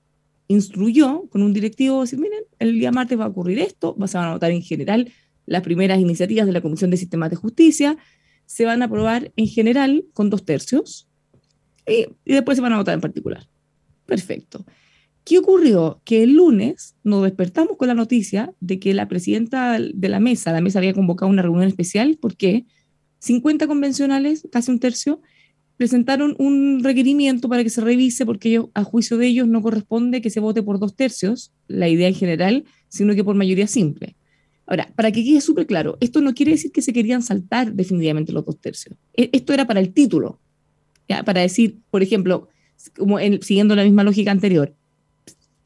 instruyó 0.50 1.30
con 1.30 1.44
un 1.44 1.54
directivo, 1.54 2.02
decir, 2.02 2.20
miren, 2.20 2.44
el 2.58 2.74
día 2.74 2.92
martes 2.92 3.18
va 3.18 3.26
a 3.26 3.30
ocurrir 3.30 3.60
esto, 3.60 3.96
se 4.08 4.18
van 4.18 4.28
a 4.28 4.34
votar 4.34 4.52
en 4.52 4.64
general 4.64 5.10
las 5.46 5.62
primeras 5.62 6.00
iniciativas 6.00 6.48
de 6.48 6.52
la 6.52 6.62
Comisión 6.62 6.90
de 6.90 6.98
Sistemas 6.98 7.30
de 7.30 7.36
Justicia, 7.36 7.98
se 8.46 8.66
van 8.66 8.82
a 8.82 8.86
aprobar 8.86 9.32
en 9.36 9.48
general 9.48 10.06
con 10.14 10.30
dos 10.32 10.44
tercios 10.44 11.08
y, 11.88 12.08
después 12.26 12.58
se 12.58 12.62
van 12.62 12.74
a 12.74 12.78
votar 12.78 12.96
en 12.96 13.02
particular. 13.02 13.48
Perfecto. 14.08 14.66
¿Qué 15.24 15.38
ocurrió? 15.38 16.02
Que 16.04 16.24
el 16.24 16.34
lunes 16.34 16.96
nos 17.04 17.24
despertamos 17.24 17.78
con 17.78 17.88
la 17.88 17.94
noticia 17.94 18.52
de 18.60 18.80
que 18.80 18.96
la 18.96 19.08
presidenta 19.08 19.78
de 19.80 20.10
la 20.10 20.20
mesa, 20.20 20.52
la 20.52 20.62
mesa 20.62 20.80
había 20.80 20.94
convocado 20.94 21.30
una 21.30 21.44
reunión 21.44 21.68
especial 21.68 22.18
porque 22.20 22.66
50 23.20 23.68
convencionales, 23.68 24.48
casi 24.52 24.72
un 24.72 24.80
tercio, 24.80 25.22
presentaron 25.80 26.36
un 26.40 26.84
requerimiento 26.84 27.48
para 27.48 27.64
que 27.64 27.70
se 27.70 27.80
revise 27.80 28.26
porque 28.26 28.62
a 28.74 28.84
juicio 28.84 29.16
de 29.18 29.28
ellos 29.28 29.48
no 29.48 29.62
corresponde 29.62 30.22
que 30.22 30.30
se 30.30 30.42
vote 30.42 30.62
por 30.62 30.78
dos 30.78 30.94
tercios, 30.94 31.54
la 31.70 31.88
idea 31.88 32.10
en 32.10 32.16
general, 32.16 32.66
sino 32.90 33.16
que 33.16 33.24
por 33.24 33.38
mayoría 33.38 33.66
simple. 33.66 34.18
Ahora, 34.66 34.92
para 34.98 35.14
que 35.14 35.24
quede 35.24 35.40
súper 35.40 35.68
claro, 35.68 35.98
esto 36.02 36.20
no 36.20 36.34
quiere 36.34 36.52
decir 36.52 36.74
que 36.74 36.82
se 36.82 36.92
querían 36.92 37.22
saltar 37.22 37.72
definitivamente 37.72 38.34
los 38.34 38.46
dos 38.46 38.60
tercios. 38.60 38.98
E, 39.16 39.30
esto 39.32 39.54
era 39.54 39.68
para 39.68 39.80
el 39.80 39.94
título, 39.94 40.38
para 41.24 41.40
decir, 41.40 41.78
por 41.90 42.04
ejemplo, 42.04 42.50
como 42.98 43.18
siguiendo 43.40 43.74
la 43.74 43.86
misma 43.86 44.04
lógica 44.04 44.32
anterior, 44.32 44.76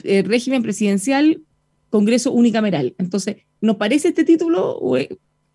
el 0.03 0.25
régimen 0.25 0.61
presidencial, 0.61 1.41
Congreso 1.89 2.31
unicameral. 2.31 2.93
Entonces, 2.99 3.37
¿nos 3.61 3.77
parece 3.77 4.09
este 4.09 4.23
título? 4.23 4.79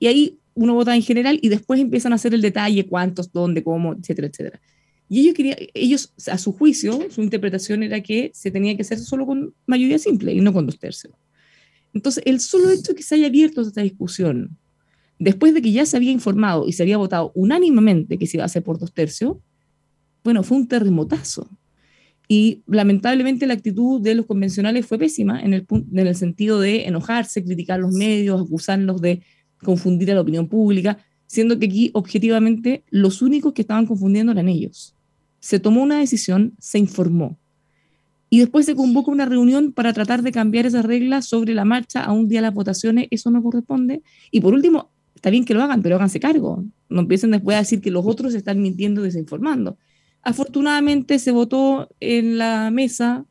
Y 0.00 0.06
ahí 0.08 0.38
uno 0.58 0.74
vota 0.74 0.94
en 0.96 1.02
general 1.02 1.38
y 1.40 1.48
después 1.48 1.80
empiezan 1.80 2.12
a 2.12 2.16
hacer 2.16 2.34
el 2.34 2.42
detalle, 2.42 2.84
cuántos, 2.84 3.32
dónde, 3.32 3.62
cómo, 3.62 3.94
etcétera, 3.94 4.26
etcétera. 4.26 4.60
Y 5.08 5.20
ellos, 5.20 5.34
querían, 5.34 5.56
ellos, 5.72 6.12
a 6.26 6.36
su 6.36 6.52
juicio, 6.52 6.98
su 7.10 7.22
interpretación 7.22 7.84
era 7.84 8.02
que 8.02 8.32
se 8.34 8.50
tenía 8.50 8.74
que 8.74 8.82
hacer 8.82 8.98
solo 8.98 9.24
con 9.24 9.54
mayoría 9.66 10.00
simple 10.00 10.34
y 10.34 10.40
no 10.40 10.52
con 10.52 10.66
dos 10.66 10.78
tercios. 10.80 11.14
Entonces, 11.94 12.24
el 12.26 12.40
solo 12.40 12.70
hecho 12.70 12.92
de 12.92 12.96
que 12.96 13.04
se 13.04 13.14
haya 13.14 13.28
abierto 13.28 13.60
esta 13.60 13.82
discusión, 13.82 14.58
después 15.20 15.54
de 15.54 15.62
que 15.62 15.70
ya 15.70 15.86
se 15.86 15.96
había 15.96 16.10
informado 16.10 16.66
y 16.66 16.72
se 16.72 16.82
había 16.82 16.96
votado 16.96 17.30
unánimemente 17.36 18.18
que 18.18 18.26
se 18.26 18.36
iba 18.36 18.42
a 18.42 18.46
hacer 18.46 18.64
por 18.64 18.80
dos 18.80 18.92
tercios, 18.92 19.36
bueno, 20.24 20.42
fue 20.42 20.58
un 20.58 20.66
terremotazo. 20.66 21.48
Y 22.26 22.62
lamentablemente 22.66 23.46
la 23.46 23.54
actitud 23.54 24.02
de 24.02 24.16
los 24.16 24.26
convencionales 24.26 24.84
fue 24.86 24.98
pésima 24.98 25.40
en 25.40 25.54
el, 25.54 25.66
en 25.70 26.06
el 26.06 26.16
sentido 26.16 26.60
de 26.60 26.86
enojarse, 26.86 27.44
criticar 27.44 27.78
los 27.78 27.92
medios, 27.92 28.42
acusarlos 28.42 29.00
de 29.00 29.22
confundir 29.62 30.10
a 30.10 30.14
la 30.14 30.20
opinión 30.20 30.48
pública, 30.48 30.98
siendo 31.26 31.58
que 31.58 31.66
aquí 31.66 31.90
objetivamente 31.92 32.84
los 32.90 33.22
únicos 33.22 33.52
que 33.52 33.62
estaban 33.62 33.86
confundiendo 33.86 34.32
eran 34.32 34.48
ellos. 34.48 34.94
Se 35.40 35.60
tomó 35.60 35.82
una 35.82 35.98
decisión, 35.98 36.54
se 36.58 36.78
informó. 36.78 37.38
Y 38.30 38.40
después 38.40 38.66
se 38.66 38.74
convoca 38.74 39.10
una 39.10 39.24
reunión 39.24 39.72
para 39.72 39.92
tratar 39.92 40.22
de 40.22 40.32
cambiar 40.32 40.66
esas 40.66 40.84
reglas 40.84 41.26
sobre 41.26 41.54
la 41.54 41.64
marcha 41.64 42.02
a 42.04 42.12
un 42.12 42.28
día 42.28 42.40
de 42.40 42.48
las 42.48 42.54
votaciones, 42.54 43.08
eso 43.10 43.30
no 43.30 43.42
corresponde. 43.42 44.02
Y 44.30 44.40
por 44.40 44.52
último, 44.52 44.90
está 45.14 45.30
bien 45.30 45.44
que 45.44 45.54
lo 45.54 45.62
hagan, 45.62 45.82
pero 45.82 45.96
háganse 45.96 46.20
cargo. 46.20 46.64
No 46.88 47.00
empiecen 47.00 47.30
después 47.30 47.56
a 47.56 47.60
decir 47.60 47.80
que 47.80 47.90
los 47.90 48.04
otros 48.04 48.34
están 48.34 48.60
mintiendo 48.60 49.00
y 49.02 49.04
desinformando. 49.04 49.78
Afortunadamente 50.22 51.18
se 51.18 51.30
votó 51.30 51.88
en 52.00 52.36
la 52.36 52.70
mesa 52.70 53.24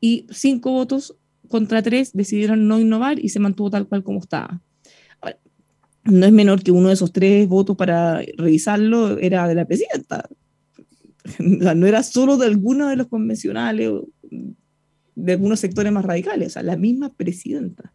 y 0.00 0.26
cinco 0.30 0.72
votos 0.72 1.16
contra 1.48 1.82
tres 1.82 2.12
decidieron 2.12 2.66
no 2.66 2.80
innovar 2.80 3.18
y 3.20 3.28
se 3.28 3.38
mantuvo 3.38 3.70
tal 3.70 3.86
cual 3.86 4.02
como 4.02 4.20
estaba 4.20 4.60
no 6.04 6.26
es 6.26 6.32
menor 6.32 6.62
que 6.62 6.72
uno 6.72 6.88
de 6.88 6.94
esos 6.94 7.12
tres 7.12 7.48
votos 7.48 7.76
para 7.76 8.22
revisarlo 8.36 9.18
era 9.18 9.46
de 9.46 9.54
la 9.54 9.64
presidenta. 9.64 10.28
no 11.38 11.86
era 11.86 12.02
solo 12.02 12.36
de 12.36 12.46
alguno 12.46 12.88
de 12.88 12.96
los 12.96 13.06
convencionales, 13.08 13.90
de 15.14 15.32
algunos 15.32 15.60
sectores 15.60 15.92
más 15.92 16.04
radicales, 16.04 16.48
o 16.48 16.50
sea, 16.50 16.62
la 16.62 16.76
misma 16.76 17.12
presidenta. 17.12 17.92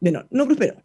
Bueno, 0.00 0.26
no 0.30 0.44
prosperó. 0.46 0.82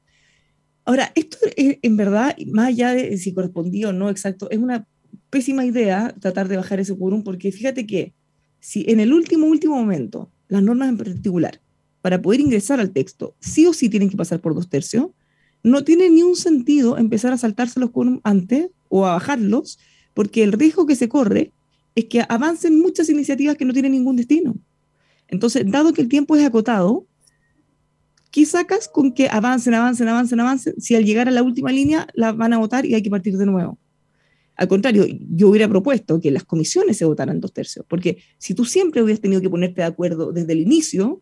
Ahora, 0.86 1.12
esto 1.16 1.38
es, 1.56 1.78
en 1.82 1.98
verdad, 1.98 2.36
más 2.48 2.68
allá 2.68 2.94
de 2.94 3.18
si 3.18 3.34
correspondía 3.34 3.90
o 3.90 3.94
no 3.94 4.10
exacto, 4.10 4.50
es 4.50 4.58
una 4.58 4.88
pésima 5.30 5.66
idea 5.66 6.16
tratar 6.20 6.48
de 6.48 6.58
bajar 6.58 6.80
ese 6.80 6.98
quórum, 6.98 7.24
porque 7.24 7.52
fíjate 7.52 7.86
que 7.86 8.14
si 8.60 8.86
en 8.90 9.00
el 9.00 9.14
último, 9.14 9.46
último 9.48 9.76
momento, 9.76 10.32
las 10.48 10.64
normas 10.64 10.90
en 10.90 10.98
particular, 10.98 11.62
para 12.02 12.22
poder 12.22 12.40
ingresar 12.40 12.80
al 12.80 12.92
texto, 12.92 13.36
sí 13.40 13.66
o 13.66 13.74
sí 13.74 13.90
tienen 13.90 14.10
que 14.10 14.18
pasar 14.18 14.40
por 14.40 14.56
dos 14.56 14.70
tercios, 14.70 15.08
no 15.64 15.84
tiene 15.84 16.10
ni 16.10 16.24
un 16.24 16.36
sentido 16.36 16.98
empezar 16.98 17.34
a 17.34 17.38
saltarse 17.38 17.80
los 17.80 17.92
antes 18.24 18.70
o 18.88 19.06
a 19.06 19.14
bajarlos, 19.14 19.80
porque 20.14 20.44
el 20.44 20.54
riesgo 20.54 20.86
que 20.86 20.96
se 20.96 21.10
corre 21.10 21.52
es 21.96 22.06
que 22.06 22.24
avancen 22.28 22.80
muchas 22.80 23.10
iniciativas 23.10 23.58
que 23.58 23.66
no 23.66 23.74
tienen 23.74 23.92
ningún 23.92 24.16
destino. 24.16 24.56
Entonces, 25.28 25.64
dado 25.70 25.94
que 25.94 26.02
el 26.02 26.08
tiempo 26.08 26.36
es 26.36 26.46
acotado, 26.46 27.06
¿qué 28.32 28.46
sacas 28.46 28.88
con 28.88 29.14
que 29.14 29.28
avancen, 29.30 29.74
avancen, 29.74 30.08
avancen, 30.08 30.40
avancen? 30.40 30.74
Si 30.80 30.96
al 30.96 31.06
llegar 31.06 31.28
a 31.28 31.32
la 31.32 31.44
última 31.44 31.72
línea 31.72 32.08
la 32.14 32.32
van 32.32 32.54
a 32.54 32.58
votar 32.58 32.86
y 32.86 32.96
hay 32.96 33.04
que 33.04 33.10
partir 33.10 33.38
de 33.38 33.46
nuevo. 33.46 33.78
Al 34.56 34.68
contrario, 34.68 35.06
yo 35.30 35.50
hubiera 35.50 35.70
propuesto 35.70 36.20
que 36.20 36.32
las 36.32 36.44
comisiones 36.44 36.98
se 36.98 37.06
votaran 37.06 37.40
dos 37.40 37.54
tercios, 37.54 37.86
porque 37.88 38.18
si 38.38 38.54
tú 38.54 38.66
siempre 38.66 39.02
hubieras 39.02 39.22
tenido 39.22 39.42
que 39.42 39.50
ponerte 39.50 39.82
de 39.82 39.88
acuerdo 39.88 40.34
desde 40.34 40.52
el 40.52 40.60
inicio, 40.60 41.22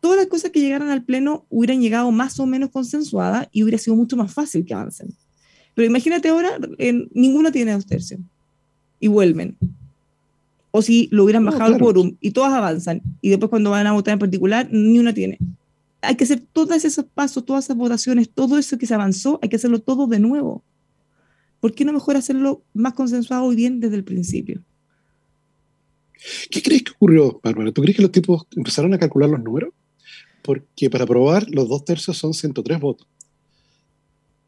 todas 0.00 0.18
las 0.18 0.26
cosas 0.26 0.50
que 0.50 0.60
llegaran 0.60 0.90
al 0.90 1.04
Pleno 1.04 1.46
hubieran 1.48 1.80
llegado 1.80 2.10
más 2.12 2.38
o 2.40 2.46
menos 2.46 2.70
consensuadas 2.70 3.48
y 3.52 3.62
hubiera 3.62 3.78
sido 3.78 3.96
mucho 3.96 4.16
más 4.16 4.32
fácil 4.32 4.64
que 4.64 4.74
avancen. 4.74 5.14
Pero 5.74 5.86
imagínate 5.86 6.28
ahora, 6.28 6.58
en, 6.78 7.08
ninguna 7.12 7.52
tiene 7.52 7.72
dos 7.72 7.86
tercios 7.86 8.20
y 9.00 9.08
vuelven. 9.08 9.56
O 10.70 10.82
si 10.82 11.08
lo 11.10 11.24
hubieran 11.24 11.44
bajado 11.44 11.72
el 11.72 11.80
quórum 11.80 12.16
y 12.20 12.32
todas 12.32 12.52
avanzan 12.52 13.00
y 13.20 13.30
después 13.30 13.50
cuando 13.50 13.70
van 13.70 13.86
a 13.86 13.92
votar 13.92 14.12
en 14.12 14.18
particular, 14.18 14.68
ni 14.70 14.98
una 14.98 15.14
tiene. 15.14 15.38
Hay 16.00 16.16
que 16.16 16.24
hacer 16.24 16.42
todos 16.52 16.84
esos 16.84 17.04
pasos, 17.04 17.44
todas 17.44 17.64
esas 17.64 17.76
votaciones, 17.76 18.30
todo 18.30 18.58
eso 18.58 18.78
que 18.78 18.86
se 18.86 18.94
avanzó, 18.94 19.38
hay 19.42 19.48
que 19.48 19.56
hacerlo 19.56 19.80
todo 19.80 20.06
de 20.06 20.20
nuevo. 20.20 20.62
¿Por 21.60 21.74
qué 21.74 21.84
no 21.84 21.92
mejor 21.92 22.16
hacerlo 22.16 22.62
más 22.74 22.94
consensuado 22.94 23.52
y 23.52 23.56
bien 23.56 23.80
desde 23.80 23.96
el 23.96 24.04
principio? 24.04 24.62
¿Qué 26.50 26.62
crees 26.62 26.82
que 26.82 26.92
ocurrió, 26.92 27.40
Bárbara? 27.42 27.72
¿Tú 27.72 27.82
crees 27.82 27.96
que 27.96 28.02
los 28.02 28.12
tipos 28.12 28.46
empezaron 28.56 28.92
a 28.94 28.98
calcular 28.98 29.30
los 29.30 29.42
números? 29.42 29.72
Porque 30.42 30.90
para 30.90 31.04
aprobar 31.04 31.46
los 31.50 31.68
dos 31.68 31.84
tercios 31.84 32.16
son 32.16 32.34
103 32.34 32.80
votos. 32.80 33.06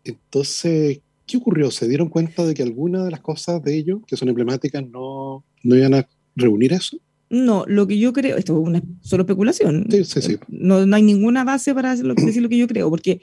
Entonces, 0.04 1.00
¿qué 1.26 1.36
ocurrió? 1.36 1.70
¿Se 1.70 1.88
dieron 1.88 2.08
cuenta 2.08 2.44
de 2.44 2.54
que 2.54 2.62
algunas 2.62 3.04
de 3.04 3.10
las 3.10 3.20
cosas 3.20 3.62
de 3.62 3.76
ellos, 3.76 4.00
que 4.06 4.16
son 4.16 4.28
emblemáticas, 4.28 4.84
no, 4.86 5.44
no 5.62 5.76
iban 5.76 5.94
a 5.94 6.08
reunir 6.34 6.72
eso? 6.72 6.98
No, 7.28 7.64
lo 7.68 7.86
que 7.86 7.98
yo 7.98 8.12
creo, 8.12 8.36
esto 8.36 8.60
es 8.60 8.66
una 8.66 8.82
solo 9.02 9.22
especulación. 9.22 9.86
Sí, 9.88 10.04
sí, 10.04 10.20
sí. 10.20 10.38
No, 10.48 10.84
no 10.84 10.96
hay 10.96 11.02
ninguna 11.02 11.44
base 11.44 11.72
para 11.74 11.90
decir 11.90 12.06
lo, 12.06 12.16
que, 12.16 12.24
decir 12.26 12.42
lo 12.42 12.48
que 12.48 12.58
yo 12.58 12.66
creo, 12.66 12.90
porque 12.90 13.20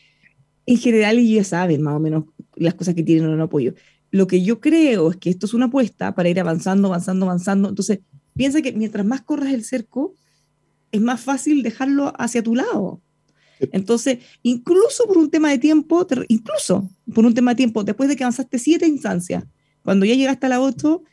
en 0.65 0.78
general 0.78 1.20
ellos 1.20 1.36
ya 1.36 1.43
saben 1.43 1.82
más 1.82 1.95
o 1.95 1.99
menos 1.99 2.24
las 2.55 2.74
cosas 2.74 2.95
que 2.95 3.03
tienen 3.03 3.26
o 3.26 3.36
no 3.36 3.43
apoyo. 3.43 3.74
Lo 4.11 4.28
que 4.28 4.41
yo 4.41 4.61
creo 4.61 5.11
es 5.11 5.18
que 5.18 5.30
esto 5.30 5.45
es 5.45 5.53
una 5.53 5.65
apuesta 5.65 6.15
para 6.15 6.30
ir 6.30 6.39
avanzando, 6.39 6.88
avanzando, 6.88 7.26
avanzando. 7.26 7.68
Entonces, 7.68 7.99
piensa 8.36 8.61
que 8.61 8.72
mientras 8.72 9.05
más 9.05 9.22
corras 9.22 9.53
el 9.53 9.65
cerco, 9.65 10.15
es 10.92 11.02
más 11.02 11.22
fácil 11.22 11.64
dejarlo 11.64 12.14
hacia 12.18 12.44
tu 12.44 12.56
lado. 12.56 13.02
Entonces, 13.72 14.20
incluso 14.44 15.06
por 15.08 15.18
un 15.18 15.30
tema 15.30 15.50
de 15.50 15.58
tiempo, 15.58 16.06
incluso 16.28 16.90
por 17.14 17.26
un 17.26 17.34
tema 17.34 17.52
de 17.52 17.56
tiempo, 17.56 17.84
después 17.84 18.08
de 18.10 18.16
que 18.16 18.24
avanzaste 18.24 18.60
siete 18.60 18.88
instancias, 18.88 19.44
cuando 19.84 20.06
ya 20.06 20.16
llegaste 20.16 20.46
a 20.46 20.50
la 20.50 20.62
ocho, 20.62 21.04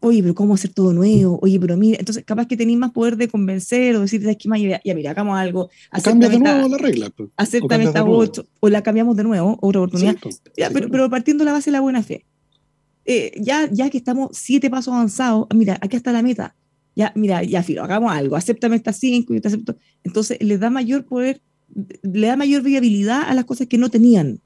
oye, 0.00 0.22
pero 0.22 0.34
¿cómo 0.34 0.54
hacer 0.54 0.72
todo 0.72 0.92
nuevo? 0.92 1.38
Oye, 1.42 1.60
pero 1.60 1.76
mira, 1.76 1.98
entonces 1.98 2.24
capaz 2.24 2.46
que 2.46 2.56
tenéis 2.56 2.78
más 2.78 2.90
poder 2.90 3.16
de 3.16 3.28
convencer 3.28 3.96
o 3.96 4.00
decir, 4.00 4.26
es 4.26 4.36
que 4.36 4.48
ya, 4.48 4.80
ya, 4.84 4.94
mira, 4.94 5.12
hagamos 5.12 5.38
algo. 5.38 5.70
Cambia 6.02 6.28
de 6.28 6.38
nuevo 6.38 6.68
la 6.68 6.78
regla. 6.78 7.10
Pues. 7.10 7.30
Esta 7.38 8.04
ocho, 8.04 8.46
o 8.60 8.68
la 8.68 8.82
cambiamos 8.82 9.16
de 9.16 9.24
nuevo, 9.24 9.58
otra 9.60 9.80
oportunidad. 9.80 10.16
Pues, 10.20 10.42
ya, 10.56 10.70
pero, 10.70 10.88
pero, 10.90 11.08
partiendo 11.08 11.44
de 11.44 11.46
la 11.46 11.52
base 11.52 11.70
de 11.70 11.72
la 11.72 11.80
buena 11.80 12.02
fe. 12.02 12.26
Eh, 13.04 13.32
ya, 13.40 13.68
ya 13.70 13.90
que 13.90 13.98
estamos 13.98 14.30
siete 14.32 14.70
pasos 14.70 14.94
avanzados, 14.94 15.46
mira, 15.54 15.78
aquí 15.80 15.96
está 15.96 16.12
la 16.12 16.22
meta. 16.22 16.54
Ya, 16.94 17.12
mira, 17.14 17.42
ya, 17.42 17.62
Filo, 17.62 17.82
hagamos 17.82 18.12
algo, 18.12 18.36
acéptame 18.36 18.76
estas 18.76 18.98
cinco, 18.98 19.32
yo 19.34 19.40
te 19.40 19.48
acepto. 19.48 19.76
Entonces, 20.04 20.38
le 20.40 20.58
da 20.58 20.68
mayor 20.68 21.04
poder, 21.04 21.40
le 22.02 22.26
da 22.26 22.36
mayor 22.36 22.62
viabilidad 22.62 23.22
a 23.22 23.34
las 23.34 23.44
cosas 23.44 23.66
que 23.66 23.78
no 23.78 23.88
tenían. 23.88 24.40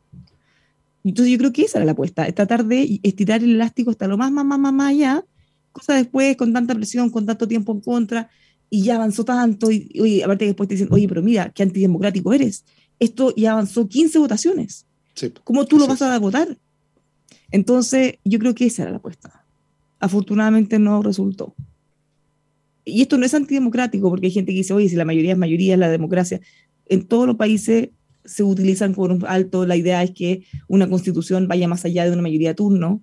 Entonces, 1.03 1.33
yo 1.33 1.39
creo 1.39 1.53
que 1.53 1.63
esa 1.63 1.79
era 1.79 1.87
la 1.87 1.93
apuesta, 1.93 2.31
tratar 2.33 2.65
de 2.65 3.01
estirar 3.03 3.43
el 3.43 3.55
elástico 3.55 3.91
hasta 3.91 4.07
lo 4.07 4.17
más, 4.17 4.31
más, 4.31 4.45
más, 4.45 4.73
más, 4.73 4.91
allá, 4.91 5.25
cosa 5.73 5.95
después, 5.95 6.37
con 6.37 6.53
tanta 6.53 6.75
presión, 6.75 7.11
con 7.11 7.27
tanto 7.27 7.49
tiempo 7.49 7.73
en 7.73 7.81
contra, 7.81 8.31
y 8.71 8.83
ya 8.83 8.97
avanzó 8.97 9.25
tanto, 9.25 9.71
y, 9.71 10.23
aparte 10.23 10.47
después 10.47 10.69
te 10.69 10.75
dicen, 10.75 10.89
oye, 10.91 11.09
pero 11.09 11.23
mira, 11.23 11.51
qué 11.51 11.63
antidemocrático 11.63 12.33
eres. 12.33 12.65
Esto 12.99 13.35
ya 13.37 13.53
avanzó 13.53 13.89
15 13.89 14.19
votaciones. 14.19 14.87
¿Cómo 15.45 15.65
tú 15.67 15.79
lo 15.79 15.87
vas 15.87 16.03
a 16.03 16.19
votar? 16.19 16.59
Entonces, 17.51 18.19
yo 18.25 18.39
creo 18.39 18.55
que 18.55 18.67
esa 18.67 18.83
era 18.83 18.91
la 18.91 18.99
apuesta. 18.99 19.45
Afortunadamente 19.99 20.79
no 20.79 21.03
resultó 21.03 21.55
y 22.87 23.03
esto 23.03 23.19
no 23.19 23.27
es 23.27 23.35
antidemocrático, 23.35 24.09
porque 24.09 24.27
hay 24.27 24.33
gente 24.33 24.53
que 24.53 24.59
dice, 24.59 24.73
oye, 24.73 24.89
si 24.89 24.95
la 24.95 25.05
mayoría 25.05 25.33
es 25.33 25.39
mayoría, 25.39 25.75
es 25.75 25.81
la 25.81 25.91
democracia. 25.91 26.41
En 26.87 27.03
todos 27.03 27.27
los 27.27 27.37
países 27.37 27.91
se 28.25 28.45
utilizan 28.45 28.95
por 28.95 29.11
un 29.11 29.25
alto, 29.27 29.67
la 29.67 29.77
idea 29.77 30.03
es 30.05 30.13
que 30.13 30.45
una 30.69 30.89
constitución 30.89 31.49
vaya 31.49 31.67
más 31.67 31.85
allá 31.85 32.05
de 32.05 32.13
una 32.13 32.23
mayoría 32.23 32.51
de 32.51 32.55
turno, 32.55 33.03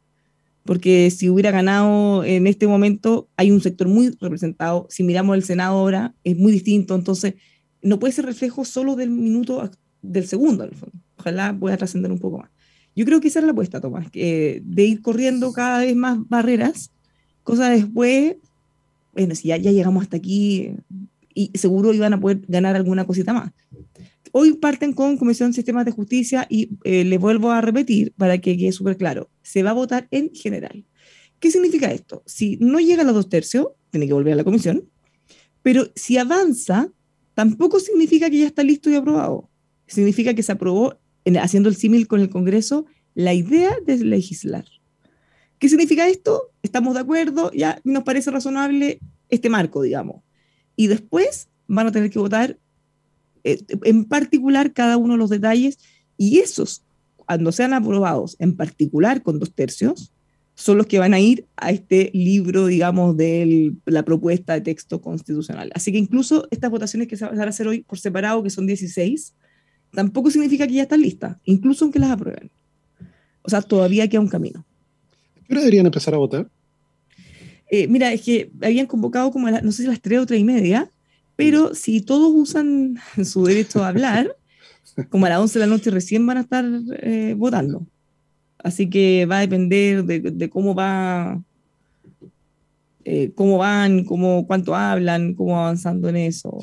porque 0.64 1.12
si 1.12 1.30
hubiera 1.30 1.52
ganado 1.52 2.24
en 2.24 2.48
este 2.48 2.66
momento, 2.66 3.28
hay 3.36 3.52
un 3.52 3.60
sector 3.60 3.90
muy 3.90 4.16
representado, 4.22 4.88
si 4.90 5.04
miramos 5.04 5.36
el 5.36 5.44
Senado 5.44 5.78
ahora, 5.78 6.16
es 6.24 6.38
muy 6.38 6.54
distinto, 6.54 6.96
entonces 6.96 7.34
no 7.82 8.00
puede 8.00 8.14
ser 8.14 8.26
reflejo 8.26 8.64
solo 8.64 8.96
del 8.96 9.10
minuto, 9.10 9.70
del 10.02 10.26
segundo, 10.26 10.70
ojalá 11.18 11.56
pueda 11.60 11.76
trascender 11.76 12.10
un 12.10 12.20
poco 12.20 12.40
más. 12.40 12.50
Yo 12.96 13.04
creo 13.04 13.20
que 13.20 13.28
esa 13.28 13.40
era 13.40 13.48
la 13.48 13.52
apuesta, 13.52 13.82
Tomás, 13.82 14.10
que 14.10 14.62
de 14.64 14.86
ir 14.86 15.02
corriendo 15.02 15.52
cada 15.52 15.80
vez 15.80 15.96
más 15.96 16.20
barreras, 16.30 16.92
cosa 17.44 17.70
después 17.70 18.38
bueno, 19.14 19.36
si 19.36 19.48
ya, 19.48 19.58
llegamos 19.58 20.04
hasta 20.04 20.18
aquí 20.18 20.76
seguro 21.54 21.94
iban 21.94 22.14
a 22.14 22.20
poder 22.20 22.42
ganar 22.48 22.76
alguna 22.76 23.06
cosita 23.06 23.34
más. 23.34 23.52
Hoy 24.32 24.54
parten 24.54 24.94
con 24.94 25.18
Comisión 25.18 25.52
de 25.52 25.56
Sistemas 25.56 25.86
de 25.86 25.92
Justicia 25.92 26.48
y 26.50 26.70
eh, 26.84 27.04
les 27.04 27.20
vuelvo 27.20 27.52
a 27.52 27.62
repetir 27.62 28.14
para 28.18 28.40
que 28.40 28.58
quede 28.58 28.72
súper 28.72 28.98
claro, 28.98 29.30
se 29.44 29.64
va 29.64 29.72
a 29.72 29.74
votar 29.74 30.08
en 30.12 30.34
general. 30.34 30.86
¿Qué 31.40 31.52
significa 31.52 31.92
esto? 31.92 32.24
Si 32.26 32.58
no 32.58 32.80
llega 32.80 33.04
a 33.04 33.06
los 33.06 33.14
dos 33.14 33.30
tercios, 33.30 33.68
tiene 33.92 34.08
que 34.08 34.14
volver 34.14 34.34
a 34.34 34.38
la 34.38 34.44
comisión, 34.44 34.90
pero 35.62 35.86
si 35.96 36.18
avanza, 36.18 36.92
tampoco 37.36 37.80
significa 37.80 38.30
que 38.30 38.40
ya 38.40 38.48
está 38.48 38.64
listo 38.64 38.90
y 38.90 38.96
aprobado. 38.96 39.50
Significa 39.88 40.34
que 40.34 40.44
se 40.44 40.52
aprobó, 40.52 40.98
haciendo 41.40 41.70
el 41.70 41.76
símil 41.76 42.08
con 42.08 42.22
el 42.22 42.30
Congreso, 42.30 42.86
la 43.14 43.34
idea 43.34 43.76
de 43.86 43.98
legislar. 43.98 44.66
¿Qué 45.64 45.70
significa 45.70 46.10
esto? 46.10 46.52
Estamos 46.62 46.94
de 46.94 47.00
acuerdo, 47.00 47.50
ya 47.54 47.80
nos 47.86 48.04
parece 48.04 48.30
razonable 48.30 49.00
este 49.30 49.50
marco, 49.50 49.82
digamos. 49.82 50.22
Y 50.76 50.88
después 50.88 51.48
van 51.68 51.88
a 51.88 51.94
tener 51.94 52.10
que 52.10 52.20
votar 52.20 52.60
eh, 53.46 53.60
en 53.86 54.04
particular 54.04 54.74
cada 54.74 54.98
uno 54.98 55.14
de 55.14 55.20
los 55.20 55.30
detalles 55.30 55.78
y 56.18 56.40
esos, 56.40 56.84
cuando 57.16 57.54
sean 57.54 57.74
aprobados 57.74 58.36
en 58.40 58.58
particular 58.58 59.24
con 59.24 59.40
dos 59.40 59.54
tercios, 59.54 60.12
son 60.54 60.80
los 60.80 60.86
que 60.86 61.00
van 61.00 61.14
a 61.14 61.22
ir 61.22 61.48
a 61.56 61.72
este 61.72 62.12
libro, 62.14 62.66
digamos, 62.66 63.16
de 63.16 63.72
la 63.86 64.04
propuesta 64.04 64.56
de 64.56 64.60
texto 64.60 65.00
constitucional. 65.00 65.72
Así 65.76 65.94
que 65.94 65.98
incluso 65.98 66.46
estas 66.52 66.72
votaciones 66.72 67.08
que 67.08 67.16
se 67.16 67.24
van 67.24 67.40
a 67.40 67.46
hacer 67.46 67.70
hoy 67.70 67.84
por 67.84 68.00
separado, 68.00 68.44
que 68.44 68.50
son 68.50 68.68
16, 68.68 69.34
tampoco 69.94 70.30
significa 70.30 70.68
que 70.68 70.74
ya 70.74 70.82
están 70.82 71.00
listas, 71.00 71.38
incluso 71.46 71.86
aunque 71.86 72.00
las 72.00 72.12
aprueben. 72.12 72.52
O 73.44 73.50
sea, 73.50 73.62
todavía 73.62 74.10
queda 74.10 74.20
un 74.20 74.28
camino. 74.28 74.66
¿Qué 75.48 75.56
deberían 75.56 75.86
empezar 75.86 76.14
a 76.14 76.18
votar? 76.18 76.48
Eh, 77.70 77.88
mira, 77.88 78.14
es 78.14 78.22
que 78.22 78.52
habían 78.62 78.86
convocado 78.86 79.32
como, 79.32 79.50
no 79.50 79.72
sé 79.72 79.84
si 79.84 79.88
las 79.88 80.02
tres 80.02 80.20
o 80.20 80.26
tres 80.26 80.40
y 80.40 80.44
media, 80.44 80.90
pero 81.36 81.72
mm. 81.72 81.76
si 81.76 82.02
todos 82.02 82.32
usan 82.34 82.98
su 83.24 83.46
derecho 83.46 83.84
a 83.84 83.88
hablar, 83.88 84.36
como 85.10 85.26
a 85.26 85.30
las 85.30 85.40
11 85.40 85.60
de 85.60 85.66
la 85.66 85.70
noche 85.70 85.90
recién 85.90 86.26
van 86.26 86.38
a 86.38 86.42
estar 86.42 86.66
eh, 87.02 87.34
votando. 87.38 87.86
Así 88.60 88.90
que 88.90 89.26
va 89.26 89.40
a 89.40 89.42
depender 89.42 90.06
de, 90.06 90.50
cómo 90.50 90.74
va, 90.74 91.42
eh, 93.04 93.32
cómo 93.36 93.58
van, 93.58 94.06
cómo, 94.06 94.48
cuánto 94.48 94.74
hablan, 94.74 95.34
cómo 95.34 95.60
avanzando 95.60 96.08
en 96.08 96.16
eso. 96.16 96.60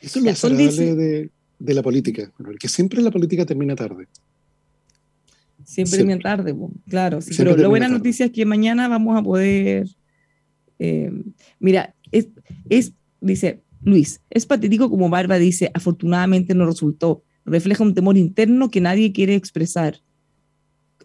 Eso 0.00 0.18
es 0.18 0.24
lo 0.24 0.30
desagradable 0.30 0.94
de, 0.96 1.30
de, 1.58 1.74
la 1.74 1.82
política, 1.82 2.32
porque 2.36 2.66
siempre 2.66 3.00
la 3.00 3.12
política 3.12 3.46
termina 3.46 3.76
tarde. 3.76 4.08
Siempre, 5.70 5.98
termina 5.98 6.18
tarde, 6.18 6.52
claro. 6.88 7.20
pero 7.36 7.56
la 7.56 7.68
buena 7.68 7.86
noticia 7.86 8.26
es 8.26 8.32
que 8.32 8.44
mañana 8.44 8.88
vamos 8.88 9.16
a 9.16 9.22
poder. 9.22 9.86
Eh, 10.80 11.12
mira, 11.60 11.94
es, 12.10 12.26
es, 12.68 12.92
dice 13.20 13.62
Luis, 13.84 14.20
es 14.30 14.46
patético 14.46 14.90
como 14.90 15.08
Barba 15.08 15.38
dice, 15.38 15.70
afortunadamente 15.72 16.56
no 16.56 16.66
resultó. 16.66 17.22
Refleja 17.44 17.84
un 17.84 17.94
temor 17.94 18.18
interno 18.18 18.68
que 18.68 18.80
nadie 18.80 19.12
quiere 19.12 19.36
expresar. 19.36 20.00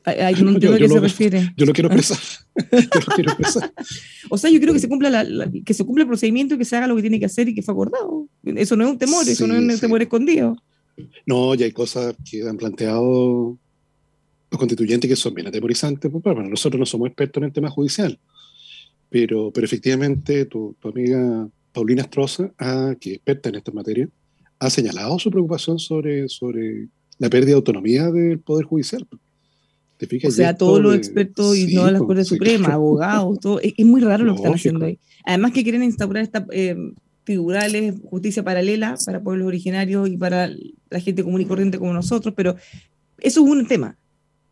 Ay, 0.03 0.33
no 0.41 0.49
entiendo 0.49 0.77
a 0.77 0.79
qué 0.79 0.89
se 0.89 0.99
refiere. 0.99 1.53
Yo 1.55 1.67
lo 1.67 1.73
quiero 1.73 1.93
expresar. 1.93 2.17
yo 2.71 2.99
lo 3.07 3.13
quiero 3.13 3.31
expresar. 3.33 3.71
o 4.31 4.37
sea, 4.39 4.49
yo 4.49 4.59
creo 4.59 4.73
que 4.73 4.79
se, 4.79 4.89
cumpla 4.89 5.11
la, 5.11 5.51
que 5.63 5.75
se 5.75 5.85
cumpla 5.85 6.05
el 6.05 6.07
procedimiento 6.07 6.55
y 6.55 6.57
que 6.57 6.65
se 6.65 6.75
haga 6.75 6.87
lo 6.87 6.95
que 6.95 7.03
tiene 7.03 7.19
que 7.19 7.27
hacer 7.27 7.49
y 7.49 7.53
que 7.53 7.61
fue 7.61 7.73
acordado. 7.75 8.27
Eso 8.43 8.75
no 8.75 8.85
es 8.85 8.89
un 8.89 8.97
temor, 8.97 9.29
eso 9.29 9.45
no 9.45 9.53
es 9.53 9.75
un 9.75 9.79
temor 9.79 10.01
escondido. 10.01 10.55
No, 11.27 11.53
ya 11.53 11.65
hay 11.65 11.71
cosas 11.71 12.15
que 12.27 12.41
han 12.47 12.57
planteado 12.57 13.59
los 14.51 14.59
constituyentes 14.59 15.09
que 15.09 15.15
son 15.15 15.33
bien 15.33 15.47
atemorizantes, 15.47 16.11
pues, 16.11 16.23
bueno, 16.23 16.49
nosotros 16.49 16.79
no 16.79 16.85
somos 16.85 17.07
expertos 17.07 17.41
en 17.41 17.45
el 17.45 17.53
tema 17.53 17.69
judicial, 17.69 18.19
pero, 19.09 19.51
pero 19.51 19.65
efectivamente 19.65 20.45
tu, 20.45 20.75
amiga 20.83 21.47
Paulina 21.71 22.03
Astroza, 22.03 22.51
que 22.99 23.11
es 23.11 23.15
experta 23.15 23.49
en 23.49 23.55
esta 23.55 23.71
materia, 23.71 24.07
ha 24.59 24.69
señalado 24.69 25.19
su 25.19 25.29
preocupación 25.29 25.79
sobre, 25.79 26.29
sobre 26.29 26.87
la 27.17 27.29
pérdida 27.29 27.51
de 27.51 27.55
autonomía 27.55 28.11
del 28.11 28.39
Poder 28.39 28.65
Judicial. 28.65 29.05
o 29.09 30.31
sea, 30.31 30.55
todos 30.55 30.81
los 30.81 30.95
expertos 30.95 31.57
y 31.57 31.73
no 31.73 31.89
la 31.89 31.99
Corte 31.99 32.23
Suprema, 32.23 32.73
abogados, 32.73 33.39
todo, 33.39 33.59
es, 33.61 33.85
muy 33.85 34.01
raro 34.01 34.23
lo 34.23 34.33
que 34.33 34.37
están 34.37 34.53
haciendo 34.53 34.85
ahí. 34.85 34.99
Además 35.25 35.51
que 35.51 35.63
quieren 35.63 35.83
instaurar 35.83 36.23
esta 36.23 36.45
eh, 36.51 36.75
figurales, 37.25 37.95
justicia 38.05 38.43
paralela 38.43 38.95
para 39.05 39.21
pueblos 39.21 39.47
originarios 39.47 40.07
y 40.07 40.17
para 40.17 40.49
la 40.89 40.99
gente 40.99 41.23
común 41.23 41.41
y 41.41 41.45
corriente 41.45 41.79
como 41.79 41.93
nosotros, 41.93 42.33
pero 42.37 42.55
eso 43.17 43.43
es 43.43 43.49
un 43.49 43.67
tema 43.67 43.97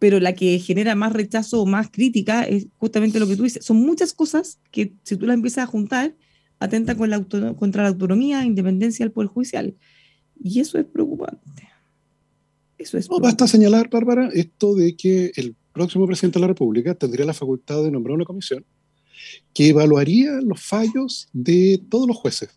pero 0.04 0.20
la 0.20 0.34
que 0.34 0.60
genera 0.60 0.95
más 0.95 1.14
rechazo 1.14 1.62
o 1.62 1.66
más 1.66 1.89
crítica 1.89 2.43
es 2.43 2.68
justamente 2.76 3.22
lo 3.22 3.28
que 3.28 3.38
tú 3.38 3.43
dices. 3.43 3.64
Son 3.64 3.78
muchas 3.78 4.12
cosas 4.12 4.60
que 4.70 4.91
si 5.04 5.16
tú 5.16 5.26
las 5.26 5.36
empiezas 5.36 5.64
a 5.64 5.68
juntar, 5.68 6.14
atenta 6.60 6.97
con 6.97 7.10
la 7.10 7.24
contra 7.24 7.84
la 7.84 7.88
autonomía 7.88 8.43
independencia 8.43 9.06
del 9.06 9.14
Poder 9.14 9.30
Judicial. 9.30 9.78
Y 10.43 10.60
eso 10.60 10.78
es 10.78 10.84
preocupante. 10.84 11.70
Eso 12.78 12.97
es 12.97 13.10
no, 13.10 13.22
basta 13.22 13.47
señalar, 13.47 13.89
Bárbara, 13.89 14.28
esto 14.34 14.76
de 14.76 14.97
que 14.97 15.32
el 15.38 15.56
próximo 15.72 16.06
presidente 16.06 16.38
de 16.38 16.41
la 16.41 16.47
República 16.47 16.93
tendría 16.95 17.26
la 17.26 17.34
facultad 17.34 17.82
de 17.82 17.89
nombrar 17.89 18.16
una 18.16 18.26
comisión 18.26 18.66
que 19.54 19.70
evaluaría 19.70 20.41
los 20.41 20.62
fallos 20.62 21.30
de 21.32 21.82
todos 21.89 22.10
los 22.10 22.18
jueces, 22.18 22.49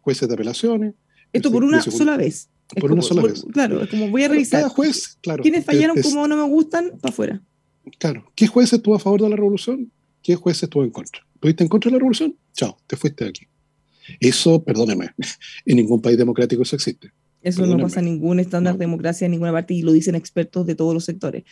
jueces 0.00 0.26
de 0.26 0.32
apelaciones. 0.32 0.94
Esto 1.34 1.52
por 1.52 1.64
una 1.64 1.82
sola 1.82 2.16
vez 2.16 2.48
por 2.80 2.92
una 2.92 3.02
sola 3.02 3.22
vez. 3.22 3.44
Claro, 3.52 3.82
es 3.82 3.90
como 3.90 4.10
voy 4.10 4.24
a 4.24 4.28
revisar. 4.28 4.60
Cada 4.60 4.70
juez, 4.70 5.18
claro. 5.20 5.42
¿Quiénes 5.42 5.64
fallaron 5.64 6.00
como 6.02 6.26
no 6.28 6.36
me 6.36 6.44
gustan? 6.44 6.92
Para 7.00 7.12
afuera. 7.12 7.42
Claro. 7.98 8.30
¿Qué 8.34 8.46
juez 8.46 8.72
estuvo 8.72 8.94
a 8.94 8.98
favor 8.98 9.22
de 9.22 9.30
la 9.30 9.36
revolución? 9.36 9.90
¿Qué 10.22 10.34
juez 10.34 10.62
estuvo 10.62 10.84
en 10.84 10.90
contra? 10.90 11.22
¿Estuviste 11.34 11.62
en 11.62 11.68
contra 11.68 11.88
de 11.88 11.92
la 11.92 11.98
revolución? 11.98 12.36
Chao, 12.52 12.76
te 12.86 12.96
fuiste 12.96 13.24
de 13.24 13.30
aquí. 13.30 13.46
Eso, 14.20 14.62
perdóneme, 14.62 15.10
en 15.66 15.76
ningún 15.76 16.00
país 16.00 16.18
democrático 16.18 16.62
eso 16.62 16.76
existe. 16.76 17.12
Eso 17.40 17.66
no 17.66 17.78
pasa 17.78 18.00
en 18.00 18.06
ningún 18.06 18.40
estándar 18.40 18.74
de 18.74 18.80
democracia 18.80 19.24
en 19.24 19.30
ninguna 19.30 19.52
parte 19.52 19.72
y 19.72 19.82
lo 19.82 19.92
dicen 19.92 20.16
expertos 20.16 20.66
de 20.66 20.74
todos 20.74 20.92
los 20.92 21.04
sectores. 21.04 21.44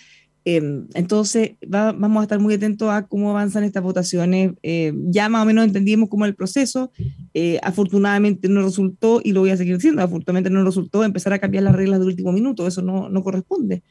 Em, 0.48 0.86
entonces, 0.94 1.56
vamos 1.66 2.20
a 2.20 2.22
estar 2.22 2.38
muy 2.38 2.54
atentos 2.54 2.88
a 2.88 3.08
cómo 3.08 3.30
avanzan 3.30 3.64
estas 3.64 3.82
votaciones. 3.82 4.52
Eh, 4.62 4.92
ya 5.08 5.28
más 5.28 5.42
o 5.42 5.44
menos 5.44 5.64
entendimos 5.64 6.08
cómo 6.08 6.24
es 6.24 6.28
el 6.28 6.36
proceso. 6.36 6.92
Eh, 7.34 7.58
afortunadamente 7.64 8.48
no 8.48 8.62
resultó, 8.62 9.20
y 9.24 9.32
lo 9.32 9.40
voy 9.40 9.50
a 9.50 9.56
seguir 9.56 9.74
diciendo, 9.74 10.02
afortunadamente 10.02 10.48
no 10.48 10.62
resultó 10.62 11.02
empezar 11.02 11.32
a 11.32 11.40
cambiar 11.40 11.64
las 11.64 11.74
reglas 11.74 11.98
de 11.98 12.06
último 12.06 12.30
minuto. 12.30 12.64
Eso 12.64 12.80
no, 12.80 13.08
no 13.08 13.24
corresponde. 13.24 13.82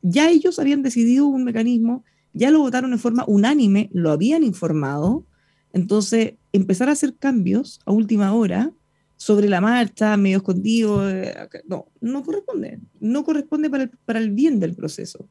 Ya 0.00 0.30
ellos 0.30 0.58
habían 0.58 0.82
decidido 0.82 1.26
un 1.26 1.44
mecanismo, 1.44 2.02
ya 2.32 2.50
lo 2.50 2.60
votaron 2.60 2.94
en 2.94 2.98
forma 2.98 3.24
unánime, 3.26 3.90
lo 3.92 4.10
habían 4.10 4.42
informado. 4.42 5.26
Entonces, 5.74 6.32
empezar 6.54 6.88
a 6.88 6.92
hacer 6.92 7.14
cambios 7.18 7.78
a 7.84 7.92
última 7.92 8.32
hora 8.32 8.72
sobre 9.18 9.50
la 9.50 9.60
marcha, 9.60 10.16
medio 10.16 10.38
escondido, 10.38 11.10
eh, 11.10 11.36
no, 11.68 11.88
no 12.00 12.22
corresponde. 12.22 12.80
No 13.00 13.22
corresponde 13.22 13.68
para 13.68 13.82
el, 13.82 13.90
para 14.06 14.18
el 14.18 14.30
bien 14.30 14.60
del 14.60 14.74
proceso. 14.74 15.28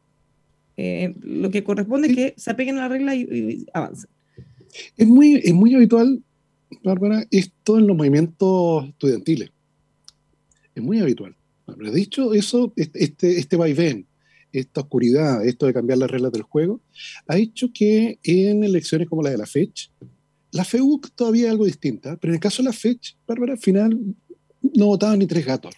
Eh, 0.82 1.13
lo 1.23 1.51
que 1.51 1.61
corresponde 1.61 2.07
es 2.07 2.15
que 2.15 2.34
se 2.38 2.51
apeguen 2.51 2.77
a 2.77 2.84
la 2.84 2.88
regla 2.88 3.13
y, 3.13 3.65
avancen. 3.73 4.09
Es 4.95 5.05
muy, 5.05 5.41
es 5.43 5.53
muy 5.53 5.75
habitual, 5.75 6.23
Bárbara, 6.86 7.25
esto 7.32 7.77
en 7.77 7.86
los 7.86 7.97
movimientos 7.97 8.88
estudiantiles. 8.88 9.51
Es 10.73 10.82
muy 10.82 11.01
habitual. 11.01 11.36
De 11.67 11.91
dicho, 11.91 12.34
eso, 12.34 12.71
este, 12.77 13.03
este, 13.03 13.39
este 13.39 13.57
vaivén, 13.57 14.07
esta 14.53 14.80
oscuridad, 14.80 15.45
esto 15.45 15.65
de 15.65 15.73
cambiar 15.73 15.97
las 15.97 16.09
reglas 16.09 16.32
del 16.32 16.43
juego, 16.43 16.80
ha 17.27 17.38
hecho 17.38 17.73
que 17.73 18.17
en 18.23 18.63
elecciones 18.63 19.09
como 19.09 19.21
la 19.21 19.32
de 19.32 19.38
la 19.38 19.47
FECH, 19.47 19.91
la 20.51 20.63
FEUC 20.63 21.09
todavía 21.13 21.47
es 21.47 21.51
algo 21.51 21.65
distinta, 21.65 22.15
pero 22.15 22.32
en 22.32 22.36
el 22.36 22.41
caso 22.41 22.63
de 22.63 22.69
la 22.69 22.73
FECH, 22.73 23.17
Bárbara, 23.27 23.51
al 23.51 23.59
final 23.59 23.99
no 24.61 24.86
votaban 24.86 25.19
ni 25.19 25.27
tres 25.27 25.45
gatos. 25.45 25.75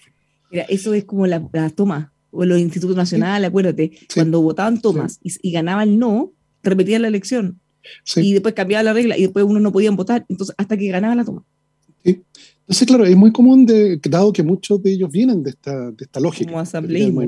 Mira, 0.52 0.66
eso 0.70 0.94
es 0.94 1.06
como 1.06 1.26
la, 1.26 1.50
la 1.52 1.72
toma 1.72 2.14
o 2.32 2.46
los 2.46 2.60
institutos 2.60 2.96
nacionales, 2.96 3.50
acuérdate, 3.50 3.92
cuando 4.14 4.42
votaban 4.42 4.82
Tomás 4.82 5.20
y, 5.22 5.52
ganaba 5.52 5.84
el 5.84 6.00
no, 6.00 6.34
repetían 6.64 7.04
la 7.04 7.10
elección. 7.10 7.60
Y 8.16 8.34
después 8.34 8.54
cambiaba 8.54 8.84
la 8.84 8.94
regla 8.94 9.18
y 9.18 9.24
después 9.24 9.46
uno 9.46 9.60
no 9.60 9.72
podían 9.72 9.96
votar, 9.96 10.26
entonces 10.30 10.56
hasta 10.58 10.78
que 10.78 10.88
ganaba 10.88 11.16
la 11.16 11.26
toma. 11.26 11.46
Entonces, 12.04 12.88
claro, 12.88 13.06
es 13.06 13.16
muy 13.16 13.32
común, 13.32 13.66
de, 13.66 14.00
dado 14.10 14.32
que 14.32 14.44
muchos 14.44 14.82
de 14.82 14.94
ellos 14.94 15.12
vienen 15.12 15.44
de 15.44 15.52
esta, 15.52 15.92
de 15.92 16.06
esta 16.06 16.20
lógica. 16.20 16.50
Como 16.50 16.62
asambleísmo, 16.62 17.22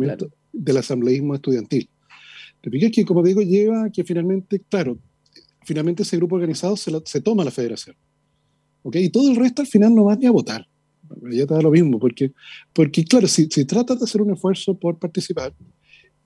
Del 0.52 0.78
asambleísmo 0.78 1.36
estudiantil. 1.36 1.90
Te 2.62 2.92
que, 2.92 3.04
como 3.04 3.22
digo, 3.22 3.42
lleva 3.42 3.90
que 3.90 4.06
finalmente, 4.06 4.62
claro, 4.70 4.98
finalmente 5.66 6.04
ese 6.04 6.16
grupo 6.16 6.36
organizado 6.36 6.78
se, 6.78 6.92
se 7.04 7.20
toma 7.20 7.44
la 7.44 7.52
federación. 7.52 7.96
¿ok? 8.84 8.96
Y 8.98 9.10
todo 9.10 9.30
el 9.30 9.36
resto 9.36 9.62
al 9.62 9.68
final 9.68 9.94
no 9.94 10.06
va 10.06 10.16
ni 10.16 10.28
a 10.28 10.32
votar 10.32 10.66
ya 11.32 11.46
te 11.46 11.54
da 11.54 11.62
lo 11.62 11.72
mismo, 11.72 12.00
porque, 12.00 12.32
porque 12.74 13.04
claro, 13.04 13.28
si, 13.28 13.48
si 13.50 13.66
tratas 13.66 14.00
de 14.00 14.06
hacer 14.06 14.22
un 14.22 14.34
esfuerzo 14.34 14.78
por 14.78 14.98
participar, 14.98 15.54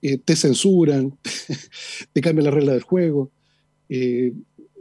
eh, 0.00 0.18
te 0.18 0.36
censuran, 0.36 1.16
te 2.12 2.20
cambian 2.20 2.44
la 2.44 2.50
regla 2.50 2.72
del 2.72 2.82
juego, 2.82 3.30
eh, 3.88 4.32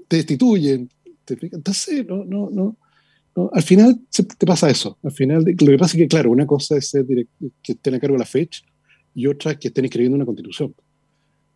te 0.07 0.17
destituyen. 0.17 0.89
entonces, 1.27 2.05
no, 2.07 2.23
no, 2.23 2.49
no, 3.35 3.49
Al 3.53 3.63
final 3.63 3.99
te 4.11 4.45
pasa 4.45 4.69
eso. 4.69 4.97
Al 5.03 5.11
final, 5.11 5.43
lo 5.43 5.55
que 5.55 5.77
pasa 5.77 5.97
es 5.97 6.03
que, 6.03 6.07
claro, 6.07 6.31
una 6.31 6.45
cosa 6.45 6.77
es 6.77 6.89
ser 6.89 7.05
que 7.05 7.71
estén 7.73 7.95
a 7.95 7.99
cargo 7.99 8.15
de 8.15 8.19
la 8.19 8.25
fecha 8.25 8.63
y 9.13 9.27
otra 9.27 9.51
es 9.51 9.57
que 9.57 9.69
estén 9.69 9.85
escribiendo 9.85 10.15
una 10.15 10.25
constitución. 10.25 10.73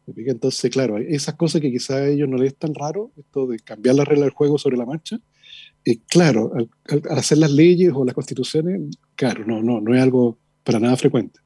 Entonces, 0.07 0.71
claro, 0.71 0.97
esas 0.97 1.35
cosas 1.35 1.61
que 1.61 1.71
quizás 1.71 1.97
a 1.97 2.07
ellos 2.07 2.27
no 2.27 2.37
les 2.37 2.53
es 2.53 2.57
tan 2.57 2.73
raro, 2.73 3.11
esto 3.17 3.47
de 3.47 3.59
cambiar 3.59 3.95
la 3.95 4.03
regla 4.03 4.25
del 4.25 4.33
juego 4.33 4.57
sobre 4.57 4.77
la 4.77 4.85
marcha, 4.85 5.19
eh, 5.85 5.99
claro, 6.07 6.51
al, 6.53 6.69
hacer 7.09 7.37
las 7.37 7.51
leyes 7.51 7.91
o 7.93 8.05
las 8.05 8.13
constituciones, 8.13 8.81
claro, 9.15 9.45
no, 9.45 9.61
no, 9.63 9.81
no 9.81 9.95
es 9.95 10.01
algo 10.01 10.37
para 10.63 10.79
nada 10.79 10.95
frecuente. 10.97 11.39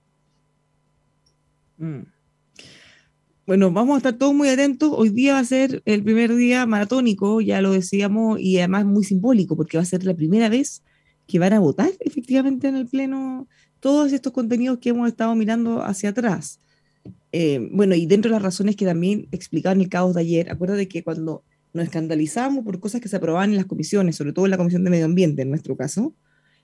Mm. 1.78 2.02
Bueno, 3.46 3.72
vamos 3.72 3.94
a 3.94 3.98
estar 3.98 4.14
todos 4.14 4.34
muy 4.34 4.50
atentos. 4.50 4.92
Hoy 4.92 5.10
día 5.10 5.34
va 5.34 5.40
a 5.40 5.46
ser 5.46 5.84
el 5.86 6.04
primer 6.04 6.36
día 6.36 6.66
maratónico, 6.66 7.42
ya 7.42 7.62
lo 7.62 7.74
decíamos, 7.74 8.40
y 8.40 8.58
además 8.58 8.86
muy 8.86 9.04
simbólico, 9.04 9.56
porque 9.56 9.78
va 9.78 9.84
a 9.84 9.86
ser 9.86 10.04
la 10.04 10.16
primera 10.16 10.50
vez 10.50 10.82
que 11.28 11.40
van 11.40 11.54
a 11.54 11.60
votar 11.60 11.92
efectivamente 12.00 12.68
en 12.68 12.76
el 12.76 12.88
Pleno 12.88 13.48
todos 13.80 14.14
estos 14.14 14.34
contenidos 14.34 14.80
que 14.80 14.90
hemos 14.90 15.08
estado 15.08 15.36
mirando 15.36 15.84
hacia 15.84 16.10
atrás. 16.10 16.60
Eh, 17.32 17.70
bueno, 17.72 17.94
y 17.94 18.08
dentro 18.08 18.30
de 18.30 18.36
las 18.38 18.42
razones 18.42 18.76
que 18.76 18.86
también 18.86 19.28
explicaban 19.32 19.80
el 19.80 19.90
caos 19.90 20.16
de 20.16 20.22
ayer, 20.22 20.50
acuérdate 20.50 20.88
que 20.88 21.04
cuando 21.04 21.44
nos 21.76 21.86
escandalizamos 21.86 22.64
por 22.64 22.80
cosas 22.80 23.02
que 23.02 23.10
se 23.10 23.18
aprobaban 23.18 23.50
en 23.50 23.58
las 23.58 23.66
comisiones, 23.66 24.16
sobre 24.16 24.32
todo 24.32 24.46
en 24.46 24.52
la 24.52 24.58
Comisión 24.58 24.84
de 24.86 24.90
Medio 24.90 25.06
Ambiente, 25.06 25.42
en 25.42 25.50
nuestro 25.50 25.76
caso, 25.76 26.16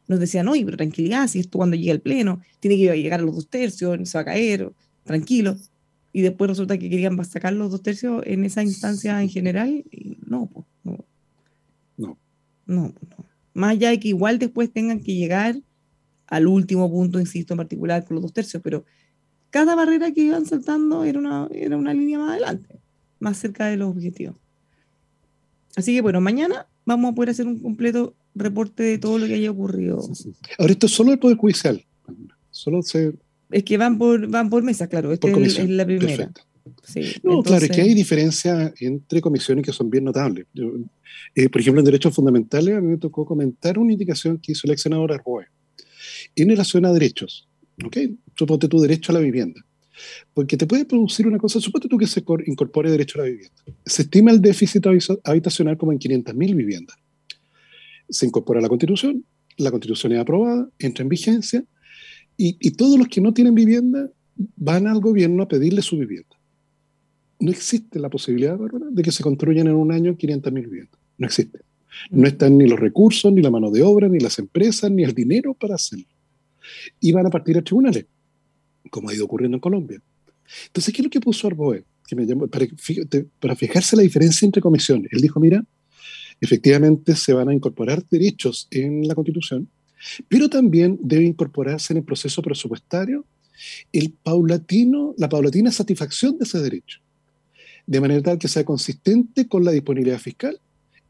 nos 0.08 0.20
decían, 0.20 0.48
oye, 0.48 0.64
pero 0.64 0.78
tranquilidad, 0.78 1.28
si 1.28 1.40
esto 1.40 1.58
cuando 1.58 1.76
llegue 1.76 1.92
al 1.92 2.00
Pleno, 2.00 2.42
tiene 2.62 2.78
que 2.78 2.96
llegar 2.96 3.20
a 3.20 3.24
los 3.24 3.36
dos 3.36 3.50
tercios, 3.50 4.10
se 4.10 4.18
va 4.18 4.22
a 4.22 4.26
caer, 4.26 4.72
tranquilo. 5.04 5.58
Y 6.14 6.22
después 6.22 6.50
resulta 6.50 6.78
que 6.78 6.90
querían 6.90 7.24
sacar 7.26 7.54
los 7.54 7.72
dos 7.72 7.84
tercios 7.84 8.24
en 8.26 8.46
esa 8.46 8.64
instancia 8.64 9.22
en 9.22 9.30
general, 9.30 9.84
y 9.92 10.18
no, 10.26 10.50
pues, 10.50 10.66
no. 10.84 11.06
No. 11.98 12.18
No, 12.66 12.94
no. 13.10 13.26
Más 13.54 13.72
allá 13.72 13.90
de 13.90 14.00
que 14.00 14.08
igual 14.08 14.40
después 14.40 14.72
tengan 14.72 15.02
que 15.02 15.14
llegar 15.14 15.58
al 16.28 16.48
último 16.48 16.90
punto, 16.90 17.20
insisto, 17.20 17.54
en 17.54 17.58
particular 17.58 18.06
con 18.06 18.16
los 18.16 18.22
dos 18.22 18.34
tercios, 18.34 18.64
pero 18.64 18.86
cada 19.50 19.76
barrera 19.76 20.12
que 20.12 20.22
iban 20.22 20.46
saltando 20.46 21.04
era 21.04 21.20
una, 21.20 21.50
era 21.52 21.76
una 21.76 21.94
línea 21.94 22.18
más 22.18 22.32
adelante, 22.32 22.80
más 23.20 23.38
cerca 23.38 23.66
de 23.66 23.76
los 23.76 23.90
objetivos. 23.90 24.41
Así 25.76 25.94
que 25.96 26.02
bueno, 26.02 26.22
mañana 26.22 26.68
vamos 26.86 27.12
a 27.12 27.16
poder 27.16 27.30
hacer 27.30 27.48
un 27.48 27.60
completo 27.60 28.16
reporte 28.36 28.84
de 28.84 28.98
todo 28.98 29.18
lo 29.18 29.28
que 29.28 29.36
haya 29.36 29.52
ocurrido. 29.52 30.02
Ahora 30.58 30.72
esto 30.72 30.86
es 30.88 30.92
solo 30.92 31.12
el 31.12 31.20
Poder 31.20 31.38
Judicial. 31.38 31.86
Solo 32.50 32.82
se... 32.82 33.14
Es 33.52 33.64
que 33.64 33.78
van 33.78 33.98
por, 33.98 34.28
van 34.28 34.50
por 34.50 34.64
mesa, 34.64 34.88
claro. 34.88 35.12
Esta 35.12 35.28
es, 35.30 35.70
la 35.70 35.86
primera. 35.86 36.32
no, 37.24 37.44
claro, 37.44 37.66
es 37.66 37.72
que 37.72 37.82
hay 37.82 37.94
diferencias 37.94 38.74
entre 38.80 39.20
comisiones 39.22 39.66
que 39.66 39.74
son 39.74 39.90
bien 39.90 40.06
notables. 40.06 40.46
Eh, 41.36 41.50
por 41.50 41.62
ejemplo, 41.62 41.82
en 41.82 41.86
derechos 41.86 42.16
fundamentales, 42.16 42.76
a 42.76 42.82
mí 42.82 42.88
me 42.88 42.98
tocó 42.98 43.26
comentar 43.26 43.78
una 43.78 43.92
indicación 43.92 44.38
que 44.40 44.54
hizo 44.54 44.68
el 44.68 44.74
ex 44.74 44.82
senador 44.84 45.12
Arboe 45.12 45.48
en 46.36 46.50
relación 46.50 46.86
a 46.86 46.94
derechos. 46.94 47.50
¿ok? 47.84 47.98
Suponte 48.36 48.68
tu 48.68 48.80
derecho 48.80 49.12
a 49.12 49.16
la 49.16 49.20
vivienda. 49.20 49.62
Porque 50.34 50.58
te 50.58 50.68
puede 50.68 50.86
producir 50.86 51.28
una 51.28 51.38
cosa, 51.38 51.60
suponte 51.60 51.88
tú 51.88 51.98
que 51.98 52.08
se 52.08 52.24
incorpore 52.46 52.90
derecho 52.90 53.20
a 53.20 53.24
la 53.24 53.30
vivienda. 53.30 53.56
Se 53.86 54.04
estima 54.04 54.32
el 54.32 54.42
déficit 54.42 54.86
habitacional 55.24 55.78
como 55.78 55.92
en 55.92 56.00
500.000 56.00 56.56
viviendas. 56.56 56.96
Se 58.10 58.26
incorpora 58.26 58.60
a 58.60 58.62
la 58.62 58.70
Constitución, 58.70 59.26
la 59.58 59.72
Constitución 59.72 60.14
es 60.14 60.20
aprobada, 60.20 60.70
entra 60.80 61.04
en 61.04 61.10
vigencia, 61.10 61.64
y, 62.38 62.72
todos 62.72 62.98
los 62.98 63.08
que 63.08 63.22
no 63.22 63.34
tienen 63.34 63.54
vivienda 63.54 64.10
van 64.56 64.88
al 64.88 65.00
gobierno 65.00 65.44
a 65.44 65.48
pedirle 65.48 65.84
su 65.84 65.98
vivienda. 65.98 66.36
No 67.40 67.52
existe 67.52 68.00
la 68.00 68.10
posibilidad, 68.10 68.58
de 68.58 69.04
que 69.04 69.12
se 69.12 69.22
construyan 69.22 69.68
en 69.68 69.76
un 69.76 69.92
año 69.92 70.18
500.000 70.18 70.54
viviendas. 70.54 71.00
No 71.20 71.28
existe. 71.28 71.60
No 72.10 72.26
están 72.28 72.58
ni 72.58 72.68
los 72.68 72.80
recursos, 72.80 73.32
ni 73.32 73.42
la 73.42 73.52
mano 73.52 73.70
de 73.70 73.84
obra, 73.84 74.08
ni 74.08 74.20
las 74.20 74.40
empresas, 74.40 74.90
ni 74.90 75.04
el 75.04 75.14
dinero 75.14 75.54
para 75.54 75.76
hacerlo. 75.76 76.08
Y 77.00 77.12
van 77.12 77.28
a 77.28 77.30
partir 77.30 77.58
a 77.60 77.62
tribunales 77.62 78.08
como 78.92 79.10
ha 79.10 79.16
ido 79.16 79.26
ocurriendo 79.26 79.58
en 79.58 79.62
Colombia. 79.62 80.00
Entonces, 80.68 80.94
¿qué 80.94 81.02
es 81.02 81.06
lo 81.06 81.10
que 81.10 81.20
puso 81.20 81.48
Arboe? 81.48 81.84
Para, 82.52 82.68
para 83.40 83.56
fijarse 83.56 83.96
la 83.96 84.04
diferencia 84.04 84.46
entre 84.46 84.62
comisiones. 84.62 85.12
Él 85.14 85.22
dijo, 85.22 85.40
mira, 85.40 85.66
efectivamente 86.42 87.16
se 87.16 87.34
van 87.34 87.50
a 87.50 87.54
incorporar 87.54 88.04
derechos 88.10 88.68
en 88.70 89.08
la 89.08 89.16
Constitución, 89.16 89.70
pero 90.28 90.50
también 90.50 91.00
debe 91.02 91.24
incorporarse 91.24 91.94
en 91.94 91.98
el 91.98 92.04
proceso 92.04 92.42
presupuestario 92.42 93.26
el 93.94 94.12
paulatino, 94.12 95.14
la 95.18 95.30
paulatina 95.30 95.72
satisfacción 95.72 96.38
de 96.38 96.46
ese 96.46 96.60
derecho, 96.60 97.00
de 97.86 98.02
manera 98.02 98.22
tal 98.22 98.40
que 98.40 98.48
sea 98.48 98.66
consistente 98.66 99.48
con 99.48 99.64
la 99.64 99.72
disponibilidad 99.72 100.20
fiscal 100.20 100.60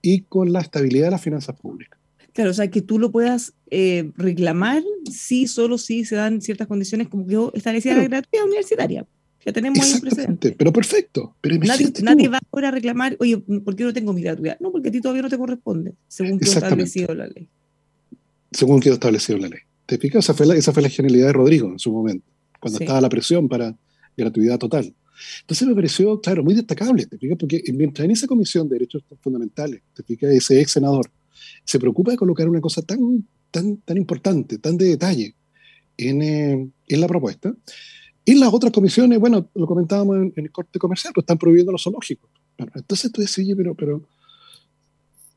y 0.01 0.21
con 0.21 0.51
la 0.51 0.61
estabilidad 0.61 1.05
de 1.05 1.11
las 1.11 1.21
finanzas 1.21 1.55
públicas. 1.59 2.00
Claro, 2.33 2.51
o 2.51 2.53
sea, 2.53 2.69
que 2.69 2.81
tú 2.81 2.97
lo 2.97 3.11
puedas 3.11 3.53
eh, 3.69 4.11
reclamar 4.15 4.83
si 5.11 5.47
solo 5.47 5.77
si 5.77 6.05
se 6.05 6.15
dan 6.15 6.41
ciertas 6.41 6.67
condiciones 6.67 7.09
como 7.09 7.27
que 7.27 7.57
establecía 7.57 7.95
la 7.95 8.03
gratuidad 8.03 8.45
universitaria. 8.45 9.05
Ya 9.45 9.51
tenemos 9.51 9.79
ahí 9.79 9.93
un 9.93 10.01
precedente. 10.01 10.55
Pero 10.57 10.71
perfecto. 10.71 11.35
Pero 11.41 11.57
nadie, 11.57 11.91
nadie 12.03 12.29
va 12.29 12.39
ahora 12.51 12.69
a 12.69 12.71
reclamar, 12.71 13.17
oye, 13.19 13.37
¿por 13.37 13.75
qué 13.75 13.83
no 13.83 13.91
tengo 13.91 14.13
mi 14.13 14.21
gratuidad? 14.21 14.57
No, 14.59 14.71
porque 14.71 14.89
a 14.89 14.91
ti 14.91 15.01
todavía 15.01 15.23
no 15.23 15.29
te 15.29 15.37
corresponde, 15.37 15.93
según 16.07 16.39
quedó 16.39 16.51
establecido 16.51 17.13
la 17.13 17.27
ley. 17.27 17.47
Según 18.51 18.79
quedó 18.79 18.93
establecido 18.93 19.39
la 19.39 19.49
ley. 19.49 19.59
¿Te 19.85 19.95
explicas? 19.95 20.23
Esa 20.23 20.33
fue 20.33 20.45
la, 20.45 20.55
esa 20.55 20.71
fue 20.71 20.83
la 20.83 20.89
genialidad 20.89 21.27
de 21.27 21.33
Rodrigo 21.33 21.69
en 21.69 21.79
su 21.79 21.91
momento, 21.91 22.25
cuando 22.59 22.79
estaba 22.79 23.01
la 23.01 23.09
presión 23.09 23.49
para 23.49 23.75
gratuidad 24.15 24.57
total. 24.59 24.93
Entonces 25.41 25.67
me 25.67 25.75
pareció, 25.75 26.21
claro, 26.21 26.43
muy 26.43 26.53
destacable, 26.53 27.05
¿te 27.05 27.15
explicas? 27.15 27.37
Porque 27.37 27.63
mientras 27.73 28.05
en 28.05 28.11
esa 28.11 28.27
comisión 28.27 28.69
de 28.69 28.75
derechos 28.75 29.03
fundamentales, 29.21 29.81
¿te 29.93 30.01
explicas? 30.01 30.31
Ese 30.31 30.61
ex 30.61 30.71
senador 30.71 31.09
se 31.63 31.79
preocupa 31.79 32.11
de 32.11 32.17
colocar 32.17 32.47
una 32.49 32.61
cosa 32.61 32.81
tan, 32.81 33.27
tan, 33.49 33.77
tan 33.77 33.97
importante, 33.97 34.57
tan 34.57 34.77
de 34.77 34.85
detalle 34.85 35.35
en, 35.97 36.21
eh, 36.21 36.69
en 36.87 37.01
la 37.01 37.07
propuesta. 37.07 37.53
Y 38.23 38.35
las 38.35 38.53
otras 38.53 38.71
comisiones, 38.71 39.19
bueno, 39.19 39.49
lo 39.55 39.65
comentábamos 39.65 40.17
en, 40.17 40.33
el 40.35 40.51
corte 40.51 40.77
comercial, 40.77 41.13
pues 41.13 41.23
están 41.23 41.37
prohibiendo 41.37 41.71
los 41.71 41.83
zoológicos. 41.83 42.29
entonces 42.57 43.11
tú 43.11 43.21
decís, 43.21 43.53
pero... 43.57 43.75
pero 43.75 44.01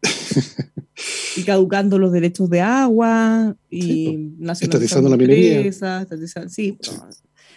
y 1.37 1.43
caducando 1.45 1.99
los 1.99 2.13
derechos 2.13 2.51
de 2.51 2.61
agua 2.61 3.57
y 3.71 4.05
sí, 4.55 4.65
estatizando 4.65 5.09
la 5.09 5.17
minería. 5.17 5.73
Sí, 6.49 6.79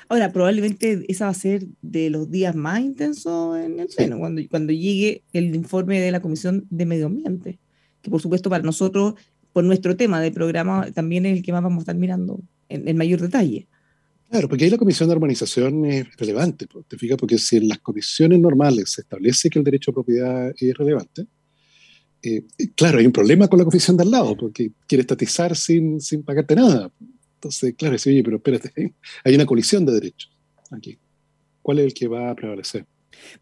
Ahora, 0.09 0.31
probablemente 0.31 1.03
esa 1.09 1.25
va 1.25 1.31
a 1.31 1.33
ser 1.33 1.67
de 1.81 2.09
los 2.09 2.31
días 2.31 2.55
más 2.55 2.79
intensos 2.79 3.57
en 3.57 3.79
el 3.81 3.87
Pleno, 3.87 4.17
cuando, 4.17 4.41
cuando 4.49 4.71
llegue 4.71 5.23
el 5.33 5.53
informe 5.53 5.99
de 5.99 6.11
la 6.11 6.21
Comisión 6.21 6.65
de 6.69 6.85
Medio 6.85 7.07
Ambiente, 7.07 7.59
que 8.07 8.11
por 8.11 8.21
supuesto 8.21 8.49
para 8.49 8.63
nosotros, 8.63 9.15
por 9.51 9.65
nuestro 9.65 9.97
tema 9.97 10.21
del 10.21 10.31
programa, 10.31 10.89
también 10.91 11.25
es 11.25 11.37
el 11.37 11.43
que 11.43 11.51
más 11.51 11.61
vamos 11.61 11.79
a 11.79 11.81
estar 11.81 11.95
mirando 11.95 12.39
en, 12.69 12.87
en 12.87 12.95
mayor 12.95 13.19
detalle. 13.19 13.67
Claro, 14.29 14.47
porque 14.47 14.63
ahí 14.65 14.69
la 14.69 14.77
comisión 14.77 15.09
de 15.09 15.15
armonización 15.15 15.85
es 15.85 16.15
relevante, 16.15 16.67
¿te 16.87 16.97
fijas? 16.97 17.17
Porque 17.17 17.37
si 17.37 17.57
en 17.57 17.67
las 17.67 17.79
comisiones 17.79 18.39
normales 18.39 18.91
se 18.91 19.01
establece 19.01 19.49
que 19.49 19.59
el 19.59 19.65
derecho 19.65 19.91
a 19.91 19.93
propiedad 19.93 20.53
es 20.57 20.73
relevante, 20.73 21.27
eh, 22.23 22.43
claro, 22.75 22.99
hay 22.99 23.05
un 23.05 23.11
problema 23.11 23.47
con 23.47 23.59
la 23.59 23.65
comisión 23.65 23.97
de 23.97 24.03
al 24.03 24.11
lado, 24.11 24.35
porque 24.37 24.71
quiere 24.87 25.01
estatizar 25.01 25.55
sin, 25.55 25.99
sin 25.99 26.23
pagarte 26.23 26.55
nada. 26.55 26.91
Entonces, 27.35 27.75
claro, 27.77 27.97
sí, 27.97 28.09
oye, 28.09 28.23
pero 28.23 28.37
espérate, 28.37 28.71
hay 29.23 29.35
una 29.35 29.45
colisión 29.45 29.85
de 29.85 29.93
derechos 29.93 30.31
aquí. 30.71 30.97
¿Cuál 31.61 31.79
es 31.79 31.85
el 31.87 31.93
que 31.93 32.07
va 32.07 32.29
a 32.29 32.35
prevalecer? 32.35 32.85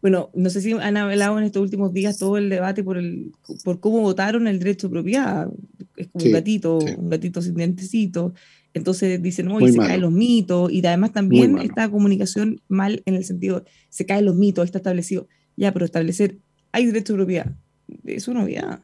Bueno, 0.02 0.30
no 0.34 0.50
sé 0.50 0.60
si 0.60 0.72
han 0.72 0.96
hablado 0.96 1.38
en 1.38 1.44
estos 1.44 1.62
últimos 1.62 1.92
días 1.92 2.18
todo 2.18 2.36
el 2.38 2.48
debate 2.48 2.84
por, 2.84 2.98
el, 2.98 3.32
por 3.64 3.80
cómo 3.80 4.00
votaron 4.00 4.46
el 4.46 4.58
derecho 4.58 4.86
a 4.88 4.90
propiedad. 4.90 5.48
Es 5.96 6.08
como 6.08 6.24
un 6.24 6.32
gatito, 6.32 6.78
un 6.78 7.10
gatito 7.10 7.42
sin 7.42 7.54
dientecito. 7.54 8.34
Entonces 8.74 9.22
dicen, 9.22 9.50
y 9.58 9.72
se 9.72 9.78
caen 9.78 10.02
los 10.02 10.12
mitos, 10.12 10.70
y 10.70 10.84
además 10.86 11.12
también 11.12 11.56
esta 11.58 11.88
comunicación 11.88 12.60
mal 12.68 13.02
en 13.06 13.14
el 13.14 13.24
sentido, 13.24 13.64
se 13.88 14.04
caen 14.04 14.26
los 14.26 14.36
mitos, 14.36 14.66
está 14.66 14.78
establecido. 14.78 15.28
Ya, 15.56 15.72
pero 15.72 15.86
establecer, 15.86 16.36
hay 16.72 16.84
derecho 16.84 17.14
a 17.14 17.16
propiedad, 17.16 17.56
es 18.04 18.28
una 18.28 18.40
novedad. 18.40 18.82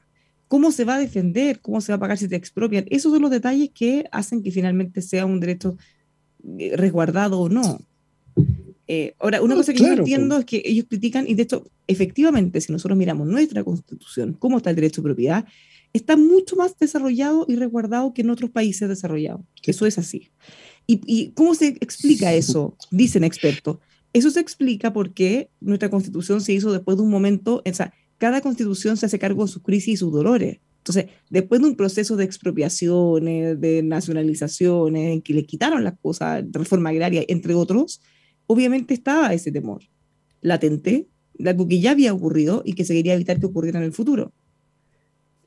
¿Cómo 0.49 0.71
se 0.71 0.87
va 0.87 0.95
a 0.95 0.99
defender? 0.99 1.61
¿Cómo 1.61 1.83
se 1.83 1.93
va 1.93 1.97
a 1.97 2.01
pagar 2.01 2.17
si 2.17 2.27
te 2.27 2.37
expropian? 2.37 2.87
Esos 2.89 3.13
son 3.13 3.21
los 3.21 3.31
detalles 3.31 3.71
que 3.75 4.07
hacen 4.13 4.43
que 4.43 4.51
finalmente 4.51 5.03
sea 5.03 5.27
un 5.27 5.41
derecho 5.41 5.77
eh, 6.59 6.75
resguardado 6.77 7.39
o 7.41 7.51
no. 7.51 7.79
Eh, 8.95 9.15
ahora, 9.21 9.41
una 9.41 9.55
cosa 9.55 9.73
que 9.73 9.79
yo 9.79 9.91
entiendo 9.91 10.37
es 10.37 10.45
que 10.45 10.61
ellos 10.67 10.85
critican, 10.87 11.27
y 11.27 11.33
de 11.33 11.45
hecho, 11.45 11.65
efectivamente, 11.87 12.61
si 12.61 12.71
nosotros 12.71 12.99
miramos 12.99 13.27
nuestra 13.27 13.65
constitución, 13.65 14.37
cómo 14.39 14.59
está 14.59 14.69
el 14.69 14.77
derecho 14.77 15.01
a 15.01 15.05
propiedad, 15.05 15.47
está 15.95 16.19
mucho 16.19 16.57
más 16.57 16.79
desarrollado 16.79 17.47
y 17.49 17.57
resguardado 17.57 18.13
que 18.13 18.21
en 18.21 18.29
otros 18.29 18.51
países 18.51 18.91
desarrollados. 18.91 19.41
Eso 19.65 19.87
es 19.87 19.97
así. 19.97 20.29
¿Y, 20.87 21.29
cómo 21.29 21.55
se 21.55 21.69
explica 21.81 22.35
eso? 22.35 22.77
Dicen 22.91 23.25
expertos. 23.25 23.79
Eso 24.13 24.31
se 24.31 24.41
explica 24.41 24.93
porque 24.93 25.49
nuestra 25.59 25.89
constitución 25.89 26.43
se 26.43 26.53
hizo 26.53 26.71
después 26.71 26.99
de 26.99 27.03
un 27.03 27.09
momento, 27.09 27.63
o 27.65 27.73
sea, 27.73 27.95
cada 28.19 28.43
constitución 28.43 28.99
se 28.99 29.07
hace 29.07 29.19
cargo 29.19 29.47
de 29.47 29.53
sus 29.53 29.63
crisis 29.63 29.95
y 29.95 29.97
sus 29.97 30.13
dolores. 30.13 30.59
Entonces, 30.77 31.07
después 31.31 31.63
de 31.63 31.69
un 31.69 31.77
proceso 31.77 32.15
de 32.17 32.25
expropiaciones, 32.25 33.59
de 33.59 33.83
nacionalizaciones, 33.83 35.15
en 35.15 35.23
que 35.23 35.33
le 35.33 35.47
quitaron 35.47 35.83
las 35.83 35.99
cosas, 35.99 36.45
reforma 36.53 36.91
agraria, 36.91 37.25
entre 37.27 37.55
otros, 37.55 38.03
obviamente 38.53 38.95
estaba 38.95 39.33
ese 39.33 39.51
temor 39.51 39.83
latente, 40.41 41.09
de 41.35 41.51
algo 41.51 41.67
que 41.67 41.81
ya 41.81 41.93
había 41.93 42.13
ocurrido 42.13 42.63
y 42.65 42.75
que 42.75 42.85
se 42.85 42.95
quería 42.95 43.15
evitar 43.15 43.41
que 43.41 43.47
ocurriera 43.47 43.79
en 43.79 43.85
el 43.85 43.93
futuro. 43.93 44.33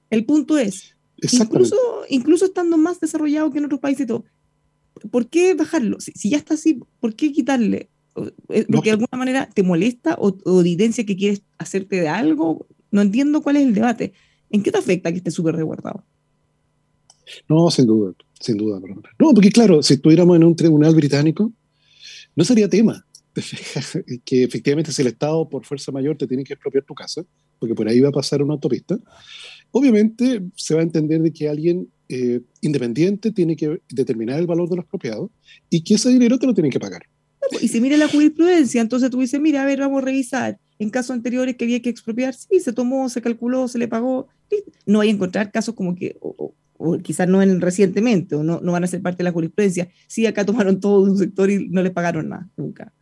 El 0.09 0.25
punto 0.25 0.57
es, 0.57 0.95
incluso, 1.21 1.75
incluso 2.09 2.45
estando 2.45 2.77
más 2.77 2.99
desarrollado 2.99 3.51
que 3.51 3.59
en 3.59 3.65
otros 3.65 3.79
países, 3.79 4.07
todo, 4.07 4.25
¿por 5.11 5.27
qué 5.27 5.53
bajarlo? 5.53 5.97
Si, 5.99 6.29
ya 6.29 6.37
está 6.37 6.53
así, 6.53 6.79
¿por 6.99 7.15
qué 7.15 7.31
quitarle? 7.31 7.89
Eh, 8.49 8.65
porque 8.71 8.89
de 8.89 8.91
alguna 8.91 9.17
manera 9.17 9.49
te 9.53 9.63
molesta 9.63 10.15
o, 10.19 10.37
evidencia 10.59 11.05
que 11.05 11.17
quieres 11.17 11.41
hacerte 11.57 11.99
de 11.99 12.07
algo. 12.07 12.65
No 12.91 13.01
entiendo 13.01 13.41
cuál 13.41 13.57
es 13.57 13.65
el 13.65 13.73
debate. 13.73 14.13
¿En 14.49 14.63
qué 14.63 14.71
te 14.71 14.77
afecta 14.77 15.11
que 15.11 15.17
esté 15.17 15.31
súper 15.31 15.55
resguardado? 15.55 16.03
No, 17.49 17.69
sin 17.71 17.87
duda, 17.87 18.13
sin 18.39 18.57
duda. 18.57 18.79
No, 19.19 19.33
porque 19.33 19.51
claro, 19.51 19.81
si 19.81 19.95
estuviéramos 19.95 20.37
en 20.37 20.43
un 20.43 20.55
tribunal 20.55 20.95
británico, 20.95 21.51
no 22.35 22.43
sería 22.43 22.69
tema. 22.69 23.05
que 24.25 24.43
efectivamente 24.43 24.93
si 24.93 25.01
el 25.01 25.09
Estado 25.09 25.49
por 25.49 25.65
fuerza 25.65 25.91
mayor 25.91 26.17
te 26.17 26.25
tiene 26.25 26.45
que 26.45 26.53
expropiar 26.53 26.85
tu 26.85 26.93
casa, 26.93 27.21
porque 27.59 27.75
por 27.75 27.87
ahí 27.87 27.99
va 27.99 28.09
a 28.09 28.13
pasar 28.13 28.41
una 28.41 28.53
autopista, 28.53 28.97
obviamente 29.71 30.41
se 30.55 30.73
va 30.73 30.79
a 30.79 30.83
entender 30.83 31.21
de 31.21 31.33
que 31.33 31.49
alguien 31.49 31.89
eh, 32.07 32.39
independiente 32.61 33.31
tiene 33.31 33.55
que 33.55 33.81
determinar 33.89 34.39
el 34.39 34.47
valor 34.47 34.69
de 34.69 34.77
los 34.77 34.83
expropiados 34.83 35.31
y 35.69 35.83
que 35.83 35.95
ese 35.95 36.09
dinero 36.09 36.39
te 36.39 36.45
lo 36.45 36.53
tienen 36.53 36.71
que 36.71 36.79
pagar. 36.79 37.03
Pues, 37.51 37.63
y 37.63 37.67
si 37.67 37.81
mira 37.81 37.97
la 37.97 38.07
jurisprudencia, 38.07 38.81
entonces 38.81 39.09
tú 39.09 39.19
dices, 39.19 39.39
mira, 39.39 39.63
a 39.63 39.65
ver, 39.65 39.79
vamos 39.79 40.01
a 40.01 40.05
revisar. 40.05 40.59
En 40.79 40.89
casos 40.89 41.11
anteriores 41.11 41.55
que 41.55 41.65
había 41.65 41.81
que 41.81 41.89
expropiar, 41.89 42.33
sí, 42.33 42.59
se 42.59 42.73
tomó, 42.73 43.09
se 43.09 43.21
calculó, 43.21 43.67
se 43.67 43.77
le 43.77 43.87
pagó. 43.87 44.27
No 44.85 45.01
hay 45.01 45.09
a 45.09 45.11
encontrar 45.11 45.51
casos 45.51 45.75
como 45.75 45.95
que, 45.95 46.17
quizás 47.03 47.27
no 47.27 47.41
en 47.41 47.61
recientemente, 47.61 48.35
o 48.35 48.43
no, 48.43 48.59
no 48.61 48.71
van 48.71 48.83
a 48.83 48.87
ser 48.87 49.01
parte 49.01 49.17
de 49.17 49.25
la 49.25 49.31
jurisprudencia. 49.31 49.89
Sí, 50.07 50.25
acá 50.25 50.45
tomaron 50.45 50.79
todo 50.79 51.01
un 51.01 51.17
sector 51.17 51.49
y 51.49 51.67
no 51.69 51.81
le 51.81 51.91
pagaron 51.91 52.29
nada, 52.29 52.49
nunca. 52.57 52.93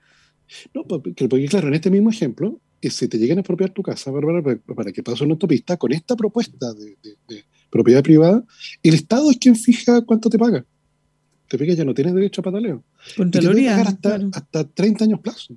No, 0.73 0.85
porque, 0.85 1.27
claro, 1.47 1.67
en 1.67 1.73
este 1.73 1.89
mismo 1.89 2.09
ejemplo, 2.09 2.59
si 2.81 3.07
te 3.07 3.17
llegan 3.17 3.37
a 3.37 3.41
expropiar 3.41 3.71
tu 3.71 3.81
casa, 3.81 4.11
Bárbara, 4.11 4.41
para, 4.75 4.91
que 4.91 5.03
pase 5.03 5.23
una 5.23 5.33
autopista, 5.33 5.77
con 5.77 5.91
esta 5.91 6.15
propuesta 6.15 6.73
de, 6.73 6.97
propiedad 7.69 8.03
privada, 8.03 8.43
el 8.83 8.93
Estado 8.93 9.31
es 9.31 9.37
quien 9.37 9.55
fija 9.55 10.01
cuánto 10.01 10.29
te 10.29 10.37
paga. 10.37 10.65
Te 11.47 11.57
fijas, 11.57 11.77
ya 11.77 11.85
no 11.85 11.93
tienes 11.93 12.13
derecho 12.13 12.41
a 12.41 12.43
pataleo. 12.43 12.83
Con 13.17 13.31
te 13.31 13.41
pagar 13.41 13.87
hasta, 13.87 14.19
hasta 14.33 14.63
30 14.67 15.05
años 15.05 15.19
plazo. 15.19 15.55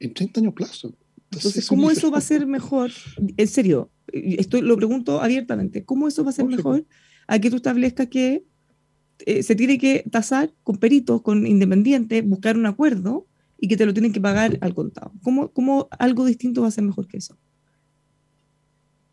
En 0.00 0.14
30 0.14 0.40
años 0.40 0.54
plazo. 0.54 0.94
Entonces, 1.30 1.66
¿cómo 1.66 1.90
eso 1.90 2.10
va 2.10 2.18
a 2.18 2.22
ser 2.22 2.46
mejor? 2.46 2.90
En 3.36 3.48
serio, 3.48 3.90
esto 4.12 4.60
lo 4.62 4.76
pregunto 4.76 5.20
abiertamente. 5.20 5.84
¿Cómo 5.84 6.08
eso 6.08 6.24
va 6.24 6.30
a 6.30 6.32
ser 6.32 6.46
mejor 6.46 6.84
a 7.28 7.38
que 7.38 7.50
tú 7.50 7.56
establezcas 7.56 8.08
que 8.08 8.42
eh, 9.26 9.42
se 9.42 9.54
tiene 9.54 9.78
que 9.78 10.04
tasar 10.10 10.52
con 10.64 10.78
peritos, 10.78 11.22
con 11.22 11.46
independientes, 11.46 12.26
buscar 12.26 12.56
un 12.56 12.66
acuerdo 12.66 13.26
y 13.60 13.68
que 13.68 13.76
te 13.76 13.86
lo 13.86 13.92
tienen 13.92 14.12
que 14.12 14.20
pagar 14.20 14.58
al 14.60 14.74
contado. 14.74 15.12
¿Cómo, 15.22 15.52
cómo 15.52 15.88
algo 15.98 16.24
distinto 16.24 16.62
va 16.62 16.68
a 16.68 16.72
ser 16.72 16.84
mejor 16.84 17.06
que 17.06 17.18
eso? 17.18 17.36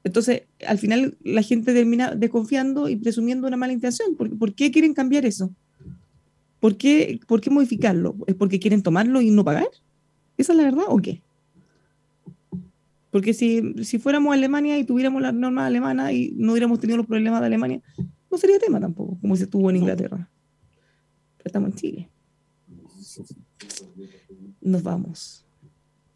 Entonces, 0.04 0.44
al 0.66 0.78
final 0.78 1.18
la 1.24 1.42
gente 1.42 1.74
termina 1.74 2.16
desconfiando 2.16 2.88
y 2.88 2.96
presumiendo 2.96 3.48
una 3.48 3.58
mala 3.58 3.74
intención. 3.74 4.16
¿Por, 4.16 4.38
¿por 4.38 4.54
qué 4.54 4.72
quieren 4.72 4.94
cambiar 4.94 5.26
eso? 5.26 5.52
¿Por 6.60 6.78
qué, 6.78 7.20
¿Por 7.28 7.42
qué 7.42 7.50
modificarlo? 7.50 8.16
¿Es 8.28 8.36
porque 8.36 8.60
quieren 8.60 8.82
tomarlo 8.82 9.22
y 9.22 9.32
no 9.32 9.44
pagar? 9.44 9.68
¿Esa 10.38 10.54
es 10.54 10.58
la 10.58 10.64
verdad 10.64 10.86
o 10.88 10.98
qué? 10.98 11.22
Porque 13.16 13.34
si, 13.34 13.74
si 13.86 13.98
fuéramos 13.98 14.32
a 14.32 14.34
Alemania 14.34 14.78
y 14.78 14.84
tuviéramos 14.84 15.22
las 15.22 15.34
normas 15.34 15.68
alemanas 15.68 16.12
y 16.12 16.34
no 16.36 16.52
hubiéramos 16.52 16.82
tenido 16.82 16.98
los 16.98 17.06
problemas 17.06 17.40
de 17.40 17.46
Alemania, 17.46 17.82
no 18.30 18.38
sería 18.38 18.60
tema 18.60 18.78
tampoco, 18.82 19.18
como 19.22 19.38
se 19.38 19.44
estuvo 19.44 19.70
en 19.70 19.78
Inglaterra. 19.78 20.30
Pero 21.38 21.48
estamos 21.48 21.70
en 21.70 21.76
Chile 21.76 22.10
nos 24.60 24.84
vamos. 24.84 25.46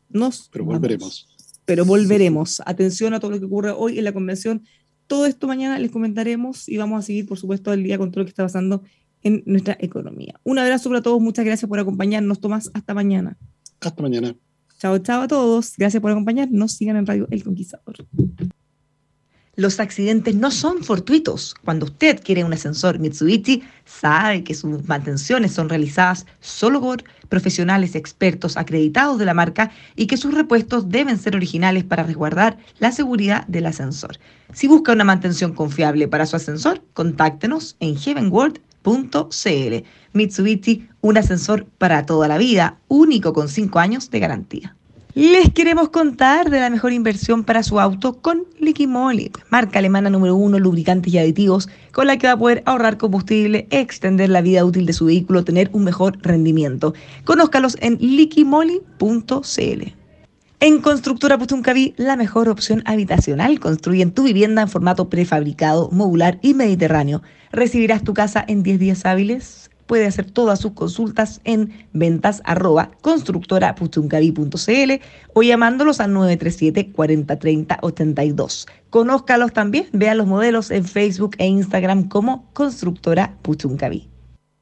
Nos 0.10 0.50
Pero 0.52 0.66
volveremos. 0.66 1.30
Pero 1.66 1.86
volveremos. 1.86 2.62
Atención 2.66 3.14
a 3.14 3.22
todo 3.22 3.32
lo 3.32 3.40
que 3.40 3.46
ocurre 3.46 3.72
hoy 3.72 4.00
en 4.00 4.04
la 4.04 4.12
convención. 4.12 4.64
Todo 5.08 5.26
esto 5.26 5.48
mañana 5.48 5.80
les 5.80 5.92
comentaremos 5.92 6.68
y 6.68 6.78
vamos 6.78 7.00
a 7.00 7.06
seguir, 7.06 7.28
por 7.28 7.38
supuesto, 7.38 7.72
el 7.72 7.84
día 7.84 7.98
con 7.98 8.12
todo 8.12 8.22
lo 8.22 8.26
que 8.26 8.32
está 8.32 8.44
pasando 8.44 8.84
en 9.22 9.44
nuestra 9.46 9.78
economía. 9.80 10.40
Un 10.44 10.60
abrazo 10.60 10.90
para 10.90 11.02
todos. 11.02 11.22
Muchas 11.22 11.46
gracias 11.46 11.70
por 11.70 11.80
acompañarnos, 11.80 12.42
Tomás. 12.42 12.70
Hasta 12.74 12.94
mañana. 12.94 13.38
Hasta 13.80 14.02
mañana. 14.02 14.36
Chao, 14.80 14.98
chao 15.00 15.24
a 15.24 15.28
todos. 15.28 15.74
Gracias 15.78 16.02
por 16.02 16.12
acompañarnos. 16.12 16.72
Sigan 16.72 16.96
en 16.96 17.06
Radio 17.06 17.28
El 17.32 17.44
Conquistador. 17.44 17.98
Los 19.58 19.82
accidentes 19.82 20.36
no 20.36 20.52
son 20.52 20.86
fortuitos. 20.86 21.54
Cuando 21.66 21.86
usted 21.86 22.22
quiere 22.24 22.46
un 22.46 22.54
ascensor 22.54 22.98
Mitsubishi, 22.98 23.62
sabe 23.84 24.46
que 24.46 24.54
sus 24.54 24.88
mantenciones 24.88 25.52
son 25.52 25.68
realizadas 25.68 26.26
solo 26.40 26.80
por 26.80 27.04
profesionales 27.28 27.94
expertos 27.96 28.56
acreditados 28.56 29.20
de 29.20 29.26
la 29.26 29.34
marca 29.34 29.70
y 29.98 30.08
que 30.08 30.16
sus 30.16 30.34
repuestos 30.34 30.88
deben 30.88 31.18
ser 31.18 31.36
originales 31.36 31.84
para 31.84 32.04
resguardar 32.04 32.58
la 32.80 32.94
seguridad 32.94 33.46
del 33.48 33.66
ascensor. 33.66 34.18
Si 34.54 34.70
busca 34.70 34.94
una 34.94 35.04
mantención 35.04 35.54
confiable 35.54 36.08
para 36.08 36.26
su 36.26 36.38
ascensor, 36.38 36.82
contáctenos 36.94 37.76
en 37.82 37.98
heavenworld.cl. 38.84 39.86
Mitsubishi, 40.14 40.88
un 41.02 41.18
ascensor 41.18 41.66
para 41.78 42.06
toda 42.06 42.28
la 42.28 42.38
vida, 42.38 42.78
único 42.88 43.34
con 43.34 43.48
5 43.48 43.80
años 43.80 44.10
de 44.10 44.20
garantía. 44.20 44.76
Les 45.16 45.52
queremos 45.54 45.90
contar 45.90 46.50
de 46.50 46.60
la 46.60 46.70
mejor 46.70 46.94
inversión 46.94 47.44
para 47.44 47.64
su 47.64 47.80
auto 47.80 48.22
con 48.22 48.46
Liqui 48.60 48.88
Moly, 48.88 49.32
marca 49.50 49.80
alemana 49.80 50.10
número 50.10 50.36
uno, 50.36 50.60
lubricantes 50.60 51.14
y 51.14 51.18
aditivos, 51.18 51.68
con 51.92 52.08
la 52.08 52.18
que 52.18 52.28
va 52.28 52.34
a 52.34 52.38
poder 52.38 52.64
ahorrar 52.66 52.98
combustible, 52.98 53.68
extender 53.72 54.30
la 54.30 54.42
vida 54.42 54.64
útil 54.64 54.86
de 54.86 54.94
su 54.94 55.06
vehículo, 55.06 55.44
tener 55.44 55.70
un 55.74 55.84
mejor 55.84 56.18
rendimiento. 56.22 56.94
Conózcalos 57.26 57.76
en 57.82 57.98
liquimoli.cl. 58.00 59.99
En 60.62 60.82
Constructora 60.82 61.38
Putuncaví, 61.38 61.94
la 61.96 62.18
mejor 62.18 62.50
opción 62.50 62.84
habitacional. 62.86 63.60
Construyen 63.60 64.12
tu 64.12 64.24
vivienda 64.24 64.62
en 64.62 64.68
formato 64.68 65.10
prefabricado, 65.10 65.90
modular 65.92 66.38
y 66.42 66.54
mediterráneo. 66.54 67.22
Recibirás 67.52 68.04
tu 68.04 68.14
casa 68.14 68.44
en 68.46 68.62
10 68.62 68.80
días 68.80 69.06
hábiles 69.06 69.70
puede 69.90 70.06
hacer 70.06 70.30
todas 70.30 70.60
sus 70.60 70.74
consultas 70.74 71.42
en 71.46 71.74
ventas 71.94 72.44
arroba 72.46 72.92
o 75.34 75.42
llamándolos 75.42 76.00
al 76.00 76.14
937 76.14 76.92
4030 76.92 77.80
82. 77.82 78.68
Conózcalos 78.92 79.52
también, 79.52 79.88
vea 79.92 80.14
los 80.14 80.28
modelos 80.28 80.70
en 80.70 80.86
Facebook 80.86 81.36
e 81.40 81.48
Instagram 81.48 82.08
como 82.08 82.48
Constructora 82.54 83.36
Puchuncaví. 83.42 84.10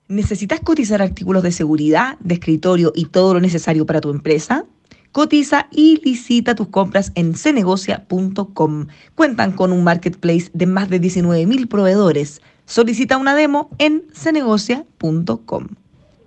¿Necesitas 0.08 0.62
cotizar 0.62 1.02
artículos 1.02 1.44
de 1.44 1.52
seguridad, 1.52 2.18
de 2.22 2.36
escritorio 2.36 2.94
y 2.96 3.06
todo 3.06 3.34
lo 3.34 3.42
necesario 3.42 3.86
para 3.86 4.00
tu 4.00 4.10
empresa? 4.10 4.66
Cotiza 5.12 5.68
y 5.72 6.02
licita 6.04 6.56
tus 6.56 6.68
compras 6.68 7.12
en 7.16 7.36
cenegocia.com. 7.36 8.88
Cuentan 9.16 9.52
con 9.52 9.72
un 9.72 9.84
marketplace 9.84 10.50
de 10.54 10.66
más 10.66 10.90
de 10.90 11.02
19.000 11.02 11.68
proveedores. 11.68 12.42
Solicita 12.66 13.18
una 13.18 13.36
demo 13.36 13.70
en 13.80 14.04
cenegocia.com. 14.14 15.68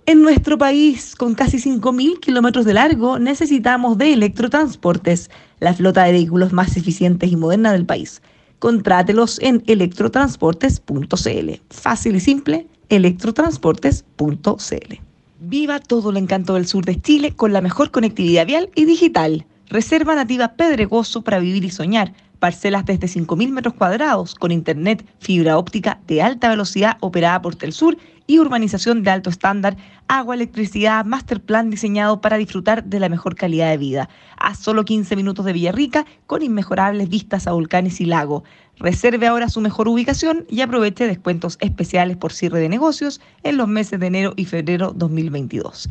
En 0.07 0.23
nuestro 0.23 0.57
país, 0.57 1.15
con 1.15 1.35
casi 1.35 1.57
5.000 1.57 2.19
kilómetros 2.19 2.65
de 2.65 2.73
largo, 2.73 3.19
necesitamos 3.19 3.97
de 3.97 4.13
Electrotransportes, 4.13 5.29
la 5.59 5.73
flota 5.73 6.03
de 6.03 6.13
vehículos 6.13 6.51
más 6.51 6.75
eficientes 6.75 7.31
y 7.31 7.35
moderna 7.35 7.71
del 7.71 7.85
país. 7.85 8.21
Contrátelos 8.59 9.39
en 9.41 9.63
electrotransportes.cl. 9.67 11.49
Fácil 11.69 12.15
y 12.15 12.19
simple 12.19 12.67
electrotransportes.cl. 12.89 15.10
Viva 15.43 15.79
todo 15.79 16.11
el 16.11 16.17
encanto 16.17 16.53
del 16.53 16.67
sur 16.67 16.85
de 16.85 17.01
Chile 17.01 17.35
con 17.35 17.51
la 17.51 17.61
mejor 17.61 17.89
conectividad 17.89 18.45
vial 18.45 18.69
y 18.75 18.85
digital. 18.85 19.47
Reserva 19.69 20.13
nativa 20.13 20.49
Pedregoso 20.49 21.23
para 21.23 21.39
vivir 21.39 21.65
y 21.65 21.71
soñar. 21.71 22.13
Parcelas 22.41 22.85
desde 22.85 23.05
5.000 23.05 23.51
metros 23.51 23.75
cuadrados 23.75 24.33
con 24.33 24.51
internet, 24.51 25.05
fibra 25.19 25.59
óptica 25.59 25.99
de 26.07 26.23
alta 26.23 26.49
velocidad 26.49 26.97
operada 26.99 27.39
por 27.39 27.55
Telsur 27.55 27.97
y 28.25 28.39
urbanización 28.39 29.03
de 29.03 29.11
alto 29.11 29.29
estándar, 29.29 29.77
agua, 30.07 30.33
electricidad, 30.33 31.05
master 31.05 31.39
plan 31.39 31.69
diseñado 31.69 32.19
para 32.19 32.37
disfrutar 32.37 32.83
de 32.83 32.99
la 32.99 33.09
mejor 33.09 33.35
calidad 33.35 33.69
de 33.69 33.77
vida. 33.77 34.09
A 34.37 34.55
solo 34.55 34.85
15 34.85 35.15
minutos 35.15 35.45
de 35.45 35.53
Villarrica 35.53 36.07
con 36.25 36.41
inmejorables 36.41 37.09
vistas 37.09 37.45
a 37.45 37.51
volcanes 37.51 38.01
y 38.01 38.05
lago. 38.05 38.43
Reserve 38.79 39.27
ahora 39.27 39.47
su 39.47 39.61
mejor 39.61 39.87
ubicación 39.87 40.47
y 40.49 40.61
aproveche 40.61 41.05
descuentos 41.05 41.59
especiales 41.61 42.17
por 42.17 42.33
cierre 42.33 42.59
de 42.59 42.69
negocios 42.69 43.21
en 43.43 43.57
los 43.57 43.67
meses 43.67 43.99
de 43.99 44.07
enero 44.07 44.33
y 44.35 44.45
febrero 44.45 44.93
2022 44.95 45.89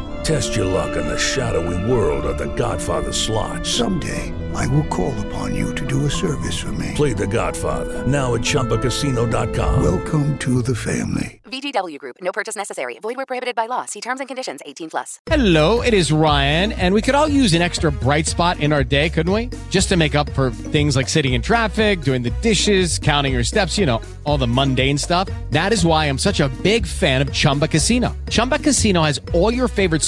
Test 0.23 0.55
your 0.55 0.65
luck 0.65 0.95
in 0.95 1.07
the 1.07 1.17
shadowy 1.17 1.91
world 1.91 2.25
of 2.25 2.37
The 2.37 2.53
Godfather 2.55 3.11
slot. 3.11 3.65
Someday, 3.65 4.31
I 4.53 4.67
will 4.67 4.85
call 4.85 5.19
upon 5.27 5.55
you 5.55 5.73
to 5.73 5.85
do 5.87 6.05
a 6.05 6.11
service 6.11 6.59
for 6.59 6.71
me. 6.73 6.91
Play 6.95 7.13
The 7.13 7.25
Godfather 7.25 8.05
now 8.05 8.35
at 8.35 8.41
ChumbaCasino.com. 8.41 9.83
Welcome 9.83 10.37
to 10.39 10.61
the 10.61 10.75
family. 10.75 11.41
VGW 11.45 11.97
Group. 11.99 12.15
No 12.21 12.31
purchase 12.31 12.55
necessary. 12.55 12.97
Void 13.01 13.17
where 13.17 13.25
prohibited 13.25 13.55
by 13.55 13.65
law. 13.65 13.83
See 13.85 13.99
terms 13.99 14.21
and 14.21 14.29
conditions. 14.29 14.61
18 14.65 14.89
plus. 14.89 15.19
Hello, 15.25 15.81
it 15.81 15.93
is 15.93 16.11
Ryan, 16.11 16.71
and 16.71 16.93
we 16.93 17.01
could 17.01 17.13
all 17.13 17.27
use 17.27 17.53
an 17.53 17.61
extra 17.61 17.91
bright 17.91 18.25
spot 18.25 18.59
in 18.61 18.71
our 18.71 18.85
day, 18.85 19.09
couldn't 19.09 19.33
we? 19.33 19.49
Just 19.69 19.89
to 19.89 19.97
make 19.97 20.15
up 20.15 20.29
for 20.29 20.51
things 20.51 20.95
like 20.95 21.09
sitting 21.09 21.33
in 21.33 21.41
traffic, 21.41 22.01
doing 22.01 22.21
the 22.21 22.29
dishes, 22.41 22.97
counting 22.99 23.33
your 23.33 23.43
steps, 23.43 23.77
you 23.77 23.85
know, 23.85 24.01
all 24.23 24.37
the 24.37 24.47
mundane 24.47 24.97
stuff. 24.97 25.27
That 25.49 25.73
is 25.73 25.85
why 25.85 26.05
I'm 26.05 26.17
such 26.17 26.39
a 26.39 26.47
big 26.63 26.85
fan 26.85 27.21
of 27.21 27.33
Chumba 27.33 27.67
Casino. 27.67 28.15
Chumba 28.29 28.57
Casino 28.57 29.03
has 29.03 29.19
all 29.33 29.53
your 29.53 29.67
favorite 29.67 30.03